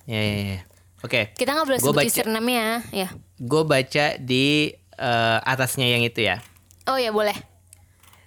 Ya 0.05 0.17
ya 0.17 0.35
ya. 0.51 0.59
Oke. 1.01 1.33
kita 1.33 1.51
nggak 1.51 1.65
boleh 1.65 1.79
Gua 1.79 1.87
sebut 1.87 2.01
baca- 2.01 2.09
username-nya 2.09 2.65
ya 2.89 3.09
Gue 3.35 3.61
baca 3.61 4.05
di 4.17 4.73
eh, 4.91 5.39
atasnya 5.43 5.85
yang 5.87 6.01
itu 6.01 6.21
ya. 6.21 6.41
oh 6.85 6.95
ya 6.95 7.09
boleh 7.09 7.35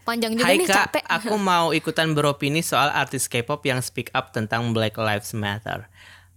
panjang 0.04 0.32
juga 0.32 0.46
Hai 0.46 0.56
nih 0.56 0.64
kak, 0.64 0.76
capek 0.88 1.04
aku 1.04 1.34
mau 1.50 1.70
ikutan 1.70 2.12
beropini 2.12 2.60
soal 2.60 2.88
artis 2.88 3.26
K-pop 3.26 3.60
yang 3.62 3.78
speak 3.78 4.08
up 4.10 4.30
tentang 4.30 4.70
Black 4.70 4.96
Lives 4.96 5.32
Matter. 5.32 5.86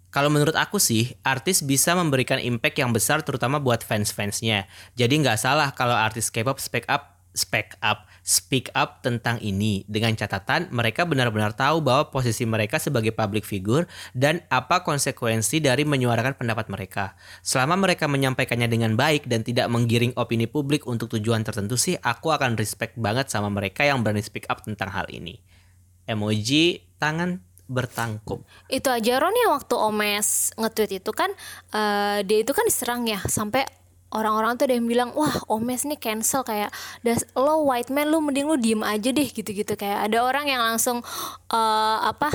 Kalau 0.07 0.27
menurut 0.27 0.53
aku 0.53 0.75
sih, 0.75 1.15
artis 1.21 1.63
bisa 1.63 1.95
memberikan 1.95 2.35
impact 2.35 2.75
yang 2.75 2.91
besar 2.91 3.23
terutama 3.23 3.57
buat 3.57 3.79
fans-fansnya. 3.79 4.67
Jadi 4.91 5.13
nggak 5.17 5.39
salah 5.39 5.71
kalau 5.71 5.95
artis 5.95 6.27
K-pop 6.27 6.59
speak 6.59 6.83
up, 6.85 7.10
speak 7.31 7.75
up, 7.79 8.07
speak 8.21 8.71
up 8.75 9.03
tentang 9.03 9.39
ini. 9.39 9.83
Dengan 9.87 10.15
catatan 10.15 10.71
mereka 10.71 11.07
benar-benar 11.07 11.55
tahu 11.55 11.83
bahwa 11.83 12.11
posisi 12.11 12.43
mereka 12.43 12.77
sebagai 12.77 13.15
public 13.15 13.47
figure 13.47 13.87
dan 14.11 14.43
apa 14.51 14.83
konsekuensi 14.83 15.63
dari 15.63 15.87
menyuarakan 15.87 16.35
pendapat 16.35 16.67
mereka. 16.67 17.15
Selama 17.43 17.79
mereka 17.79 18.07
menyampaikannya 18.07 18.67
dengan 18.67 18.95
baik 18.95 19.27
dan 19.27 19.43
tidak 19.43 19.71
menggiring 19.71 20.15
opini 20.19 20.47
publik 20.47 20.87
untuk 20.87 21.11
tujuan 21.17 21.43
tertentu 21.43 21.75
sih, 21.79 21.95
aku 21.99 22.31
akan 22.31 22.55
respect 22.59 22.95
banget 22.99 23.31
sama 23.31 23.47
mereka 23.47 23.87
yang 23.87 24.03
berani 24.03 24.23
speak 24.23 24.47
up 24.51 24.63
tentang 24.63 24.91
hal 24.91 25.07
ini. 25.09 25.39
Emoji 26.05 26.83
tangan 26.99 27.39
bertangkup. 27.71 28.43
itu 28.67 28.89
aja 28.91 29.15
Ron 29.15 29.31
yang 29.31 29.55
waktu 29.55 29.75
Omes 29.79 30.51
nge-tweet 30.59 30.99
itu 30.99 31.11
kan 31.15 31.31
eh, 31.71 32.19
dia 32.27 32.43
itu 32.43 32.51
kan 32.51 32.67
diserang 32.67 33.07
ya 33.07 33.23
sampai 33.23 33.63
orang-orang 34.11 34.59
tuh 34.59 34.67
ada 34.67 34.75
yang 34.75 34.87
bilang 34.87 35.09
wah 35.15 35.31
Omes 35.47 35.87
nih 35.87 35.97
cancel 35.97 36.43
kayak 36.43 36.69
das 37.01 37.23
lo 37.33 37.63
white 37.65 37.89
man 37.89 38.11
lu 38.11 38.19
mending 38.19 38.47
lu 38.47 38.59
diem 38.59 38.83
aja 38.83 39.09
deh 39.09 39.27
gitu-gitu. 39.27 39.73
Kayak 39.79 40.11
ada 40.11 40.17
orang 40.23 40.45
yang 40.47 40.61
langsung 40.61 40.99
eh, 41.51 41.97
apa 42.03 42.29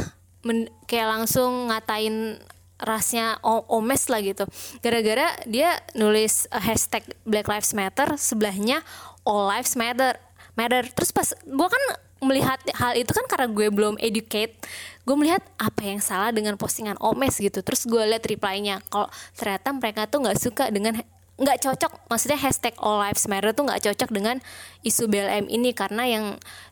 men- 0.44 0.72
kayak 0.88 1.08
langsung 1.20 1.70
ngatain 1.70 2.40
rasnya 2.76 3.40
Omes 3.44 4.08
lah 4.12 4.20
gitu. 4.20 4.44
Gara-gara 4.80 5.36
dia 5.48 5.76
nulis 5.96 6.48
eh, 6.48 6.62
hashtag 6.64 7.04
Black 7.28 7.48
Lives 7.48 7.72
Matter 7.76 8.16
sebelahnya 8.16 8.80
All 9.24 9.48
Lives 9.48 9.76
Matter 9.76 10.16
matter. 10.56 10.88
Terus 10.90 11.12
pas 11.12 11.28
gue 11.36 11.68
kan 11.68 11.84
melihat 12.24 12.58
hal 12.80 12.96
itu 12.96 13.12
kan 13.12 13.28
karena 13.28 13.46
gue 13.52 13.68
belum 13.68 14.00
educate 14.00 14.56
gue 15.04 15.14
melihat 15.14 15.44
apa 15.60 15.84
yang 15.84 16.00
salah 16.02 16.34
dengan 16.34 16.58
postingan 16.58 16.98
Omes 16.98 17.38
gitu. 17.38 17.62
Terus 17.62 17.86
gue 17.86 18.02
lihat 18.02 18.26
reply-nya 18.26 18.82
kalau 18.90 19.06
ternyata 19.38 19.70
mereka 19.70 20.10
tuh 20.10 20.26
nggak 20.26 20.38
suka 20.40 20.64
dengan 20.74 20.98
nggak 21.36 21.60
cocok 21.60 22.08
maksudnya 22.08 22.40
hashtag 22.40 22.72
All 22.80 22.96
Lives 22.96 23.28
Matter 23.28 23.52
tuh 23.52 23.68
nggak 23.68 23.82
cocok 23.92 24.08
dengan 24.08 24.40
isu 24.80 25.04
BLM 25.08 25.52
ini 25.52 25.76
karena 25.76 26.08
yang 26.08 26.24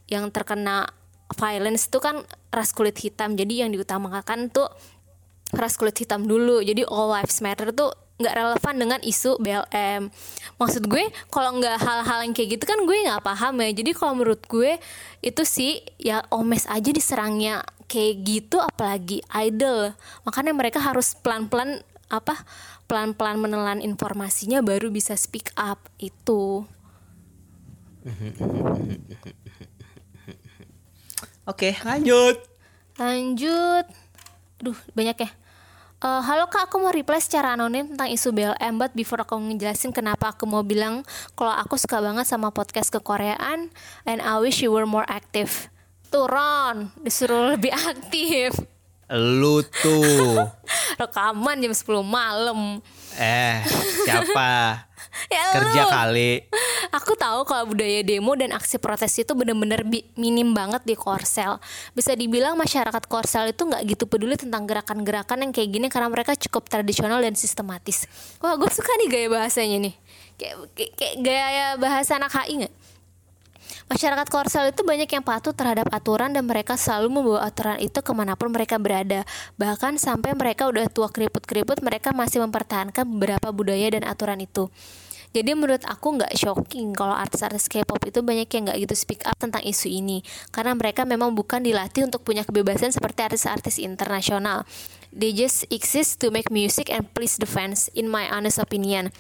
yang 0.09 0.33
terkena 0.33 0.89
violence 1.33 1.89
tuh 1.89 2.05
kan 2.05 2.21
ras 2.53 2.71
kulit 2.77 2.97
hitam. 3.01 3.35
Jadi 3.35 3.65
yang 3.65 3.71
diutamakan 3.73 4.53
tuh 4.53 4.69
ras 5.57 5.75
kulit 5.81 5.97
hitam 5.97 6.29
dulu. 6.29 6.61
Jadi 6.61 6.85
all 6.85 7.11
lives 7.11 7.41
matter 7.41 7.73
tuh 7.73 7.91
nggak 8.15 8.31
relevan 8.31 8.75
dengan 8.79 9.01
isu 9.03 9.43
BLM 9.43 10.07
maksud 10.55 10.87
gue 10.87 11.11
kalau 11.35 11.59
nggak 11.59 11.83
hal-hal 11.83 12.23
yang 12.23 12.31
kayak 12.31 12.55
gitu 12.55 12.65
kan 12.71 12.79
gue 12.87 12.97
nggak 13.11 13.25
paham 13.27 13.59
ya. 13.59 13.71
Jadi 13.75 13.91
kalau 13.97 14.15
menurut 14.15 14.43
gue 14.47 14.79
itu 15.25 15.43
sih 15.43 15.83
ya 15.99 16.23
omes 16.31 16.71
aja 16.71 16.91
diserangnya 16.95 17.67
kayak 17.91 18.15
gitu 18.23 18.63
apalagi 18.63 19.19
idol. 19.35 19.91
Makanya 20.23 20.55
mereka 20.55 20.79
harus 20.79 21.19
pelan-pelan 21.19 21.83
apa 22.13 22.47
pelan-pelan 22.85 23.41
menelan 23.41 23.81
informasinya 23.81 24.61
baru 24.61 24.93
bisa 24.93 25.17
speak 25.17 25.53
up 25.57 25.81
itu 25.97 26.69
Oke, 31.45 31.77
lanjut. 31.85 32.41
Lanjut. 32.97 33.85
Duh, 34.61 34.77
banyak 34.97 35.17
ya. 35.25 35.31
Eh, 36.05 36.23
halo 36.29 36.53
kak, 36.53 36.69
aku 36.69 36.85
mau 36.85 36.93
reply 36.93 37.17
secara 37.17 37.57
anonim 37.57 37.89
tentang 37.89 38.13
isu 38.13 38.29
BLM 38.37 38.77
But 38.77 38.93
before 38.93 39.25
aku 39.25 39.41
ngejelasin 39.41 39.89
kenapa 39.89 40.37
aku 40.37 40.45
mau 40.45 40.61
bilang 40.61 41.01
Kalau 41.33 41.57
aku 41.57 41.81
suka 41.81 41.97
banget 42.05 42.29
sama 42.29 42.53
podcast 42.53 42.93
kekoreaan 42.93 43.73
And 44.05 44.21
I 44.21 44.37
wish 44.37 44.61
you 44.61 44.69
were 44.69 44.85
more 44.85 45.09
active 45.09 45.73
Tuh 46.13 46.29
Ron, 46.29 46.93
disuruh 47.01 47.57
lebih 47.57 47.73
aktif 47.93 48.53
Lu 49.15 49.63
tuh. 49.63 50.43
Rekaman 51.01 51.57
jam 51.57 51.71
10 51.71 51.87
malam 52.03 52.83
Eh, 53.15 53.63
siapa? 54.03 54.51
Ya 55.31 55.55
Kerja 55.55 55.87
lu. 55.87 55.91
kali. 55.93 56.31
Aku 56.91 57.15
tahu 57.15 57.47
kalau 57.47 57.71
budaya 57.71 58.03
demo 58.03 58.35
dan 58.35 58.51
aksi 58.51 58.77
protes 58.77 59.15
itu 59.15 59.31
bener-bener 59.31 59.87
bi- 59.87 60.03
minim 60.15 60.51
banget 60.51 60.83
di 60.83 60.99
Korsel. 60.99 61.63
Bisa 61.93 62.13
dibilang 62.13 62.59
masyarakat 62.59 63.05
Korsel 63.05 63.55
itu 63.55 63.63
nggak 63.63 63.83
gitu 63.87 64.05
peduli 64.05 64.35
tentang 64.35 64.67
gerakan-gerakan 64.67 65.39
yang 65.41 65.53
kayak 65.53 65.71
gini 65.71 65.87
karena 65.87 66.11
mereka 66.11 66.35
cukup 66.35 66.67
tradisional 66.67 67.23
dan 67.23 67.39
sistematis. 67.39 68.11
Wah, 68.39 68.59
gue 68.59 68.67
suka 68.69 68.91
nih 68.97 69.09
gaya 69.09 69.29
bahasanya 69.31 69.79
nih. 69.85 69.95
Kayak, 70.35 70.57
kayak, 70.75 70.93
kayak 70.97 71.17
gaya 71.21 71.67
bahasa 71.77 72.11
anak 72.17 72.33
HI 72.35 72.55
nggak? 72.59 72.75
Masyarakat 73.85 74.27
Korsel 74.33 74.73
itu 74.73 74.81
banyak 74.81 75.07
yang 75.07 75.21
patuh 75.21 75.53
terhadap 75.53 75.93
aturan 75.93 76.33
dan 76.33 76.49
mereka 76.49 76.73
selalu 76.73 77.21
membawa 77.21 77.45
aturan 77.45 77.77
itu 77.77 78.01
ke 78.01 78.13
mana 78.17 78.33
pun 78.33 78.49
mereka 78.49 78.81
berada. 78.81 79.29
Bahkan 79.61 80.01
sampai 80.01 80.33
mereka 80.33 80.73
udah 80.73 80.89
tua 80.89 81.13
keriput-keriput, 81.13 81.85
mereka 81.85 82.17
masih 82.17 82.41
mempertahankan 82.49 83.05
beberapa 83.05 83.53
budaya 83.53 83.93
dan 83.93 84.09
aturan 84.09 84.41
itu. 84.41 84.73
Jadi 85.35 85.51
menurut 85.51 85.83
aku 85.85 86.15
nggak 86.15 86.33
shocking 86.33 86.95
kalau 86.95 87.13
artis-artis 87.13 87.67
K-pop 87.67 87.99
itu 88.07 88.23
banyak 88.23 88.47
yang 88.47 88.71
nggak 88.71 88.79
gitu 88.87 88.95
speak 88.95 89.21
up 89.27 89.35
tentang 89.35 89.67
isu 89.67 89.91
ini, 89.91 90.23
karena 90.55 90.79
mereka 90.79 91.03
memang 91.03 91.35
bukan 91.35 91.59
dilatih 91.59 92.07
untuk 92.07 92.23
punya 92.23 92.47
kebebasan 92.47 92.95
seperti 92.95 93.27
artis-artis 93.27 93.83
internasional. 93.83 94.63
They 95.11 95.35
just 95.35 95.67
exist 95.75 96.23
to 96.23 96.31
make 96.31 96.55
music 96.55 96.87
and 96.87 97.11
please 97.13 97.35
the 97.37 97.51
fans, 97.51 97.91
in 97.99 98.07
my 98.07 98.31
honest 98.31 98.63
opinion. 98.63 99.11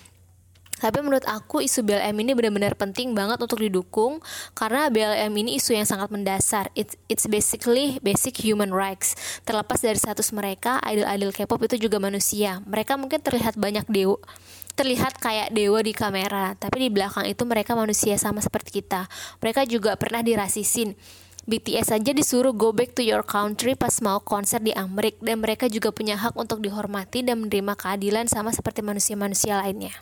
Tapi 0.74 0.98
menurut 1.00 1.22
aku 1.30 1.62
isu 1.62 1.86
BLM 1.86 2.16
ini 2.18 2.34
benar-benar 2.34 2.74
penting 2.74 3.14
banget 3.14 3.38
untuk 3.38 3.62
didukung 3.62 4.18
karena 4.58 4.90
BLM 4.90 5.30
ini 5.38 5.56
isu 5.62 5.78
yang 5.78 5.86
sangat 5.86 6.10
mendasar. 6.10 6.68
It's, 6.74 6.98
it's 7.06 7.30
basically 7.30 8.02
basic 8.02 8.42
human 8.42 8.74
rights. 8.74 9.14
Terlepas 9.46 9.78
dari 9.78 9.96
status 9.96 10.34
mereka, 10.34 10.82
idol-idol 10.82 11.30
K-pop 11.30 11.62
itu 11.70 11.86
juga 11.86 12.02
manusia. 12.02 12.58
Mereka 12.66 12.98
mungkin 12.98 13.22
terlihat 13.22 13.54
banyak 13.54 13.86
dewa, 13.86 14.18
terlihat 14.74 15.22
kayak 15.22 15.54
dewa 15.54 15.78
di 15.78 15.94
kamera, 15.94 16.58
tapi 16.58 16.86
di 16.86 16.90
belakang 16.90 17.30
itu 17.30 17.46
mereka 17.46 17.78
manusia 17.78 18.18
sama 18.18 18.42
seperti 18.42 18.82
kita. 18.82 19.06
Mereka 19.38 19.70
juga 19.70 19.94
pernah 19.94 20.26
dirasisin. 20.26 20.98
BTS 21.44 21.92
aja 21.92 22.16
disuruh 22.16 22.56
go 22.56 22.72
back 22.72 22.96
to 22.96 23.04
your 23.04 23.20
country 23.20 23.76
pas 23.76 23.92
mau 24.00 24.16
konser 24.16 24.64
di 24.64 24.72
Amerika 24.72 25.20
dan 25.20 25.44
mereka 25.44 25.68
juga 25.68 25.92
punya 25.92 26.16
hak 26.16 26.40
untuk 26.40 26.64
dihormati 26.64 27.20
dan 27.20 27.44
menerima 27.44 27.76
keadilan 27.76 28.32
sama 28.32 28.48
seperti 28.48 28.80
manusia-manusia 28.80 29.60
lainnya. 29.60 29.92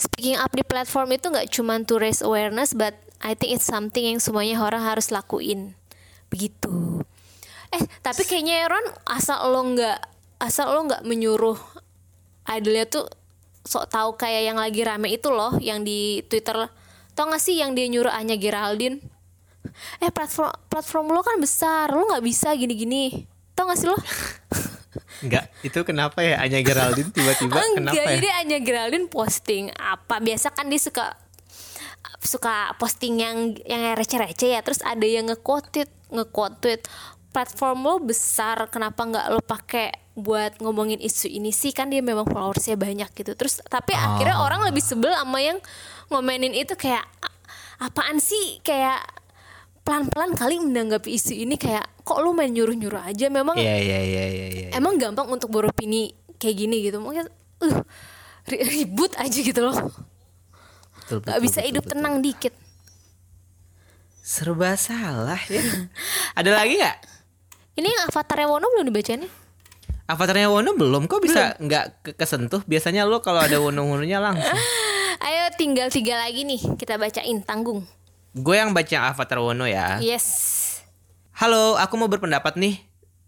Speaking 0.00 0.40
up 0.40 0.48
di 0.56 0.64
platform 0.64 1.12
itu 1.12 1.28
nggak 1.28 1.52
cuma 1.52 1.76
to 1.84 2.00
raise 2.00 2.24
awareness, 2.24 2.72
but 2.72 2.96
I 3.20 3.36
think 3.36 3.60
it's 3.60 3.68
something 3.68 4.00
yang 4.00 4.16
semuanya 4.16 4.56
orang 4.64 4.80
harus 4.80 5.12
lakuin. 5.12 5.76
Begitu. 6.32 7.04
Eh, 7.76 7.84
tapi 8.00 8.24
kayaknya 8.24 8.64
Ron 8.64 8.86
asal 9.04 9.52
lo 9.52 9.60
nggak 9.76 9.98
asal 10.40 10.72
lo 10.72 10.88
nggak 10.88 11.04
menyuruh 11.04 11.60
idolnya 12.48 12.88
tuh 12.88 13.04
sok 13.60 13.92
tahu 13.92 14.16
kayak 14.16 14.48
yang 14.48 14.56
lagi 14.56 14.80
rame 14.80 15.12
itu 15.12 15.28
loh, 15.28 15.60
yang 15.60 15.84
di 15.84 16.24
Twitter 16.24 16.72
tau 17.20 17.28
gak 17.28 17.44
sih 17.44 17.60
yang 17.60 17.76
dia 17.76 17.84
nyuruh 17.84 18.08
Anya 18.16 18.40
Geraldine 18.40 18.96
eh 20.00 20.08
platform 20.08 20.56
platform 20.72 21.12
lo 21.12 21.20
kan 21.20 21.36
besar 21.36 21.92
lo 21.92 22.08
nggak 22.08 22.24
bisa 22.24 22.56
gini-gini 22.56 23.28
tau 23.52 23.68
gak 23.68 23.76
sih 23.76 23.92
lo 23.92 23.96
Enggak, 25.22 25.46
itu 25.62 25.78
kenapa 25.86 26.18
ya 26.18 26.42
Anya 26.42 26.60
Geraldine 26.60 27.14
tiba-tiba? 27.14 27.62
Kenapa 27.78 27.94
ya? 27.94 28.18
jadi 28.18 28.28
Anya 28.42 28.58
Geraldine 28.58 29.06
posting 29.06 29.70
apa? 29.72 30.18
Biasa 30.18 30.50
kan 30.50 30.66
dia 30.66 30.82
suka 30.82 31.14
suka 32.20 32.74
posting 32.76 33.20
yang 33.20 33.54
yang 33.62 33.94
receh-receh 33.94 34.58
ya. 34.58 34.60
Terus 34.66 34.82
ada 34.82 35.06
yang 35.06 35.30
nge-quote 35.30 35.86
tweet 36.58 36.82
platform 37.30 37.86
lo 37.86 37.96
besar 38.02 38.66
kenapa 38.66 39.06
nggak 39.06 39.26
lo 39.30 39.38
pakai 39.38 39.94
buat 40.18 40.58
ngomongin 40.58 40.98
isu 40.98 41.30
ini 41.30 41.54
sih? 41.54 41.70
Kan 41.70 41.94
dia 41.94 42.02
memang 42.02 42.26
followersnya 42.26 42.74
banyak 42.74 43.14
gitu. 43.14 43.38
Terus 43.38 43.62
tapi 43.70 43.94
akhirnya 43.94 44.42
orang 44.42 44.66
lebih 44.66 44.82
sebel 44.82 45.14
sama 45.14 45.38
yang 45.38 45.62
ngomenin 46.10 46.50
itu 46.50 46.74
kayak 46.74 47.06
"A- 47.22 47.36
apaan 47.86 48.18
sih? 48.18 48.58
Kayak 48.60 49.06
pelan-pelan 49.86 50.34
kali 50.34 50.58
menanggapi 50.60 51.14
isu 51.14 51.32
ini 51.34 51.56
kayak 51.56 51.86
kok 52.10 52.18
lo 52.18 52.32
main 52.32 52.50
nyuruh-nyuruh 52.50 53.02
aja 53.04 53.26
memang 53.28 53.54
Iya, 53.54 53.76
iya, 53.78 53.98
iya, 54.00 54.24
iya, 54.26 54.46
iya. 54.50 54.68
emang 54.72 54.98
gampang 54.98 55.26
untuk 55.26 55.46
beropini 55.48 56.10
kayak 56.36 56.56
gini 56.58 56.82
gitu 56.82 56.98
mungkin 56.98 57.30
uh, 57.60 57.78
ri- 58.44 58.66
ribut 58.66 59.14
aja 59.14 59.38
gitu 59.40 59.60
loh 59.60 59.78
Betul, 61.00 61.22
nggak 61.22 61.30
betul, 61.32 61.44
bisa 61.44 61.58
betul, 61.58 61.68
hidup 61.68 61.84
betul. 61.84 61.92
tenang 61.94 62.14
dikit 62.18 62.54
Serba 64.20 64.74
salah 64.74 65.40
ya. 65.44 65.62
Ada 66.38 66.50
lagi 66.56 66.76
nggak? 66.76 66.98
ini 67.72 67.88
yang 67.88 68.04
avatarnya 68.06 68.46
Wono 68.46 68.66
belum 68.68 68.86
dibacain 68.86 69.20
nih 69.20 69.32
Avatarnya 70.06 70.48
Wono 70.48 70.70
belum 70.72 71.06
kok 71.06 71.18
bisa 71.18 71.54
nggak 71.56 71.84
ke- 72.02 72.14
kesentuh? 72.14 72.60
Biasanya 72.64 73.06
lo 73.06 73.18
kalau 73.20 73.38
ada 73.38 73.56
Wono-Wononya 73.56 74.18
langsung. 74.18 74.58
ayo 75.24 75.42
tinggal 75.54 75.86
tiga 75.86 76.18
lagi 76.18 76.42
nih 76.42 76.58
kita 76.74 76.96
bacain 76.96 77.40
tanggung 77.40 77.86
Gue 78.32 78.56
yang 78.56 78.70
baca 78.70 79.10
Avatar 79.10 79.38
Wono 79.38 79.64
ya. 79.64 79.98
yes 79.98 80.26
Halo, 81.32 81.78
aku 81.78 81.94
mau 81.96 82.10
berpendapat 82.10 82.58
nih 82.58 82.82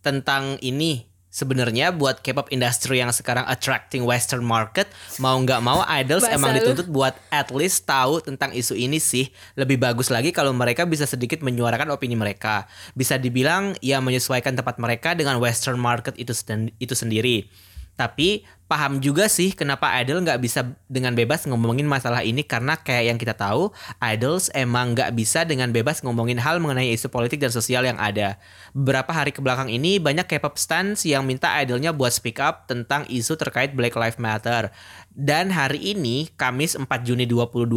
tentang 0.05 0.59
ini. 0.61 1.09
Sebenarnya 1.33 1.97
buat 1.97 2.21
K-pop 2.21 2.53
industry 2.53 3.01
yang 3.01 3.09
sekarang 3.09 3.49
attracting 3.49 4.05
Western 4.05 4.45
market, 4.45 4.85
mau 5.17 5.33
nggak 5.41 5.65
mau 5.65 5.81
idols 5.89 6.29
emang 6.29 6.53
dituntut 6.61 6.93
buat 6.93 7.17
at 7.33 7.49
least 7.49 7.89
tahu 7.89 8.21
tentang 8.21 8.53
isu 8.53 8.77
ini 8.77 9.01
sih. 9.01 9.33
Lebih 9.57 9.81
bagus 9.81 10.13
lagi 10.13 10.29
kalau 10.29 10.53
mereka 10.53 10.85
bisa 10.85 11.09
sedikit 11.09 11.41
menyuarakan 11.41 11.89
opini 11.89 12.21
mereka. 12.21 12.69
Bisa 12.93 13.17
dibilang 13.17 13.73
ya 13.81 14.05
menyesuaikan 14.05 14.53
tempat 14.53 14.77
mereka 14.77 15.17
dengan 15.17 15.41
Western 15.41 15.81
market 15.81 16.13
itu 16.21 16.37
sen- 16.37 16.77
itu 16.77 16.93
sendiri. 16.93 17.49
Tapi 17.97 18.43
paham 18.73 19.05
juga 19.05 19.29
sih 19.29 19.53
kenapa 19.53 19.93
idol 20.01 20.25
nggak 20.25 20.41
bisa 20.41 20.65
dengan 20.89 21.13
bebas 21.13 21.45
ngomongin 21.45 21.85
masalah 21.85 22.25
ini 22.25 22.41
karena 22.41 22.81
kayak 22.81 23.05
yang 23.13 23.19
kita 23.21 23.37
tahu 23.37 23.69
idols 24.01 24.49
emang 24.57 24.97
nggak 24.97 25.13
bisa 25.13 25.45
dengan 25.45 25.69
bebas 25.77 26.01
ngomongin 26.01 26.41
hal 26.41 26.57
mengenai 26.57 26.89
isu 26.97 27.13
politik 27.13 27.37
dan 27.37 27.53
sosial 27.53 27.85
yang 27.85 28.01
ada. 28.01 28.41
Beberapa 28.73 29.13
hari 29.13 29.37
ke 29.37 29.45
belakang 29.45 29.69
ini 29.69 30.01
banyak 30.01 30.25
K-pop 30.25 30.57
stans 30.57 31.05
yang 31.05 31.29
minta 31.29 31.53
idolnya 31.61 31.93
buat 31.93 32.17
speak 32.17 32.41
up 32.41 32.65
tentang 32.65 33.05
isu 33.13 33.37
terkait 33.37 33.77
Black 33.77 33.93
Lives 33.93 34.17
Matter. 34.17 34.73
Dan 35.13 35.53
hari 35.53 35.93
ini, 35.93 36.33
Kamis 36.41 36.73
4 36.73 36.89
Juni 37.05 37.29
2020, 37.29 37.69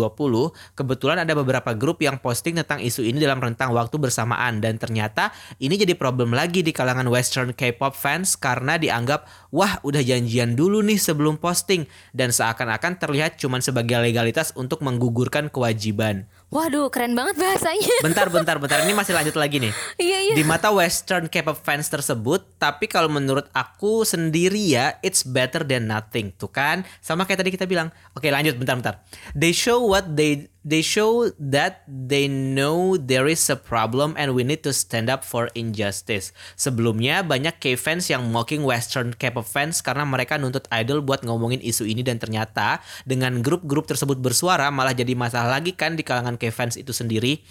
kebetulan 0.71 1.19
ada 1.19 1.35
beberapa 1.35 1.75
grup 1.75 1.99
yang 1.99 2.15
posting 2.15 2.55
tentang 2.55 2.79
isu 2.79 3.03
ini 3.03 3.19
dalam 3.19 3.43
rentang 3.43 3.75
waktu 3.75 3.99
bersamaan. 3.99 4.63
Dan 4.63 4.79
ternyata 4.79 5.35
ini 5.59 5.75
jadi 5.75 5.99
problem 5.99 6.31
lagi 6.31 6.63
di 6.63 6.71
kalangan 6.71 7.11
Western 7.11 7.51
K-pop 7.51 7.91
fans 7.91 8.39
karena 8.39 8.79
dianggap, 8.79 9.27
wah 9.51 9.83
udah 9.83 9.99
janjian 9.99 10.55
dulu 10.55 10.79
nih 10.79 10.95
sebelum 10.95 11.35
posting. 11.35 11.83
Dan 12.15 12.31
seakan-akan 12.31 13.03
terlihat 13.03 13.35
cuman 13.35 13.59
sebagai 13.59 13.99
legalitas 13.99 14.55
untuk 14.55 14.79
menggugurkan 14.79 15.51
kewajiban. 15.51 16.31
Waduh 16.49 16.87
keren 16.87 17.13
banget 17.13 17.35
bahasanya 17.35 17.97
Bentar, 18.05 18.27
bentar, 18.31 18.55
bentar. 18.61 18.79
Ini 18.85 18.93
masih 18.95 19.11
lanjut 19.11 19.35
lagi 19.35 19.57
nih. 19.59 19.73
iya 19.99 20.17
iya 20.31 20.33
Di 20.37 20.43
mata 20.45 20.71
Western 20.71 21.27
K-pop 21.27 21.59
fans 21.59 21.89
tersebut, 21.89 22.45
tapi 22.55 22.85
kalau 22.87 23.09
menurut 23.11 23.49
aku 23.51 24.07
sendiri 24.07 24.61
ya, 24.71 24.95
it's 25.01 25.25
better 25.25 25.65
than 25.65 25.89
nothing. 25.89 26.31
Tuh 26.37 26.47
kan, 26.47 26.85
sama 27.01 27.27
kayak 27.27 27.43
tadi 27.43 27.51
kita 27.51 27.65
bilang. 27.65 27.91
Oke, 28.15 28.31
lanjut 28.31 28.55
bentar-bentar. 28.55 29.03
They 29.35 29.51
show 29.51 29.83
what 29.83 30.07
they 30.15 30.47
they 30.65 30.81
show 30.81 31.29
that 31.37 31.85
they 31.85 32.25
know 32.25 32.97
there 32.97 33.29
is 33.29 33.45
a 33.53 33.55
problem 33.55 34.17
and 34.17 34.33
we 34.33 34.41
need 34.41 34.65
to 34.65 34.73
stand 34.73 35.13
up 35.13 35.21
for 35.21 35.53
injustice. 35.53 36.33
Sebelumnya 36.57 37.21
banyak 37.21 37.61
K-fans 37.61 38.09
yang 38.09 38.25
mocking 38.33 38.65
Western 38.65 39.13
K-pop 39.13 39.45
fans 39.45 39.85
karena 39.85 40.03
mereka 40.03 40.41
nuntut 40.41 40.65
idol 40.73 41.05
buat 41.05 41.21
ngomongin 41.21 41.61
isu 41.61 41.85
ini 41.85 42.01
dan 42.01 42.17
ternyata 42.17 42.81
dengan 43.05 43.45
grup-grup 43.45 43.85
tersebut 43.85 44.17
bersuara 44.17 44.73
malah 44.73 44.97
jadi 44.97 45.13
masalah 45.13 45.61
lagi 45.61 45.77
kan 45.77 45.93
di 45.93 46.01
kalangan 46.01 46.41
K-fans 46.41 46.81
itu 46.81 46.89
sendiri. 46.89 47.45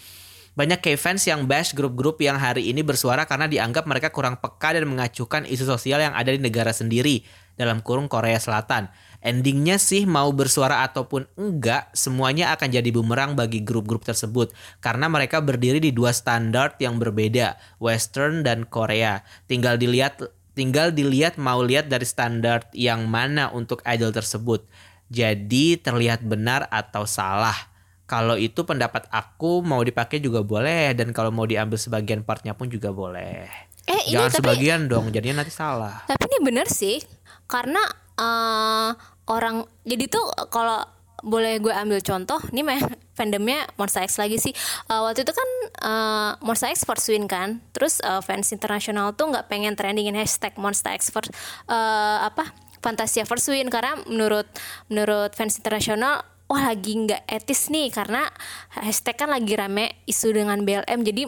Banyak 0.54 0.82
K-fans 0.82 1.26
yang 1.26 1.50
bash 1.50 1.74
grup-grup 1.74 2.18
yang 2.22 2.38
hari 2.38 2.70
ini 2.70 2.86
bersuara 2.86 3.26
karena 3.26 3.50
dianggap 3.50 3.90
mereka 3.90 4.14
kurang 4.14 4.38
peka 4.38 4.74
dan 4.74 4.86
mengacuhkan 4.86 5.46
isu 5.46 5.66
sosial 5.66 5.98
yang 5.98 6.14
ada 6.14 6.30
di 6.30 6.38
negara 6.38 6.70
sendiri 6.70 7.26
dalam 7.54 7.82
kurung 7.82 8.06
Korea 8.06 8.38
Selatan. 8.38 8.90
Endingnya 9.24 9.80
sih 9.80 10.04
mau 10.04 10.28
bersuara 10.36 10.84
ataupun 10.84 11.24
enggak, 11.40 11.88
semuanya 11.96 12.52
akan 12.52 12.68
jadi 12.68 12.90
bumerang 12.92 13.32
bagi 13.32 13.64
grup-grup 13.64 14.04
tersebut 14.04 14.52
karena 14.84 15.08
mereka 15.08 15.40
berdiri 15.40 15.80
di 15.80 15.96
dua 15.96 16.12
standar 16.12 16.76
yang 16.76 17.00
berbeda, 17.00 17.56
Western 17.80 18.44
dan 18.44 18.68
Korea. 18.68 19.24
Tinggal 19.48 19.80
dilihat 19.80 20.20
tinggal 20.52 20.92
dilihat 20.92 21.40
mau 21.40 21.64
lihat 21.64 21.88
dari 21.88 22.04
standar 22.04 22.68
yang 22.76 23.08
mana 23.08 23.48
untuk 23.48 23.80
idol 23.88 24.12
tersebut. 24.12 24.68
Jadi 25.08 25.80
terlihat 25.80 26.20
benar 26.20 26.68
atau 26.68 27.08
salah. 27.08 27.56
Kalau 28.04 28.36
itu 28.36 28.60
pendapat 28.62 29.08
aku 29.08 29.64
mau 29.64 29.80
dipakai 29.80 30.20
juga 30.20 30.44
boleh 30.44 30.92
dan 30.92 31.16
kalau 31.16 31.32
mau 31.32 31.48
diambil 31.48 31.80
sebagian 31.80 32.20
partnya 32.20 32.52
pun 32.52 32.68
juga 32.68 32.92
boleh. 32.92 33.48
Eh, 33.88 34.00
ini 34.04 34.20
Jangan 34.20 34.28
tapi- 34.28 34.38
sebagian 34.44 34.80
dong, 34.84 35.08
jadinya 35.08 35.40
nanti 35.40 35.52
salah. 35.52 36.04
tapi 36.04 36.28
ini 36.28 36.38
bener 36.44 36.68
sih 36.68 37.00
karena 37.48 37.80
eh, 38.14 38.90
orang 39.28 39.64
jadi 39.84 40.04
tuh 40.08 40.24
kalau 40.52 40.84
boleh 41.24 41.56
gue 41.56 41.72
ambil 41.72 42.04
contoh 42.04 42.36
nih 42.52 42.60
mah 42.60 42.80
fandomnya 43.16 43.64
Monsta 43.80 44.04
X 44.04 44.20
lagi 44.20 44.36
sih. 44.36 44.52
Eh, 44.90 45.00
waktu 45.00 45.24
itu 45.24 45.32
kan 45.32 45.48
eh, 45.80 46.30
Monsta 46.44 46.68
X 46.68 46.84
first 46.84 47.08
win 47.08 47.24
kan 47.24 47.64
terus 47.72 48.04
eh, 48.04 48.20
fans 48.20 48.52
internasional 48.52 49.16
tuh 49.16 49.32
nggak 49.32 49.48
pengen 49.48 49.72
trendingin 49.74 50.14
hashtag 50.14 50.52
Monsta 50.60 50.92
X 50.92 51.08
first 51.08 51.32
eh, 51.66 52.18
apa 52.20 52.52
Fantasia 52.84 53.24
first 53.24 53.48
win 53.48 53.72
karena 53.72 53.96
menurut 54.04 54.44
menurut 54.92 55.32
fans 55.32 55.56
internasional 55.56 56.20
wah 56.44 56.62
lagi 56.68 56.92
nggak 56.92 57.24
etis 57.24 57.72
nih 57.72 57.88
karena 57.88 58.28
hashtag 58.76 59.16
kan 59.16 59.32
lagi 59.32 59.56
rame 59.56 59.96
isu 60.04 60.36
dengan 60.36 60.60
BLM 60.62 61.00
jadi 61.00 61.22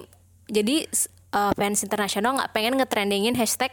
jadi 0.53 0.76
eh, 1.32 1.53
fans 1.57 1.80
internasional 1.80 2.36
nggak 2.36 2.53
pengen 2.53 2.76
ngetrendingin 2.76 3.34
hashtag 3.34 3.72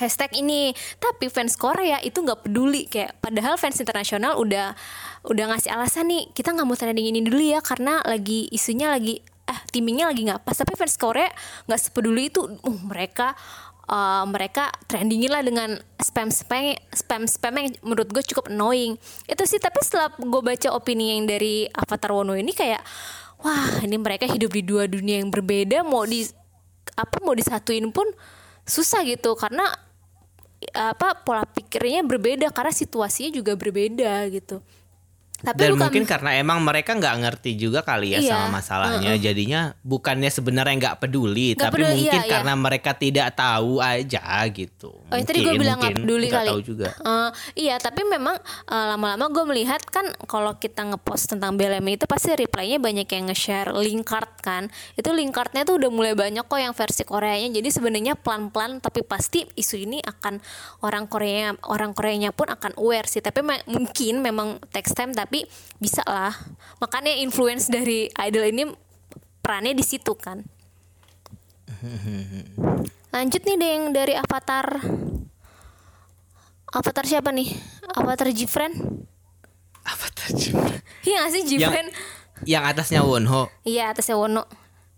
hashtag 0.00 0.32
ini. 0.40 0.72
Tapi 0.96 1.28
fans 1.28 1.54
Korea 1.60 2.00
itu 2.00 2.24
nggak 2.24 2.48
peduli 2.48 2.88
kayak 2.88 3.20
padahal 3.20 3.60
fans 3.60 3.76
internasional 3.76 4.40
udah 4.40 4.72
udah 5.28 5.44
ngasih 5.52 5.76
alasan 5.76 6.08
nih 6.08 6.32
kita 6.32 6.56
nggak 6.56 6.64
mau 6.64 6.72
trending 6.72 7.12
ini 7.12 7.20
dulu 7.20 7.44
ya 7.44 7.60
karena 7.60 8.00
lagi 8.08 8.48
isunya 8.48 8.88
lagi 8.88 9.20
eh 9.44 9.60
timingnya 9.68 10.08
lagi 10.08 10.24
nggak 10.24 10.40
pas. 10.40 10.56
Tapi 10.56 10.72
fans 10.78 10.96
Korea 10.96 11.28
nggak 11.68 11.80
sepeduli 11.80 12.32
itu. 12.32 12.40
Uh, 12.64 12.78
mereka 12.86 13.36
eh, 13.90 14.24
mereka 14.24 14.70
trendingin 14.86 15.30
lah 15.34 15.42
dengan 15.42 15.76
spam 15.98 16.30
spam 16.30 16.78
spam 16.94 17.22
spam 17.26 17.54
yang 17.58 17.74
menurut 17.82 18.08
gue 18.08 18.22
cukup 18.24 18.48
annoying. 18.48 18.96
Itu 19.26 19.44
sih 19.44 19.58
tapi 19.60 19.82
setelah 19.82 20.14
gue 20.16 20.42
baca 20.42 20.68
opini 20.72 21.18
yang 21.18 21.26
dari 21.26 21.66
Avatar 21.68 22.14
Wono 22.14 22.38
ini 22.38 22.54
kayak 22.54 22.80
wah 23.42 23.82
ini 23.82 23.98
mereka 23.98 24.30
hidup 24.30 24.54
di 24.54 24.62
dua 24.62 24.86
dunia 24.86 25.18
yang 25.20 25.32
berbeda 25.32 25.82
mau 25.82 26.06
di 26.06 26.22
apa 26.94 27.18
mau 27.24 27.34
disatuin 27.34 27.90
pun 27.90 28.06
susah 28.62 29.02
gitu. 29.02 29.34
Karena 29.34 29.89
apa 30.76 31.16
pola 31.24 31.48
pikirnya 31.48 32.04
berbeda 32.04 32.52
karena 32.52 32.72
situasinya 32.72 33.32
juga 33.32 33.56
berbeda 33.56 34.28
gitu 34.28 34.60
tapi 35.40 35.58
Dan 35.58 35.70
bukan 35.72 35.82
mungkin 35.82 36.04
karena 36.04 36.30
emang 36.34 36.58
mereka 36.60 36.92
nggak 36.92 37.16
ngerti 37.18 37.50
juga 37.54 37.80
kali 37.80 38.12
ya 38.12 38.18
Iya, 38.18 38.30
sama 38.30 38.58
masalahnya, 38.58 39.16
jadinya 39.16 39.60
bukannya 39.80 40.28
sebenarnya 40.28 40.74
nggak 40.76 40.96
peduli, 40.98 41.52
Nggak 41.52 41.62
tapi 41.62 41.74
peduli, 41.78 41.92
mungkin 41.96 42.12
iya, 42.12 42.22
iya. 42.22 42.30
karena 42.30 42.52
mereka 42.54 42.90
tidak 42.92 43.28
tahu 43.32 43.72
aja 43.78 44.22
gitu. 44.46 44.90
Oh, 45.00 45.14
yang 45.14 45.24
tadi 45.24 45.38
gue 45.38 45.48
Mungkin, 45.48 45.60
bilang 45.60 45.76
nggak 45.76 45.90
mungkin, 45.90 46.04
peduli 46.04 46.26
nggak 46.26 46.38
kali. 46.38 46.48
tahu 46.48 46.60
juga. 46.60 46.88
Eh, 46.92 47.30
iya, 47.58 47.76
tapi 47.76 48.00
memang 48.02 48.36
eh, 48.66 48.86
lama-lama 48.88 49.24
gue 49.26 49.44
melihat 49.46 49.80
kan 49.84 50.04
kalau 50.24 50.52
kita 50.54 50.82
ngepost 50.84 51.30
tentang 51.30 51.54
BLM 51.54 51.86
itu 51.88 52.04
pasti 52.04 52.34
reply-nya 52.34 52.76
banyak 52.76 53.06
yang 53.06 53.24
nge-share 53.26 53.70
link 53.74 54.04
card 54.04 54.30
kan. 54.38 54.66
Itu 54.92 55.10
link 55.10 55.30
card-nya 55.30 55.62
tuh 55.62 55.76
udah 55.76 55.88
mulai 55.88 56.12
banyak 56.12 56.42
kok 56.42 56.58
yang 56.58 56.72
versi 56.72 57.02
Koreanya. 57.02 57.48
Jadi 57.50 57.68
sebenarnya 57.70 58.14
pelan-pelan 58.14 58.78
tapi 58.78 59.00
pasti 59.00 59.46
isu 59.52 59.76
ini 59.78 59.98
akan 60.00 60.42
orang 60.82 61.06
Korea 61.06 61.30
orang 61.64 61.90
Koreanya 61.90 62.30
pun 62.30 62.46
akan 62.46 62.74
aware 62.76 63.06
sih. 63.06 63.20
Tapi 63.20 63.40
me- 63.40 63.64
mungkin 63.64 64.18
memang 64.18 64.48
text 64.68 64.92
time 64.92 65.10
tapi 65.10 65.29
bisa 65.78 66.02
lah. 66.04 66.34
Makanya 66.82 67.14
influence 67.22 67.70
dari 67.70 68.10
idol 68.10 68.44
ini 68.50 68.64
perannya 69.40 69.72
di 69.72 69.84
situ 69.86 70.12
kan. 70.18 70.42
Lanjut 73.10 73.42
nih 73.42 73.56
deh 73.56 73.70
yang 73.74 73.84
dari 73.94 74.14
Avatar. 74.14 74.82
Avatar 76.70 77.04
siapa 77.06 77.34
nih? 77.34 77.50
Avatar 77.98 78.30
Jifren? 78.30 78.70
Apa 79.82 80.06
tadi? 80.14 80.54
Iya 81.02 81.26
gak 81.26 81.32
sih 81.34 81.42
Jifren? 81.48 81.86
Yang 82.46 82.64
atasnya 82.76 83.00
Wonho. 83.02 83.50
Iya 83.66 83.90
atasnya 83.90 84.14
Wono. 84.14 84.46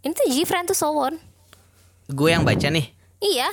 Ini 0.02 0.12
tuh 0.12 0.28
Jifren 0.28 0.66
tuh 0.66 0.76
Sowon. 0.76 1.16
Gue 2.10 2.34
yang 2.34 2.44
baca 2.44 2.68
nih. 2.68 2.92
Iya. 3.22 3.48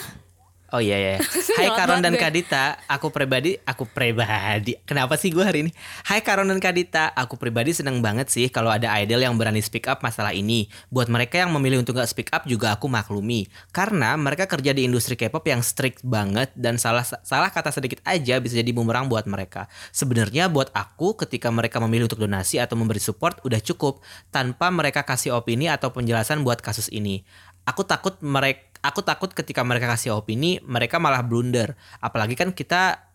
Oh 0.69 0.81
iya 0.81 0.97
iya. 1.01 1.15
Hai 1.57 1.65
Nyolot 1.65 1.77
Karon 1.81 1.99
dan. 2.05 2.13
Kadita, 2.19 2.77
aku 2.85 3.09
pribadi, 3.09 3.57
aku 3.65 3.89
pribadi. 3.89 4.77
Kenapa 4.85 5.17
sih 5.17 5.33
gue 5.33 5.41
hari 5.41 5.65
ini? 5.65 5.71
Hai 6.05 6.21
Karon 6.21 6.45
dan 6.45 6.61
Kadita, 6.61 7.09
aku 7.17 7.41
pribadi 7.41 7.73
seneng 7.73 8.05
banget 8.05 8.29
sih 8.29 8.51
kalau 8.53 8.69
ada 8.69 8.91
idol 9.01 9.23
yang 9.23 9.33
berani 9.33 9.63
speak 9.65 9.89
up 9.89 10.05
masalah 10.05 10.35
ini. 10.35 10.69
Buat 10.93 11.09
mereka 11.09 11.41
yang 11.41 11.49
memilih 11.55 11.81
untuk 11.81 11.97
gak 11.97 12.11
speak 12.11 12.29
up 12.29 12.45
juga 12.45 12.77
aku 12.77 12.85
maklumi. 12.85 13.49
Karena 13.73 14.13
mereka 14.13 14.45
kerja 14.45 14.69
di 14.75 14.85
industri 14.85 15.17
K-pop 15.17 15.41
yang 15.49 15.65
strict 15.65 16.05
banget 16.05 16.53
dan 16.53 16.77
salah 16.77 17.01
salah 17.01 17.49
kata 17.49 17.73
sedikit 17.73 18.03
aja 18.05 18.37
bisa 18.37 18.61
jadi 18.61 18.69
bumerang 18.69 19.09
buat 19.09 19.25
mereka. 19.25 19.65
Sebenarnya 19.89 20.53
buat 20.53 20.69
aku 20.75 21.17
ketika 21.17 21.49
mereka 21.49 21.81
memilih 21.81 22.05
untuk 22.05 22.21
donasi 22.21 22.61
atau 22.61 22.77
memberi 22.77 23.01
support 23.01 23.41
udah 23.41 23.57
cukup 23.57 24.05
tanpa 24.29 24.69
mereka 24.69 25.01
kasih 25.01 25.33
opini 25.33 25.65
atau 25.65 25.89
penjelasan 25.89 26.45
buat 26.45 26.61
kasus 26.61 26.93
ini. 26.93 27.25
Aku 27.65 27.85
takut 27.85 28.17
mereka 28.21 28.68
aku 28.79 29.03
takut 29.03 29.31
ketika 29.31 29.61
mereka 29.63 29.91
kasih 29.91 30.15
opini 30.15 30.63
mereka 30.63 30.97
malah 30.97 31.23
blunder. 31.23 31.75
Apalagi 31.99 32.35
kan 32.35 32.55
kita 32.55 33.09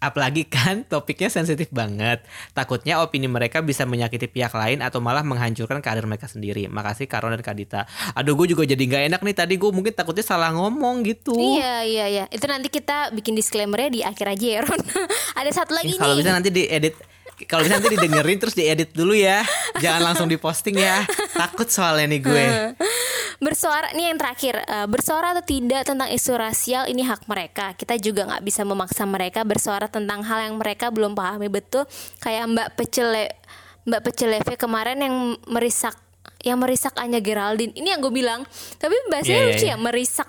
apalagi 0.00 0.48
kan 0.48 0.82
topiknya 0.92 1.28
sensitif 1.28 1.68
banget. 1.70 2.24
Takutnya 2.56 3.04
opini 3.04 3.28
mereka 3.28 3.60
bisa 3.60 3.84
menyakiti 3.84 4.26
pihak 4.26 4.50
lain 4.56 4.80
atau 4.80 4.98
malah 4.98 5.20
menghancurkan 5.22 5.84
karir 5.84 6.08
mereka 6.08 6.26
sendiri. 6.26 6.66
Makasih 6.66 7.06
Karon 7.06 7.36
dan 7.36 7.44
Kadita. 7.44 7.84
Aduh 8.16 8.34
gue 8.34 8.56
juga 8.56 8.64
jadi 8.64 8.80
nggak 8.80 9.04
enak 9.12 9.20
nih 9.20 9.36
tadi. 9.36 9.54
Gue 9.60 9.70
mungkin 9.70 9.92
takutnya 9.92 10.24
salah 10.24 10.50
ngomong 10.56 11.04
gitu. 11.04 11.36
Iya 11.36 11.84
iya 11.84 12.06
iya. 12.08 12.24
Itu 12.32 12.48
nanti 12.48 12.72
kita 12.72 13.12
bikin 13.12 13.36
disclaimernya 13.36 13.90
di 13.92 14.00
akhir 14.00 14.26
aja 14.34 14.46
ya 14.58 14.60
Ron. 14.64 14.82
Ada 15.40 15.50
satu 15.62 15.76
lagi 15.76 15.94
kalau 16.00 16.16
bisa 16.16 16.32
nanti 16.32 16.48
diedit 16.48 16.96
kalau 17.48 17.64
bisa 17.64 17.80
nanti 17.80 17.96
didengerin 17.96 18.36
terus 18.36 18.56
diedit 18.56 18.92
dulu 18.96 19.12
ya. 19.16 19.44
Jangan 19.80 20.12
langsung 20.12 20.28
diposting 20.28 20.80
ya. 20.80 21.04
Takut 21.36 21.68
soalnya 21.68 22.16
nih 22.16 22.20
gue 22.20 22.44
Bersuara 23.40 23.88
nih 23.90 24.06
yang 24.06 24.18
terakhir 24.18 24.60
eh, 24.60 24.84
bersuara 24.84 25.32
atau 25.32 25.40
tidak 25.40 25.82
tentang 25.82 26.06
isu 26.06 26.32
rasial 26.34 26.84
ini 26.86 27.00
hak 27.00 27.24
mereka. 27.24 27.72
Kita 27.72 27.96
juga 27.96 28.28
nggak 28.28 28.44
bisa 28.44 28.62
memaksa 28.62 29.02
mereka 29.02 29.40
bersuara 29.42 29.88
tentang 29.88 30.20
hal 30.20 30.44
yang 30.44 30.56
mereka 30.56 30.88
belum 30.88 31.12
pahami 31.12 31.48
betul. 31.48 31.88
Kayak 32.18 32.44
Mbak 32.46 32.68
Pecele 32.74 33.24
Mbak 33.82 34.00
Peceleve 34.02 34.54
kemarin 34.54 35.00
yang 35.00 35.16
merisak 35.46 35.96
yang 36.40 36.56
merisak 36.56 36.92
Anya 36.94 37.16
Geraldine. 37.18 37.72
Ini 37.72 37.96
yang 37.96 38.00
gue 38.00 38.12
bilang. 38.12 38.44
Tapi 38.76 38.92
bahasanya 39.08 39.32
Iya, 39.32 39.40
iya, 39.40 39.48
lucu 39.50 39.64
iya. 39.64 39.72
ya 39.72 39.76
merisak. 39.78 40.28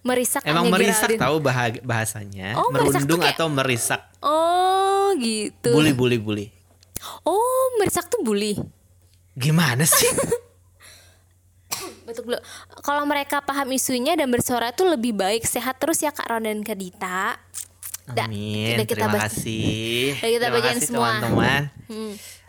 Merisak 0.00 0.42
emang 0.44 0.64
Anya 0.64 0.72
merisak 0.72 0.96
Geraldine. 1.10 1.20
tahu 1.20 1.36
bah- 1.40 1.82
bahasanya 1.82 2.48
Oh, 2.56 2.70
merundung 2.70 3.20
kayak- 3.20 3.36
atau 3.36 3.46
merisak 3.48 4.00
Oh 4.20 5.12
gitu. 5.18 5.70
bully 5.70 5.92
bully 5.92 6.16
bully 6.16 6.46
Oh 7.22 7.74
merisak 7.76 8.06
tuh 8.06 8.22
bully. 8.22 8.54
gimana 9.32 9.82
sih 9.82 10.08
Betul 12.04 12.22
dulu. 12.26 12.38
Kalau 12.82 13.04
mereka 13.04 13.40
paham 13.40 13.70
isunya 13.72 14.16
dan 14.16 14.28
bersuara 14.28 14.72
itu 14.72 14.84
lebih 14.84 15.14
baik 15.14 15.44
sehat 15.44 15.78
terus 15.78 16.00
ya 16.00 16.10
Kak 16.10 16.26
Ron 16.28 16.44
dan 16.46 16.60
Kak 16.60 16.78
Dita. 16.78 17.38
Da, 18.10 18.26
Amin. 18.26 18.74
udah 18.76 18.86
kita 18.88 19.06
Terima 19.06 19.20
kasih. 19.22 20.18
Udah 20.18 20.30
kita 20.30 20.46
Terima 20.50 20.60
kasih 20.66 20.82
semua. 20.86 21.08
Hmm. 21.08 21.20
teman-teman 21.22 21.62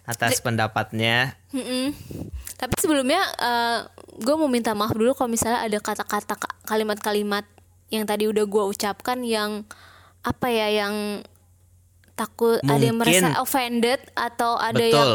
atas 0.02 0.42
pendapatnya. 0.42 1.38
Mm-mm. 1.54 1.94
Tapi 2.58 2.74
sebelumnya 2.82 3.22
gue 4.18 4.36
mau 4.36 4.50
minta 4.50 4.74
maaf 4.76 4.94
dulu 4.94 5.14
kalau 5.16 5.32
misalnya 5.32 5.62
ada 5.64 5.78
kata-kata 5.80 6.36
ka- 6.36 6.58
kalimat-kalimat 6.68 7.46
yang 7.94 8.04
tadi 8.04 8.28
udah 8.28 8.44
gue 8.44 8.64
ucapkan 8.66 9.20
yang 9.24 9.64
apa 10.22 10.48
ya 10.52 10.86
yang 10.86 11.26
takut 12.14 12.62
ada 12.62 12.78
yang 12.78 12.98
Mungkin. 13.00 13.34
merasa 13.34 13.42
offended 13.42 14.00
atau 14.14 14.60
ada 14.60 14.78
Betul. 14.78 14.94
yang 14.94 15.12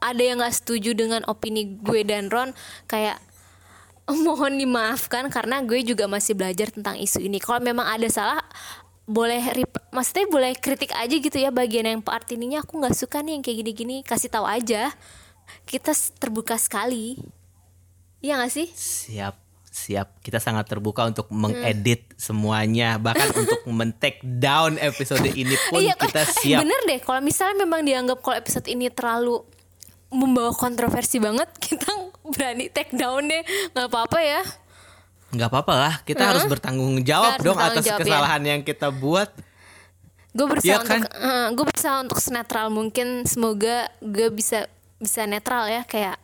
ada 0.00 0.22
yang 0.22 0.36
nggak 0.40 0.56
setuju 0.56 0.90
dengan 0.96 1.24
opini 1.28 1.76
gue 1.80 2.00
dan 2.04 2.28
Ron 2.28 2.52
kayak 2.88 3.16
mohon 4.12 4.54
dimaafkan 4.54 5.26
karena 5.26 5.60
gue 5.60 5.82
juga 5.82 6.04
masih 6.04 6.32
belajar 6.32 6.68
tentang 6.68 6.94
isu 6.94 7.20
ini. 7.20 7.36
Kalau 7.36 7.58
memang 7.58 7.86
ada 7.86 8.06
salah 8.06 8.40
boleh 9.02 9.42
rip- 9.52 9.90
maksudnya 9.90 10.26
boleh 10.26 10.52
kritik 10.54 10.92
aja 10.92 11.10
gitu 11.10 11.34
ya 11.34 11.50
bagian 11.50 11.82
yang 11.84 11.98
part 11.98 12.26
ininya 12.28 12.60
aku 12.60 12.78
nggak 12.78 12.94
suka 12.94 13.18
nih 13.20 13.32
yang 13.32 13.42
kayak 13.42 13.58
gini-gini 13.58 13.96
kasih 14.00 14.30
tahu 14.30 14.46
aja 14.46 14.94
kita 15.64 15.90
terbuka 16.16 16.54
sekali 16.54 17.18
Iya 18.20 18.36
gak 18.36 18.52
sih? 18.52 18.68
Siap, 18.70 19.32
siap. 19.64 20.20
Kita 20.20 20.36
sangat 20.36 20.68
terbuka 20.68 21.02
untuk 21.02 21.26
Hmm. 21.26 21.40
mengedit 21.42 22.04
semuanya, 22.14 23.00
bahkan 23.00 23.32
untuk 23.40 23.64
men-take 23.66 24.20
down 24.20 24.76
episode 24.76 25.24
ini 25.26 25.56
pun 25.66 25.80
Iya, 25.80 25.96
kita 25.96 26.28
siap. 26.38 26.60
bener 26.60 26.80
deh 26.84 27.00
kalau 27.00 27.18
misalnya 27.18 27.64
memang 27.64 27.80
dianggap 27.80 28.20
kalau 28.20 28.36
episode 28.36 28.68
ini 28.68 28.86
terlalu 28.88 29.40
membawa 30.10 30.50
kontroversi 30.50 31.16
banget 31.16 31.46
kita 31.66 31.86
berani 32.24 32.66
take 32.66 32.92
down 32.92 33.24
deh 33.24 33.42
nggak 33.70 33.86
apa-apa 33.86 34.20
ya 34.20 34.42
Nggak 35.30 35.46
apa-apa 35.46 35.74
lah, 35.76 35.94
kita 36.02 36.26
harus 36.26 36.42
bertanggung 36.44 37.06
jawab 37.06 37.38
Harus 37.38 37.44
dong 37.44 37.54
bertanggung 37.54 37.78
atas 37.78 37.84
jawab, 37.86 37.98
ya. 37.98 38.04
kesalahan 38.04 38.42
yang 38.44 38.60
kita 38.60 38.90
buat. 38.90 39.30
gue 40.28 40.42
berusaha 40.44 40.66
Iya 40.66 40.78
kan? 40.80 41.00
untuk 41.00 41.12
eh, 41.12 41.48
gue 41.52 41.64
berusaha 41.66 41.96
untuk 42.00 42.18
senetral 42.18 42.66
mungkin 42.68 43.06
semoga 43.24 43.76
gue 44.00 44.26
bisa 44.28 44.66
bisa 44.96 45.22
netral 45.24 45.66
ya 45.66 45.82
kayak 45.82 46.18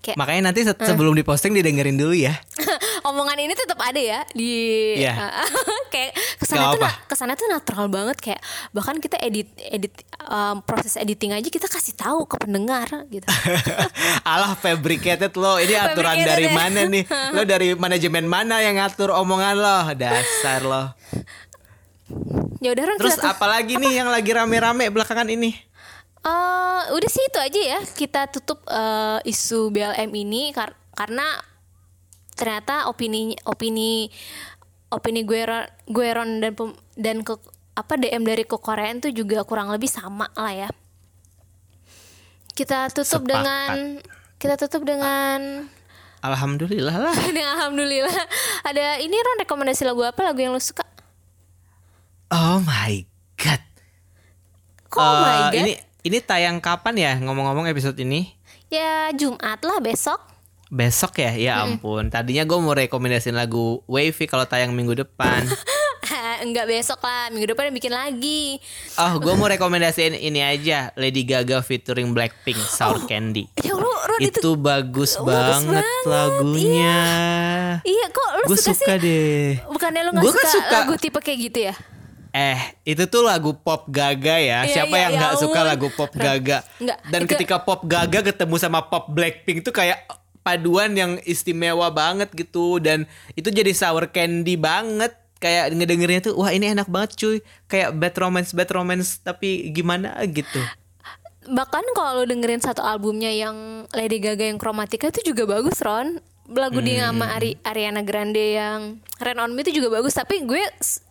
kayak 0.00 0.14
Makanya 0.14 0.42
nanti 0.48 0.62
se- 0.62 0.78
sebelum 0.80 1.12
diposting 1.12 1.50
didengerin 1.52 1.94
dulu 1.94 2.14
ya. 2.14 2.38
omongan 3.04 3.36
ini 3.38 3.52
tetap 3.52 3.76
ada 3.78 3.96
ya 3.96 4.20
di 4.30 4.52
Iya. 4.96 5.12
kayak 5.92 6.10
kesannya 6.36 6.64
Gak 6.64 6.72
tuh 6.72 6.80
apa. 6.80 6.88
na- 6.88 6.98
kesannya 7.06 7.36
tuh 7.36 7.48
natural 7.48 7.86
banget 7.86 8.16
kayak 8.18 8.40
bahkan 8.70 8.96
kita 8.96 9.16
edit 9.18 9.46
edit 9.60 9.92
um, 10.22 10.58
proses 10.60 10.96
editing 10.96 11.30
aja 11.30 11.44
kita 11.44 11.64
kasih 11.66 11.92
tahu 11.92 12.24
ke 12.24 12.36
pendengar 12.38 12.88
gitu 13.08 13.28
Alah 14.24 14.52
fabricated 14.54 15.30
lo, 15.34 15.56
ini 15.56 15.76
aturan 15.84 16.16
dari 16.18 16.48
ya. 16.48 16.52
mana 16.52 16.80
nih? 16.82 17.04
Lo 17.30 17.44
dari 17.44 17.72
manajemen 17.74 18.24
mana 18.24 18.58
yang 18.58 18.74
ngatur 18.74 19.12
omongan 19.12 19.54
lo? 19.54 19.78
Dasar 19.94 20.60
lo. 20.62 20.96
ya 22.58 22.70
udah 22.70 22.84
Ron, 22.86 22.96
Terus 22.98 23.20
apalagi 23.20 23.76
nih 23.76 24.00
yang 24.00 24.08
lagi 24.08 24.30
rame-rame 24.30 24.88
belakangan 24.88 25.28
ini? 25.28 25.52
Eh, 26.18 26.82
udah 26.88 27.10
sih 27.10 27.20
itu 27.22 27.38
aja 27.38 27.60
ya 27.68 27.80
kita 27.86 28.28
tutup 28.28 28.64
eh, 28.64 29.20
isu 29.24 29.68
BLM 29.68 30.08
ini 30.10 30.48
kar- 30.50 30.76
karena 30.90 31.24
ternyata 32.34 32.86
opini 32.86 33.34
opini 33.44 34.10
opini 34.88 35.22
gue 35.22 35.40
Ron, 35.42 35.62
gue 35.86 36.06
Ron 36.08 36.30
dan 36.38 36.52
pem- 36.52 36.78
dan 36.94 37.16
ke 37.20 37.34
apa 37.74 37.94
DM 37.94 38.22
dari 38.22 38.42
ke 38.42 38.54
Korean 38.54 38.98
tuh 38.98 39.10
juga 39.10 39.42
kurang 39.42 39.66
lebih 39.68 39.86
sama 39.86 40.30
lah 40.32 40.50
ya. 40.50 40.68
Kita 42.54 42.86
tutup 42.88 43.22
Sepakat. 43.22 43.30
dengan 43.30 43.68
kita 44.38 44.54
tutup 44.56 44.82
dengan 44.82 45.66
Alhamdulillah 46.20 46.96
lah. 47.00 47.14
dengan 47.28 47.58
alhamdulillah 47.58 48.14
ada 48.62 48.96
ini 48.96 49.12
Ron 49.12 49.42
rekomendasi 49.42 49.82
lagu 49.82 50.00
apa 50.00 50.22
lagu 50.22 50.38
yang 50.38 50.50
lo 50.50 50.62
suka? 50.62 50.86
Oh 52.30 52.58
my 52.58 53.02
god. 53.36 53.62
Kok 54.88 54.98
oh 54.98 55.14
my 55.20 55.34
Eh, 55.34 55.42
god? 55.44 55.54
Ini 55.60 55.72
ini 56.04 56.18
tayang 56.20 56.58
kapan 56.58 56.94
ya 56.94 57.12
ngomong-ngomong 57.18 57.66
episode 57.66 57.98
ini? 57.98 58.32
Ya 58.66 59.10
Jumat 59.12 59.60
lah 59.60 59.78
besok. 59.78 60.18
Besok 60.74 61.14
ya? 61.16 61.30
Ya 61.32 61.62
ampun. 61.62 62.10
Tadinya 62.10 62.42
gue 62.42 62.58
mau 62.58 62.74
rekomendasiin 62.74 63.30
lagu 63.32 63.78
Wavy 63.86 64.26
kalau 64.26 64.42
tayang 64.42 64.74
minggu 64.74 64.98
depan. 64.98 65.46
Enggak 66.36 66.66
besok 66.66 66.98
lah 66.98 67.30
minggu 67.30 67.46
depan 67.48 67.70
bikin 67.70 67.88
lagi. 67.88 68.58
Oh, 68.96 69.16
gue 69.16 69.32
mau 69.32 69.46
rekomendasiin 69.46 70.12
ini 70.12 70.42
aja. 70.42 70.90
Lady 70.94 71.22
Gaga 71.22 71.62
featuring 71.62 72.10
Blackpink, 72.10 72.58
Sour 72.76 73.06
Candy. 73.06 73.46
Ya 73.56 73.72
lu 73.72 73.86
itu, 74.18 74.34
Itu 74.34 74.50
bagus, 74.54 75.14
bagus 75.16 75.62
banget, 75.62 75.80
banget, 75.80 76.04
lagunya. 76.04 76.96
Iya 77.80 78.06
kok 78.10 78.28
lu 78.34 78.44
Gue 78.44 78.58
suka, 78.58 78.74
suka 78.74 78.94
sih? 78.94 79.00
deh. 79.00 79.46
Bukannya 79.64 80.02
lu 80.02 80.10
gak 80.12 80.20
Gua 80.20 80.32
suka, 80.32 80.42
kan 80.42 80.52
suka. 80.52 80.74
lagu 80.76 80.94
tipe 80.98 81.18
kayak 81.18 81.38
gitu 81.40 81.58
ya? 81.62 81.74
Eh, 82.34 82.58
itu 82.84 83.06
tuh 83.06 83.22
lagu 83.22 83.54
pop 83.54 83.86
Gaga 83.86 84.36
ya. 84.36 84.66
Iya, 84.66 84.74
Siapa 84.74 84.90
iya, 84.92 85.02
yang 85.06 85.12
ya 85.12 85.18
nggak 85.22 85.34
suka 85.38 85.54
ampun. 85.56 85.70
lagu 85.70 85.86
pop 85.88 86.10
Gaga? 86.12 86.58
Dan 87.06 87.20
itu- 87.22 87.30
ketika 87.30 87.62
pop 87.62 87.86
Gaga 87.86 88.20
ketemu 88.20 88.58
sama 88.58 88.82
pop 88.82 89.06
Blackpink 89.08 89.62
tuh 89.62 89.70
kayak 89.70 90.02
paduan 90.44 90.92
yang 90.92 91.16
istimewa 91.24 91.88
banget 91.88 92.28
gitu 92.36 92.76
dan 92.78 93.08
itu 93.34 93.48
jadi 93.48 93.72
sour 93.72 94.12
candy 94.12 94.54
banget. 94.54 95.16
Kayak 95.40 95.76
ngedengerinnya 95.76 96.22
tuh 96.30 96.40
wah 96.40 96.52
ini 96.52 96.72
enak 96.72 96.88
banget 96.88 97.16
cuy. 97.16 97.36
Kayak 97.66 97.96
bad 97.96 98.14
romance 98.16 98.52
bad 98.52 98.70
romance 98.70 99.18
tapi 99.18 99.72
gimana 99.72 100.14
gitu. 100.28 100.60
Bahkan 101.44 101.84
kalau 101.92 102.24
dengerin 102.24 102.64
satu 102.64 102.80
albumnya 102.80 103.28
yang 103.28 103.84
Lady 103.92 104.16
Gaga 104.16 104.48
yang 104.48 104.56
Chromatica 104.56 105.12
itu 105.12 105.34
juga 105.34 105.44
bagus 105.44 105.76
Ron 105.84 106.16
Lagu 106.48 106.80
dia 106.80 107.08
Hmm. 107.08 107.20
sama 107.20 107.36
Ari, 107.36 107.56
Ariana 107.64 108.00
Grande 108.00 108.56
yang 108.56 109.00
Rain 109.16 109.36
On 109.36 109.52
Me 109.52 109.60
itu 109.60 109.76
juga 109.76 110.00
bagus 110.00 110.16
Tapi 110.16 110.44
gue 110.44 110.60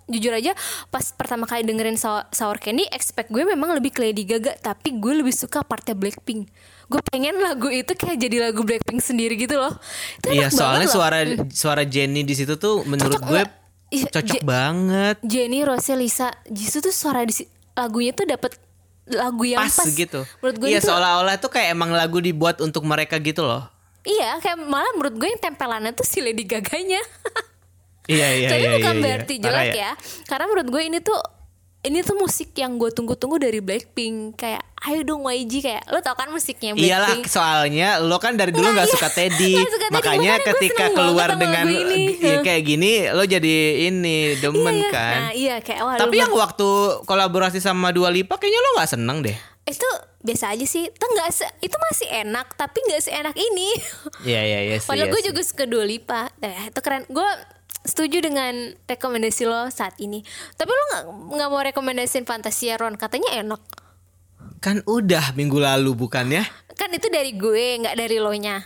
jujur 0.10 0.34
aja 0.34 0.58
pas 0.90 1.06
pertama 1.14 1.46
kali 1.46 1.62
dengerin 1.62 1.98
Sour, 1.98 2.26
Sour 2.34 2.58
Candy 2.58 2.90
Expect 2.90 3.30
gue 3.30 3.46
memang 3.46 3.78
lebih 3.78 3.94
ke 3.94 4.02
Lady 4.02 4.26
Gaga 4.26 4.58
Tapi 4.58 4.98
gue 4.98 5.22
lebih 5.22 5.34
suka 5.34 5.62
partnya 5.62 5.94
Blackpink 5.94 6.50
Gue 6.86 7.02
pengen 7.06 7.36
lagu 7.38 7.68
itu 7.68 7.90
kayak 7.90 8.18
jadi 8.18 8.38
lagu 8.44 8.62
Blackpink 8.62 9.00
sendiri 9.00 9.36
gitu 9.36 9.56
loh 9.56 9.72
Itu 10.18 10.32
Iya 10.32 10.48
soalnya 10.48 10.84
banget 10.84 10.88
loh. 10.88 10.94
suara 10.94 11.18
suara 11.50 11.84
Jennie 11.84 12.22
di 12.22 12.34
situ 12.34 12.56
tuh 12.56 12.84
menurut 12.84 13.18
Cocok 13.18 13.30
gue? 13.30 13.44
Iya, 13.90 14.08
cocok 14.10 14.26
Je- 14.36 14.44
banget. 14.44 15.16
Jenny, 15.22 15.62
Rose, 15.62 15.94
Lisa, 15.94 16.34
Jisoo 16.46 16.82
tuh 16.82 16.90
suara 16.90 17.22
di 17.22 17.34
lagunya 17.74 18.10
tuh 18.10 18.26
dapet 18.26 18.58
lagu 19.06 19.44
yang 19.44 19.60
pas, 19.60 19.70
pas, 19.70 19.86
gitu. 19.88 20.26
menurut 20.40 20.58
gue 20.58 20.68
Iya 20.68 20.80
seolah-olah 20.82 21.36
tuh 21.38 21.50
kayak 21.50 21.72
emang 21.72 21.92
lagu 21.92 22.18
dibuat 22.18 22.58
untuk 22.58 22.82
mereka 22.84 23.18
gitu 23.18 23.44
loh. 23.44 23.68
iya 24.02 24.36
kayak 24.38 24.60
malah 24.62 24.90
menurut 24.94 25.14
gue 25.14 25.28
yang 25.28 25.40
tempelannya 25.40 25.92
tuh 25.92 26.04
si 26.04 26.20
Lady 26.20 26.44
Gaganya 26.44 27.00
Iya 28.04 28.28
iya 28.36 28.48
tapi 28.52 28.62
iya. 28.62 28.72
bukan 28.74 28.94
iya, 28.94 29.02
berarti 29.02 29.34
iya. 29.34 29.42
jelek 29.42 29.54
Parah 29.64 29.76
ya. 29.78 29.92
karena 30.26 30.46
menurut 30.46 30.68
gue 30.70 30.82
ini 30.84 31.00
tuh 31.00 31.20
ini 31.84 32.00
tuh 32.00 32.16
musik 32.16 32.56
yang 32.56 32.80
gue 32.80 32.90
tunggu-tunggu 32.90 33.36
dari 33.36 33.60
Blackpink. 33.60 34.40
Kayak 34.40 34.64
ayo 34.84 35.04
dong 35.04 35.24
YG 35.24 35.60
kayak 35.60 35.84
lo 35.88 36.00
tau 36.00 36.16
kan 36.16 36.28
musiknya 36.28 36.76
Iyalah 36.76 37.12
Blackpink 37.12 37.28
soalnya 37.28 38.00
lo 38.00 38.20
kan 38.20 38.36
dari 38.36 38.52
dulu 38.52 38.64
Nah, 38.64 38.72
nggak 38.74 38.88
iya. 38.88 38.96
suka 38.96 39.10
Teddy. 39.20 39.52
Nggak 39.54 39.68
suka 39.70 39.86
Teddy, 39.88 39.96
makanya 39.96 40.34
ketika 40.40 40.86
keluar 40.92 41.30
dengan 41.36 41.66
ya, 41.68 42.40
kayak 42.40 42.64
gini 42.64 42.92
lo 43.10 43.24
jadi 43.24 43.56
ini 43.88 44.40
demen 44.40 44.76
iya, 44.80 44.90
kan? 44.90 45.16
Nah 45.20 45.32
iya 45.36 45.56
kayak 45.60 45.82
wah 45.84 45.96
tapi 46.00 46.16
yang 46.18 46.32
waktu 46.32 46.70
kolaborasi 47.04 47.60
sama 47.60 47.92
Dua 47.92 48.08
Lipa 48.08 48.40
kayaknya 48.40 48.60
lo 48.60 48.70
nggak 48.80 48.92
seneng 48.92 49.20
deh. 49.20 49.38
Itu 49.64 49.88
biasa 50.20 50.56
aja 50.56 50.64
sih. 50.64 50.88
Itu 50.88 51.06
nggak 51.06 51.30
se- 51.32 51.56
itu 51.60 51.76
masih 51.92 52.08
enak 52.24 52.56
tapi 52.56 52.80
nggak 52.80 53.04
seenak 53.04 53.36
ini. 53.36 53.76
Iya 54.24 54.42
iya 54.42 54.60
iya 54.72 54.76
padahal 54.88 55.08
iya 55.08 55.14
gue 55.16 55.22
juga 55.32 55.42
suka 55.44 55.68
Dua 55.68 55.84
Lipa. 55.84 56.32
Nah, 56.40 56.68
itu 56.68 56.80
keren. 56.80 57.04
Gue 57.08 57.28
setuju 57.84 58.24
dengan 58.24 58.74
rekomendasi 58.88 59.44
lo 59.44 59.68
saat 59.70 60.00
ini. 60.00 60.24
Tapi 60.56 60.72
lo 60.72 60.84
nggak 61.36 61.50
mau 61.52 61.62
rekomendasiin 61.62 62.24
Fantasia 62.24 62.80
Ron 62.80 62.96
katanya 62.96 63.36
enak. 63.36 63.62
Kan 64.64 64.80
udah 64.88 65.36
minggu 65.36 65.60
lalu 65.60 65.92
bukannya? 65.96 66.48
Kan 66.80 66.90
itu 66.96 67.12
dari 67.12 67.36
gue 67.36 67.84
nggak 67.84 67.96
dari 68.00 68.18
lo 68.18 68.32
nya. 68.34 68.64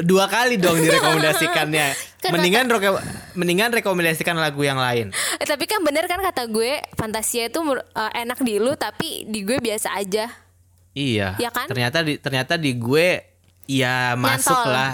Dua 0.00 0.30
kali 0.30 0.56
dong 0.56 0.78
direkomendasikannya. 0.80 1.86
Kan 2.22 2.36
mendingan 2.36 2.68
mendingan 3.32 3.72
rekomendasikan 3.72 4.36
lagu 4.36 4.60
yang 4.60 4.76
lain. 4.76 5.08
Eh, 5.40 5.46
tapi 5.48 5.64
kan 5.64 5.80
bener 5.80 6.04
kan 6.04 6.20
kata 6.20 6.52
gue 6.52 6.84
Fantasia 6.92 7.48
itu 7.48 7.64
eh, 7.80 8.12
enak 8.20 8.44
di 8.44 8.60
lu 8.60 8.76
tapi 8.76 9.24
di 9.24 9.40
gue 9.40 9.56
biasa 9.56 9.96
aja. 9.96 10.28
Iya. 10.92 11.40
Ya 11.40 11.48
kan? 11.48 11.64
Ternyata 11.72 12.04
di 12.04 12.20
ternyata 12.20 12.60
di 12.60 12.76
gue 12.76 13.29
ya 13.70 14.18
masuk 14.18 14.50
Nyantol. 14.50 14.74
lah. 14.74 14.92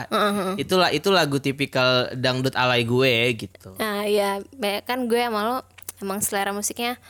Itulah 0.60 0.90
itu 0.92 1.08
lagu 1.08 1.40
tipikal 1.40 2.12
dangdut 2.12 2.52
alay 2.52 2.84
gue 2.84 3.32
gitu. 3.32 3.72
Nah 3.80 4.04
ya 4.04 4.44
be- 4.52 4.84
kan 4.84 5.08
gue 5.08 5.16
sama 5.16 5.40
lo 5.42 5.56
emang 5.98 6.20
selera 6.20 6.52
musiknya 6.52 7.00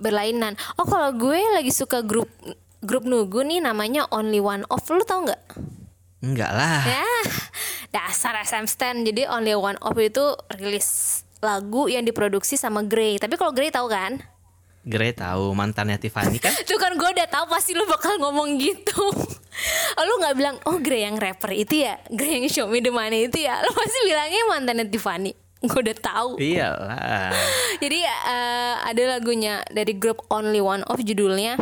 berlainan. 0.00 0.56
Oh 0.80 0.88
kalau 0.88 1.12
gue 1.12 1.36
lagi 1.52 1.68
suka 1.68 2.00
grup 2.00 2.32
grup 2.80 3.04
Nugu 3.04 3.44
nih 3.44 3.60
namanya 3.60 4.08
Only 4.08 4.40
One 4.40 4.64
Of 4.72 4.88
lu 4.88 5.04
tau 5.04 5.22
nggak? 5.22 5.42
Enggak 6.24 6.52
lah. 6.56 6.80
Ya 6.88 7.04
dasar 7.94 8.40
SM 8.40 8.64
Stan. 8.64 9.04
Jadi 9.04 9.28
Only 9.28 9.52
One 9.52 9.76
Of 9.84 10.00
itu 10.00 10.24
rilis 10.56 11.20
lagu 11.44 11.92
yang 11.92 12.08
diproduksi 12.08 12.56
sama 12.56 12.80
Grey. 12.80 13.20
Tapi 13.20 13.36
kalau 13.36 13.52
Grey 13.52 13.68
tahu 13.68 13.92
kan? 13.92 14.16
Gre 14.84 15.16
tahu 15.16 15.56
mantannya 15.56 15.96
Tiffany 15.96 16.36
kan? 16.36 16.52
Tuh 16.68 16.76
kan 16.76 16.92
gue 16.92 17.08
udah 17.08 17.28
tahu 17.28 17.48
pasti 17.48 17.72
lu 17.72 17.88
bakal 17.88 18.20
ngomong 18.20 18.60
gitu. 18.60 19.00
lu 20.08 20.14
nggak 20.20 20.34
bilang 20.36 20.56
oh 20.68 20.76
Grey 20.76 21.08
yang 21.08 21.16
rapper 21.16 21.56
itu 21.56 21.88
ya, 21.88 21.96
Grey 22.12 22.36
yang 22.36 22.46
show 22.52 22.68
me 22.68 22.84
the 22.84 22.92
money 22.92 23.26
itu 23.26 23.42
ya. 23.48 23.64
Lu 23.64 23.72
pasti 23.72 23.98
bilangnya 24.04 24.42
mantannya 24.52 24.86
Tiffany. 24.92 25.32
Gue 25.64 25.80
udah 25.80 25.96
tahu. 25.96 26.30
Iyalah. 26.36 27.32
Jadi 27.82 28.04
eh, 28.04 28.74
ada 28.84 29.02
lagunya 29.16 29.64
dari 29.72 29.96
grup 29.96 30.20
Only 30.28 30.60
One 30.60 30.84
of 30.84 31.00
judulnya 31.00 31.56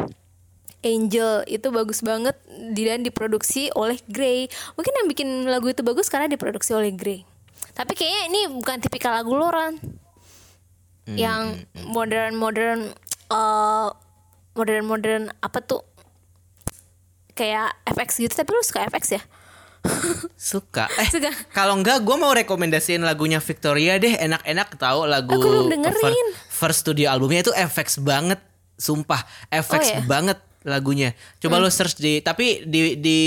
Angel 0.83 1.47
itu 1.47 1.70
bagus 1.70 2.03
banget 2.03 2.35
dan 2.75 3.07
diproduksi 3.07 3.70
oleh 3.79 4.03
Grey. 4.11 4.51
Mungkin 4.75 4.93
yang 4.99 5.07
bikin 5.07 5.29
lagu 5.47 5.70
itu 5.70 5.87
bagus 5.87 6.11
karena 6.11 6.27
diproduksi 6.27 6.75
oleh 6.75 6.91
Grey. 6.91 7.23
Tapi 7.73 7.95
kayaknya 7.95 8.23
ini 8.27 8.41
bukan 8.51 8.83
tipikal 8.83 9.14
lagu 9.14 9.31
lo 9.33 9.47
Ron. 9.47 9.79
Yang 11.07 11.66
modern 11.87 12.95
modern 13.33 13.89
eh 13.89 13.89
modern 14.53 14.85
modern 14.85 15.22
apa 15.39 15.59
tuh 15.59 15.80
kayak 17.33 17.72
FX 17.89 18.20
gitu 18.20 18.35
tapi 18.35 18.51
lu 18.51 18.61
suka 18.62 18.85
FX 18.87 19.05
ya? 19.11 19.22
Suka. 20.39 20.87
Eh, 20.95 21.09
Suka. 21.11 21.30
kalau 21.51 21.74
enggak 21.74 22.01
gue 22.01 22.14
mau 22.14 22.30
rekomendasiin 22.30 23.03
lagunya 23.03 23.43
Victoria 23.43 23.99
deh. 23.99 24.14
Enak-enak 24.14 24.78
tahu 24.78 25.07
lagu 25.07 25.33
Aku 25.33 25.43
belum 25.43 25.66
dengerin. 25.68 25.99
fir- 25.99 26.35
first 26.49 26.87
studio 26.87 27.11
albumnya 27.11 27.43
itu 27.43 27.51
FX 27.51 27.99
banget. 27.99 28.39
Sumpah, 28.78 29.22
FX 29.49 29.83
Oh, 29.83 29.95
ya? 29.95 30.01
banget 30.05 30.39
lagunya. 30.62 31.14
Coba 31.39 31.59
lo 31.59 31.66
search 31.66 31.99
di 31.99 32.18
tapi 32.18 32.62
di 32.62 32.95
di 32.95 33.20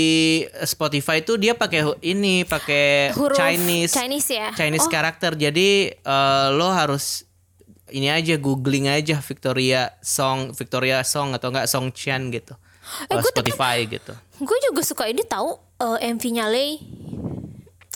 Spotify 0.62 1.20
itu 1.20 1.36
dia 1.36 1.52
pakai 1.52 1.84
ini, 2.00 2.44
pakai 2.44 3.12
Chinese 3.34 3.92
Chinese 3.92 4.28
ya? 4.30 4.48
Chinese 4.54 4.88
Oh. 4.88 4.90
karakter. 4.90 5.36
Jadi 5.36 5.92
eh, 5.92 6.46
lo 6.52 6.68
harus 6.70 7.28
ini 7.88 8.08
aja 8.08 8.34
googling 8.36 8.86
aja 8.86 9.18
Victoria 9.18 9.94
song 10.00 10.50
Victoria 10.50 11.02
song 11.02 11.32
atau 11.32 11.50
enggak 11.50 11.66
song 11.66 11.90
Chan 11.90 12.30
gitu. 12.30 12.54
Eh, 13.06 13.10
Eh, 13.10 13.18
gua 13.18 13.30
tapi- 13.30 13.50
Spotify 13.52 13.76
gitu. 13.84 14.14
Gue 14.38 14.58
juga 14.60 14.82
suka 14.82 15.06
ini 15.06 15.22
tahu 15.22 15.54
eh, 15.76 16.08
MV-nya 16.08 16.46
Lay 16.46 16.78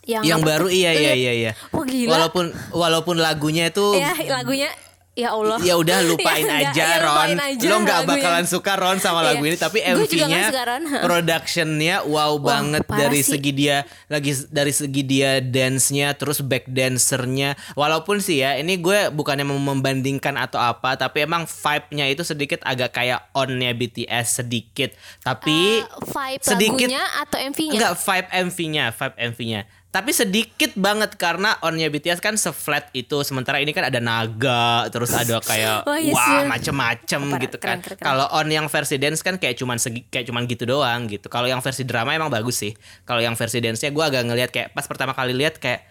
yang, 0.02 0.24
yang 0.24 0.40
baru 0.40 0.66
iya 0.66 0.90
iya 0.90 1.12
iya 1.14 1.32
iya. 1.32 1.52
Wah, 1.70 1.84
gila. 1.84 2.10
Walaupun 2.16 2.44
walaupun 2.72 3.16
lagunya 3.18 3.68
itu 3.68 3.94
Ya 3.94 4.10
lagunya 4.16 4.66
ya 5.12 5.30
Allah. 5.30 5.58
ya 5.60 5.74
udah 5.74 5.98
lupain 6.08 6.42
Ya, 6.42 6.70
aja 6.70 6.80
ya, 6.80 6.96
Ron. 6.98 7.12
lupain 7.12 7.38
aja 7.40 7.66
Lo 7.66 7.76
nggak 7.78 8.00
bakalan 8.04 8.44
suka 8.44 8.72
Ron 8.74 8.98
sama 8.98 9.20
lagu 9.20 9.40
Iya. 9.40 9.48
ini 9.48 9.56
tapi 9.56 9.78
MV-nya 9.80 10.44
productionnya 11.04 11.96
wow 12.04 12.36
banget 12.36 12.82
parah 12.82 13.06
dari 13.06 13.20
sih. 13.20 13.34
segi 13.34 13.52
dia 13.52 13.76
lagi 14.06 14.32
dari 14.46 14.70
segi 14.70 15.02
dia 15.02 15.30
dance-nya 15.38 16.12
terus 16.12 16.40
back 16.40 16.66
dancernya 16.66 17.54
walaupun 17.74 18.18
sih 18.18 18.38
ya 18.38 18.54
ini 18.54 18.76
gue 18.76 19.10
bukannya 19.10 19.44
mau 19.44 19.58
membandingkan 19.58 20.36
atau 20.36 20.58
apa 20.58 20.96
tapi 20.96 21.22
emang 21.22 21.44
vibe-nya 21.44 22.06
itu 22.06 22.22
sedikit 22.22 22.62
agak 22.62 22.90
kayak 22.92 23.30
on-nya 23.32 23.70
BTS 23.72 24.40
sedikit 24.40 24.94
tapi 25.20 25.80
Eh, 25.80 25.84
vibe 26.06 26.42
sedikit 26.42 26.86
lagunya 26.86 27.02
atau 27.18 27.38
MV-nya? 27.42 27.72
Enggak 27.74 27.94
vibe 27.96 28.28
MV-nya, 28.46 28.84
vibe 28.90 29.16
MV-nya. 29.28 29.60
Tapi 29.90 30.14
sedikit 30.14 30.70
banget 30.78 31.18
karena 31.18 31.58
onnya 31.66 31.90
BTS 31.90 32.22
kan 32.22 32.38
se-flat 32.38 32.86
itu. 32.94 33.26
Sementara 33.26 33.58
ini 33.58 33.74
kan 33.74 33.82
ada 33.90 33.98
naga, 33.98 34.86
terus 34.86 35.10
ada 35.10 35.42
kayak 35.42 35.82
Oh, 35.82 35.98
iya 35.98 36.14
wah 36.14 36.46
macem-macem 36.46 37.18
Oh, 37.26 37.38
gitu 37.42 37.58
kan. 37.58 37.82
keren. 37.82 37.98
Kalau 37.98 38.30
on 38.30 38.46
yang 38.46 38.70
versi 38.70 39.02
dance 39.02 39.18
kan 39.18 39.34
kayak 39.34 39.58
cuman 39.58 39.82
segi, 39.82 40.06
kayak 40.06 40.30
cuman 40.30 40.46
gitu 40.46 40.62
doang 40.62 41.10
gitu. 41.10 41.26
Kalau 41.26 41.50
yang 41.50 41.58
versi 41.58 41.82
drama 41.82 42.14
emang 42.14 42.30
bagus 42.30 42.62
sih. 42.62 42.78
Kalau 43.02 43.18
yang 43.18 43.34
versi 43.34 43.58
dance-nya 43.58 43.90
gue 43.90 44.04
agak 44.06 44.22
ngelihat 44.30 44.50
kayak 44.54 44.68
pas 44.78 44.86
pertama 44.86 45.10
kali 45.10 45.34
lihat 45.34 45.58
kayak 45.58 45.82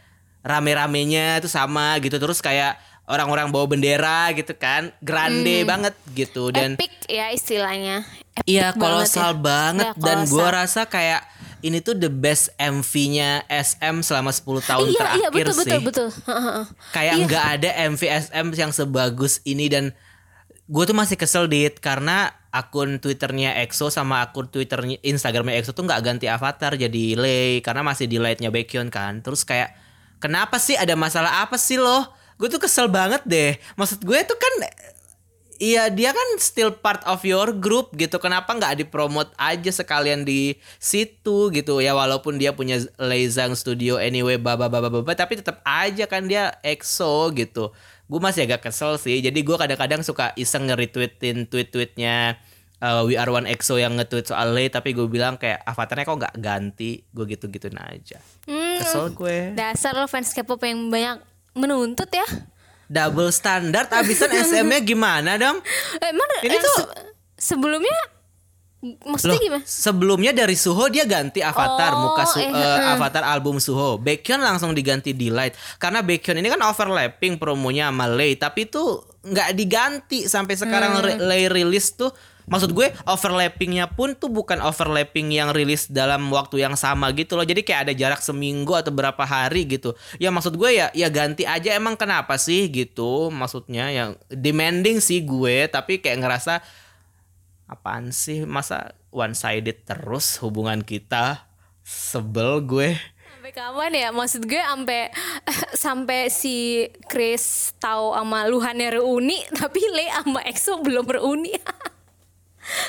rame-ramenya 0.47 1.43
itu 1.43 1.51
sama 1.51 1.99
gitu. 1.99 2.15
Terus 2.15 2.39
kayak 2.39 2.79
orang-orang 3.09 3.49
bawa 3.49 3.65
bendera 3.67 4.29
gitu 4.31 4.53
kan. 4.53 4.93
Grande 5.01 5.65
banget 5.65 5.97
gitu 6.13 6.53
dan 6.53 6.77
Epic 6.77 6.93
ya 7.05 7.33
istilahnya. 7.33 8.05
Epic 8.31 8.45
Iya 8.45 8.71
banget 8.71 8.79
kolosal 8.79 9.31
ya. 9.33 9.41
banget, 9.41 9.85
Ya, 9.89 9.93
dan 9.99 10.17
gua 10.29 10.47
rasa 10.55 10.85
kayak 10.85 11.25
ini 11.59 11.83
tuh 11.83 11.91
the 11.91 12.07
best 12.07 12.53
MV-nya 12.55 13.43
SM 13.49 13.99
selama 13.99 14.31
10 14.31 14.47
tahun 14.63 14.85
iya 14.87 14.95
terakhir 14.95 15.19
iya 15.19 15.29
betul 15.29 15.51
sih. 15.51 15.59
betul 15.59 15.79
betul. 15.83 16.09
Kayak 16.95 17.13
Iya. 17.13 17.23
nggak 17.25 17.45
ada 17.51 17.69
MV 17.89 18.01
SM 18.23 18.47
yang 18.55 18.71
sebagus 18.71 19.43
ini 19.43 19.67
dan 19.67 19.91
gue 20.65 20.83
tuh 20.85 20.95
masih 20.95 21.17
kesel 21.17 21.49
dit 21.49 21.73
karena 21.75 22.31
akun 22.49 22.97
Twitternya 22.97 23.59
EXO 23.59 23.89
sama 23.89 24.21
akun 24.21 24.47
Twitternya 24.47 25.01
Instagramnya 25.01 25.59
EXO 25.59 25.73
tuh 25.73 25.83
nggak 25.83 25.99
ganti 25.99 26.25
avatar 26.25 26.73
jadi 26.73 27.17
Lay 27.17 27.59
karena 27.59 27.81
masih 27.81 28.05
di 28.05 28.21
lightnya 28.21 28.53
Baekhyun 28.53 28.87
kan. 28.87 29.19
Terus 29.19 29.43
kayak 29.43 29.75
kenapa 30.17 30.61
sih 30.61 30.79
ada 30.79 30.95
masalah 30.95 31.43
apa 31.43 31.59
sih 31.59 31.75
loh? 31.75 32.07
Gue 32.39 32.47
tuh 32.47 32.63
kesel 32.63 32.87
banget 32.87 33.21
deh. 33.27 33.59
Maksud 33.75 33.99
gue 34.07 34.19
tuh 34.23 34.39
kan 34.39 34.53
Iya 35.59 35.91
dia 35.91 36.15
kan 36.15 36.39
still 36.39 36.71
part 36.71 37.03
of 37.03 37.19
your 37.27 37.51
group 37.51 37.91
gitu. 37.99 38.15
Kenapa 38.15 38.55
nggak 38.55 38.79
dipromot 38.79 39.27
aja 39.35 39.67
sekalian 39.75 40.23
di 40.23 40.55
situ 40.79 41.51
gitu? 41.51 41.83
Ya 41.83 41.91
walaupun 41.91 42.39
dia 42.39 42.55
punya 42.55 42.79
Leizang 42.95 43.59
Studio 43.59 43.99
anyway 43.99 44.39
baba 44.39 44.71
baba 44.71 44.87
baba 44.87 45.11
Tapi 45.11 45.43
tetap 45.43 45.59
aja 45.67 46.07
kan 46.07 46.31
dia 46.31 46.55
EXO 46.63 47.35
gitu. 47.35 47.75
Gue 48.07 48.19
masih 48.23 48.47
agak 48.47 48.71
kesel 48.71 48.95
sih. 48.95 49.19
Jadi 49.19 49.43
gue 49.43 49.57
kadang-kadang 49.59 49.99
suka 49.99 50.31
iseng 50.39 50.71
nge-retweetin 50.71 51.51
tweet-tweetnya 51.51 52.39
uh, 52.79 53.03
We 53.03 53.19
Are 53.19 53.27
One 53.27 53.45
EXO 53.51 53.83
yang 53.83 53.99
nge-tweet 53.99 54.31
soal 54.31 54.55
Lei 54.55 54.71
Tapi 54.71 54.95
gue 54.95 55.11
bilang 55.11 55.35
kayak 55.35 55.59
avatarnya 55.67 56.07
kok 56.07 56.17
nggak 56.23 56.35
ganti? 56.39 57.03
Gue 57.11 57.27
gitu-gituin 57.35 57.75
aja. 57.75 58.23
Hmm, 58.47 58.79
Kesel 58.79 59.11
gue. 59.11 59.59
dasar 59.59 59.91
lo 59.91 60.07
fans 60.07 60.31
K-pop 60.31 60.63
yang 60.63 60.87
banyak 60.87 61.28
menuntut 61.51 62.07
ya. 62.07 62.25
Double 62.85 63.29
standard 63.29 63.85
abisan 63.87 64.29
SM-nya 64.29 64.81
gimana 64.81 65.35
dong? 65.35 65.61
Eh, 66.01 66.09
Emang 66.09 66.25
Ini 66.41 66.49
yang 66.51 66.63
tuh- 66.63 66.77
se- 66.79 66.89
sebelumnya 67.53 67.93
maksudnya 69.03 69.35
Loh, 69.35 69.43
gimana? 69.43 69.63
sebelumnya 69.63 70.31
dari 70.31 70.55
Suho 70.55 70.87
dia 70.87 71.03
ganti 71.03 71.43
avatar 71.43 71.91
Oh, 71.93 71.99
muka 72.07 72.23
Su- 72.25 72.39
eh, 72.39 72.47
eh, 72.47 72.49
heeh. 72.49 72.95
avatar 72.95 73.27
album 73.27 73.59
Suho. 73.59 73.99
Baekhyun 73.99 74.39
langsung 74.39 74.71
diganti 74.71 75.11
Delight 75.11 75.51
karena 75.75 75.99
Baekhyun 75.99 76.39
ini 76.39 76.47
kan 76.47 76.63
overlapping 76.63 77.35
promonya 77.35 77.91
sama 77.91 78.07
Lay 78.07 78.33
tapi 78.33 78.65
itu 78.65 78.81
nggak 79.21 79.49
diganti 79.51 80.25
sampai 80.25 80.55
sekarang 80.55 80.95
Hmm. 80.95 81.19
Lay 81.21 81.45
rilis 81.45 81.91
tuh 81.91 82.09
maksud 82.49 82.73
gue 82.73 82.91
overlappingnya 83.05 83.93
pun 83.93 84.17
tuh 84.17 84.27
bukan 84.27 84.59
overlapping 84.59 85.31
yang 85.31 85.53
rilis 85.53 85.87
dalam 85.87 86.27
waktu 86.33 86.65
yang 86.65 86.73
sama 86.75 87.13
gitu 87.13 87.37
loh. 87.37 87.45
Jadi 87.45 87.61
kayak 87.61 87.89
ada 87.89 87.93
jarak 87.93 88.21
seminggu 88.25 88.73
atau 88.75 88.89
berapa 88.89 89.21
hari 89.23 89.69
gitu. 89.69 89.93
Ya 90.17 90.33
maksud 90.33 90.57
gue 90.57 90.73
ya 90.73 90.89
ya 90.91 91.07
ganti 91.13 91.45
aja 91.45 91.77
emang 91.77 91.95
kenapa 91.95 92.35
sih 92.41 92.67
gitu. 92.73 93.29
Maksudnya 93.29 93.93
yang 93.93 94.09
demanding 94.27 94.99
sih 94.99 95.21
gue 95.21 95.69
tapi 95.69 96.01
kayak 96.01 96.19
ngerasa 96.25 96.59
apaan 97.69 98.09
sih? 98.09 98.43
Masa 98.43 98.97
one 99.13 99.37
sided 99.37 99.85
terus 99.85 100.41
hubungan 100.41 100.81
kita? 100.81 101.45
Sebel 101.85 102.65
gue. 102.65 102.97
Sampai 103.39 103.53
kapan 103.53 103.93
ya? 103.93 104.09
Maksud 104.09 104.45
gue 104.45 104.61
sampai 104.61 105.09
sampai 105.85 106.19
si 106.33 106.85
Chris 107.05 107.73
tahu 107.77 108.13
sama 108.13 108.45
Luhannya 108.49 108.97
reuni 108.97 109.41
tapi 109.59 109.81
Le 109.93 110.09
sama 110.09 110.41
EXO 110.45 110.81
belum 110.81 111.05
reuni 111.05 111.53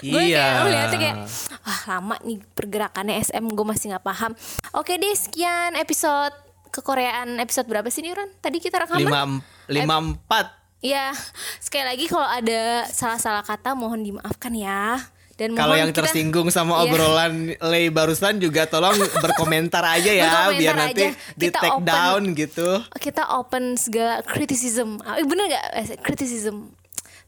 gue 0.02 0.22
iya 0.22 0.40
kayak 0.40 0.60
ngeliatnya 0.60 0.98
kayak 0.98 1.16
ah 1.62 1.80
lama 1.88 2.16
nih 2.20 2.38
pergerakannya 2.50 3.14
SM 3.22 3.44
gue 3.46 3.66
masih 3.66 3.86
nggak 3.90 4.02
paham 4.02 4.32
oke 4.72 4.92
deh 4.92 5.14
sekian 5.14 5.74
episode 5.74 6.32
kekoreaan 6.68 7.36
episode 7.36 7.66
berapa 7.66 7.86
sih 7.86 8.00
nih 8.00 8.14
Ron 8.14 8.30
tadi 8.36 8.58
kita 8.58 8.80
rekaman 8.80 9.00
lima 9.00 9.20
lima 9.66 9.96
empat 10.00 10.46
Ya, 10.80 11.12
sekali 11.60 11.84
lagi 11.84 12.08
kalau 12.08 12.24
ada 12.24 12.88
salah-salah 12.88 13.44
kata 13.44 13.76
mohon 13.76 14.00
dimaafkan 14.00 14.48
ya. 14.50 14.96
Dan 15.36 15.52
kalau 15.52 15.76
yang 15.76 15.88
kita- 15.88 16.08
tersinggung 16.08 16.48
sama 16.48 16.72
Iya. 16.78 16.80
obrolan 16.86 17.32
Lei 17.60 17.88
barusan 17.88 18.36
juga 18.36 18.64
tolong 18.64 18.96
berkomentar 19.14 19.84
aja 19.86 20.08
ya 20.08 20.24
Berkomentar 20.24 20.56
biar 20.56 20.76
nanti 20.78 21.02
aja. 21.02 21.08
di 21.34 21.44
Kita 21.46 21.60
take 21.60 21.72
open. 21.74 21.84
down 21.84 22.22
gitu 22.32 22.68
kita 22.96 23.22
open 23.30 23.64
segala 23.76 24.20
criticism. 24.22 24.96
Ah, 25.00 25.20
bener 25.20 25.52
gak? 25.52 25.64
Eh, 25.74 25.86
criticism. 25.98 26.72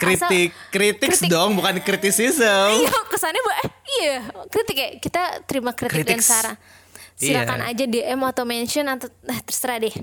Kritik 0.03 0.49
Asal- 0.51 0.71
kritik 0.71 1.11
dong 1.27 1.51
bukan 1.55 1.75
kritisism 1.79 2.71
Iya, 2.77 2.93
kesannya 3.07 3.39
eh, 3.39 3.69
iya, 3.97 4.17
kritik 4.47 4.77
ya. 4.77 4.89
Kita 4.99 5.23
terima 5.43 5.71
kritik 5.71 6.03
dan 6.03 6.19
Kritiks. 6.19 6.27
saran. 6.27 6.57
Silakan 7.15 7.61
Iya. 7.61 7.71
aja 7.71 7.85
DM 7.87 8.21
atau 8.21 8.43
mention 8.43 8.87
atau 8.87 9.07
eh, 9.25 9.41
terserah 9.43 9.79
deh. 9.79 9.95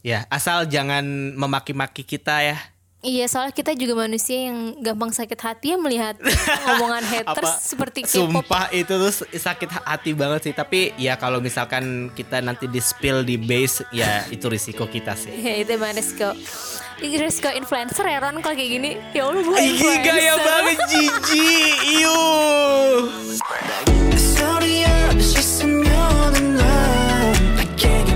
ya 0.00 0.22
asal 0.28 0.62
jangan 0.64 1.02
memaki-maki 1.34 2.02
kita 2.02 2.38
ya 2.40 2.56
Iya 2.98 3.30
soalnya 3.30 3.54
kita 3.54 3.78
juga 3.78 3.94
manusia 3.94 4.50
yang 4.50 4.74
gampang 4.82 5.14
sakit 5.14 5.38
hati 5.38 5.70
ya 5.70 5.78
melihat 5.78 6.18
omongan 6.74 7.06
haters 7.06 7.46
Apa, 7.46 7.62
seperti 7.62 8.02
K-pop. 8.02 8.42
Sumpah 8.42 8.66
itu 8.74 8.90
tuh 8.90 9.12
sakit 9.38 9.70
hati 9.86 10.18
banget 10.18 10.50
sih 10.50 10.54
tapi 10.54 10.90
ya 10.98 11.14
kalau 11.14 11.38
misalkan 11.38 12.10
kita 12.10 12.42
nanti 12.42 12.66
di 12.66 12.82
spill 12.82 13.22
di 13.22 13.38
base 13.38 13.86
ya 13.94 14.26
itu 14.34 14.50
risiko 14.50 14.90
kita 14.90 15.14
sih. 15.14 15.30
ya 15.30 15.62
itu 15.62 15.78
emang 15.78 15.94
risiko. 15.94 16.34
Risiko 16.98 17.54
influencer 17.54 18.02
ya 18.02 18.18
Ron 18.18 18.42
kalau 18.42 18.58
kayak 18.58 18.70
gini 18.82 18.90
ya 19.14 19.30
Allah 19.30 19.46
gue 19.46 19.54
influencer. 19.62 20.02
Gaya 20.02 20.34
banget 20.34 20.78
Jiji 20.90 21.50
Iu. 22.02 22.18
Sorry, 24.18 24.82
I'm 24.82 25.14
just 25.22 25.62
a 25.62 25.70
more 25.70 26.28
than 26.34 26.58
love. 26.58 27.62
I 27.62 27.66
can't 27.78 28.10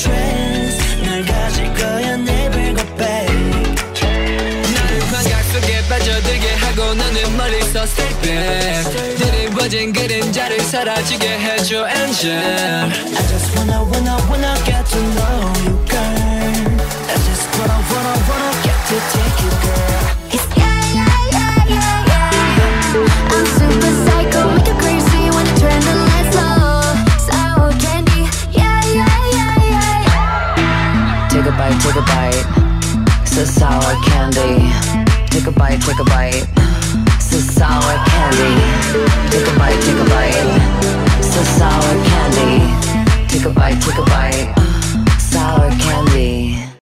trance 0.00 0.78
널 1.04 1.22
가질 1.26 1.74
거야 1.74 2.14
never 2.14 2.74
go 2.74 2.84
back 2.96 3.28
나를 4.74 4.98
광각 5.12 5.44
속에 5.52 5.86
빠져들게 5.88 6.54
하고 6.54 6.94
너는 6.94 7.36
멀리서 7.36 7.82
stay 7.82 8.14
back 8.22 9.16
드리워진 9.18 9.92
그림자를 9.92 10.60
사라지게 10.60 11.28
해줘 11.38 11.86
angel 11.88 12.38
I 12.38 13.26
just 13.28 13.54
wanna 13.56 13.82
wanna 13.82 14.16
wanna 14.30 14.54
get 14.64 14.84
to 14.88 14.98
know 14.98 15.52
you 15.64 15.76
girl 15.84 16.80
I 17.08 17.16
just 17.28 17.46
wanna 17.58 17.76
wanna 17.92 18.14
wanna 18.28 18.50
get 18.62 18.80
to 18.88 18.96
take 19.12 19.29
bite, 31.70 31.82
take 31.82 31.96
a 31.96 32.02
bite. 32.02 33.26
Says 33.26 33.54
sour 33.54 33.94
candy. 34.04 34.70
Take 35.30 35.46
a 35.46 35.52
bite, 35.52 35.80
take 35.80 35.98
a 35.98 36.04
bite. 36.04 36.46
Says 37.20 37.48
sour 37.54 37.96
candy. 38.06 38.52
Take 39.30 39.46
a 39.46 39.58
bite, 39.58 39.80
take 39.82 39.98
a 39.98 40.04
bite. 40.08 41.22
Says 41.22 41.48
sour 41.58 42.04
candy. 42.04 43.28
Take 43.28 43.44
a 43.44 43.50
bite, 43.50 43.80
take 43.80 43.98
a 43.98 44.02
bite. 44.02 44.54
Sour 45.18 45.70
candy. 45.78 46.69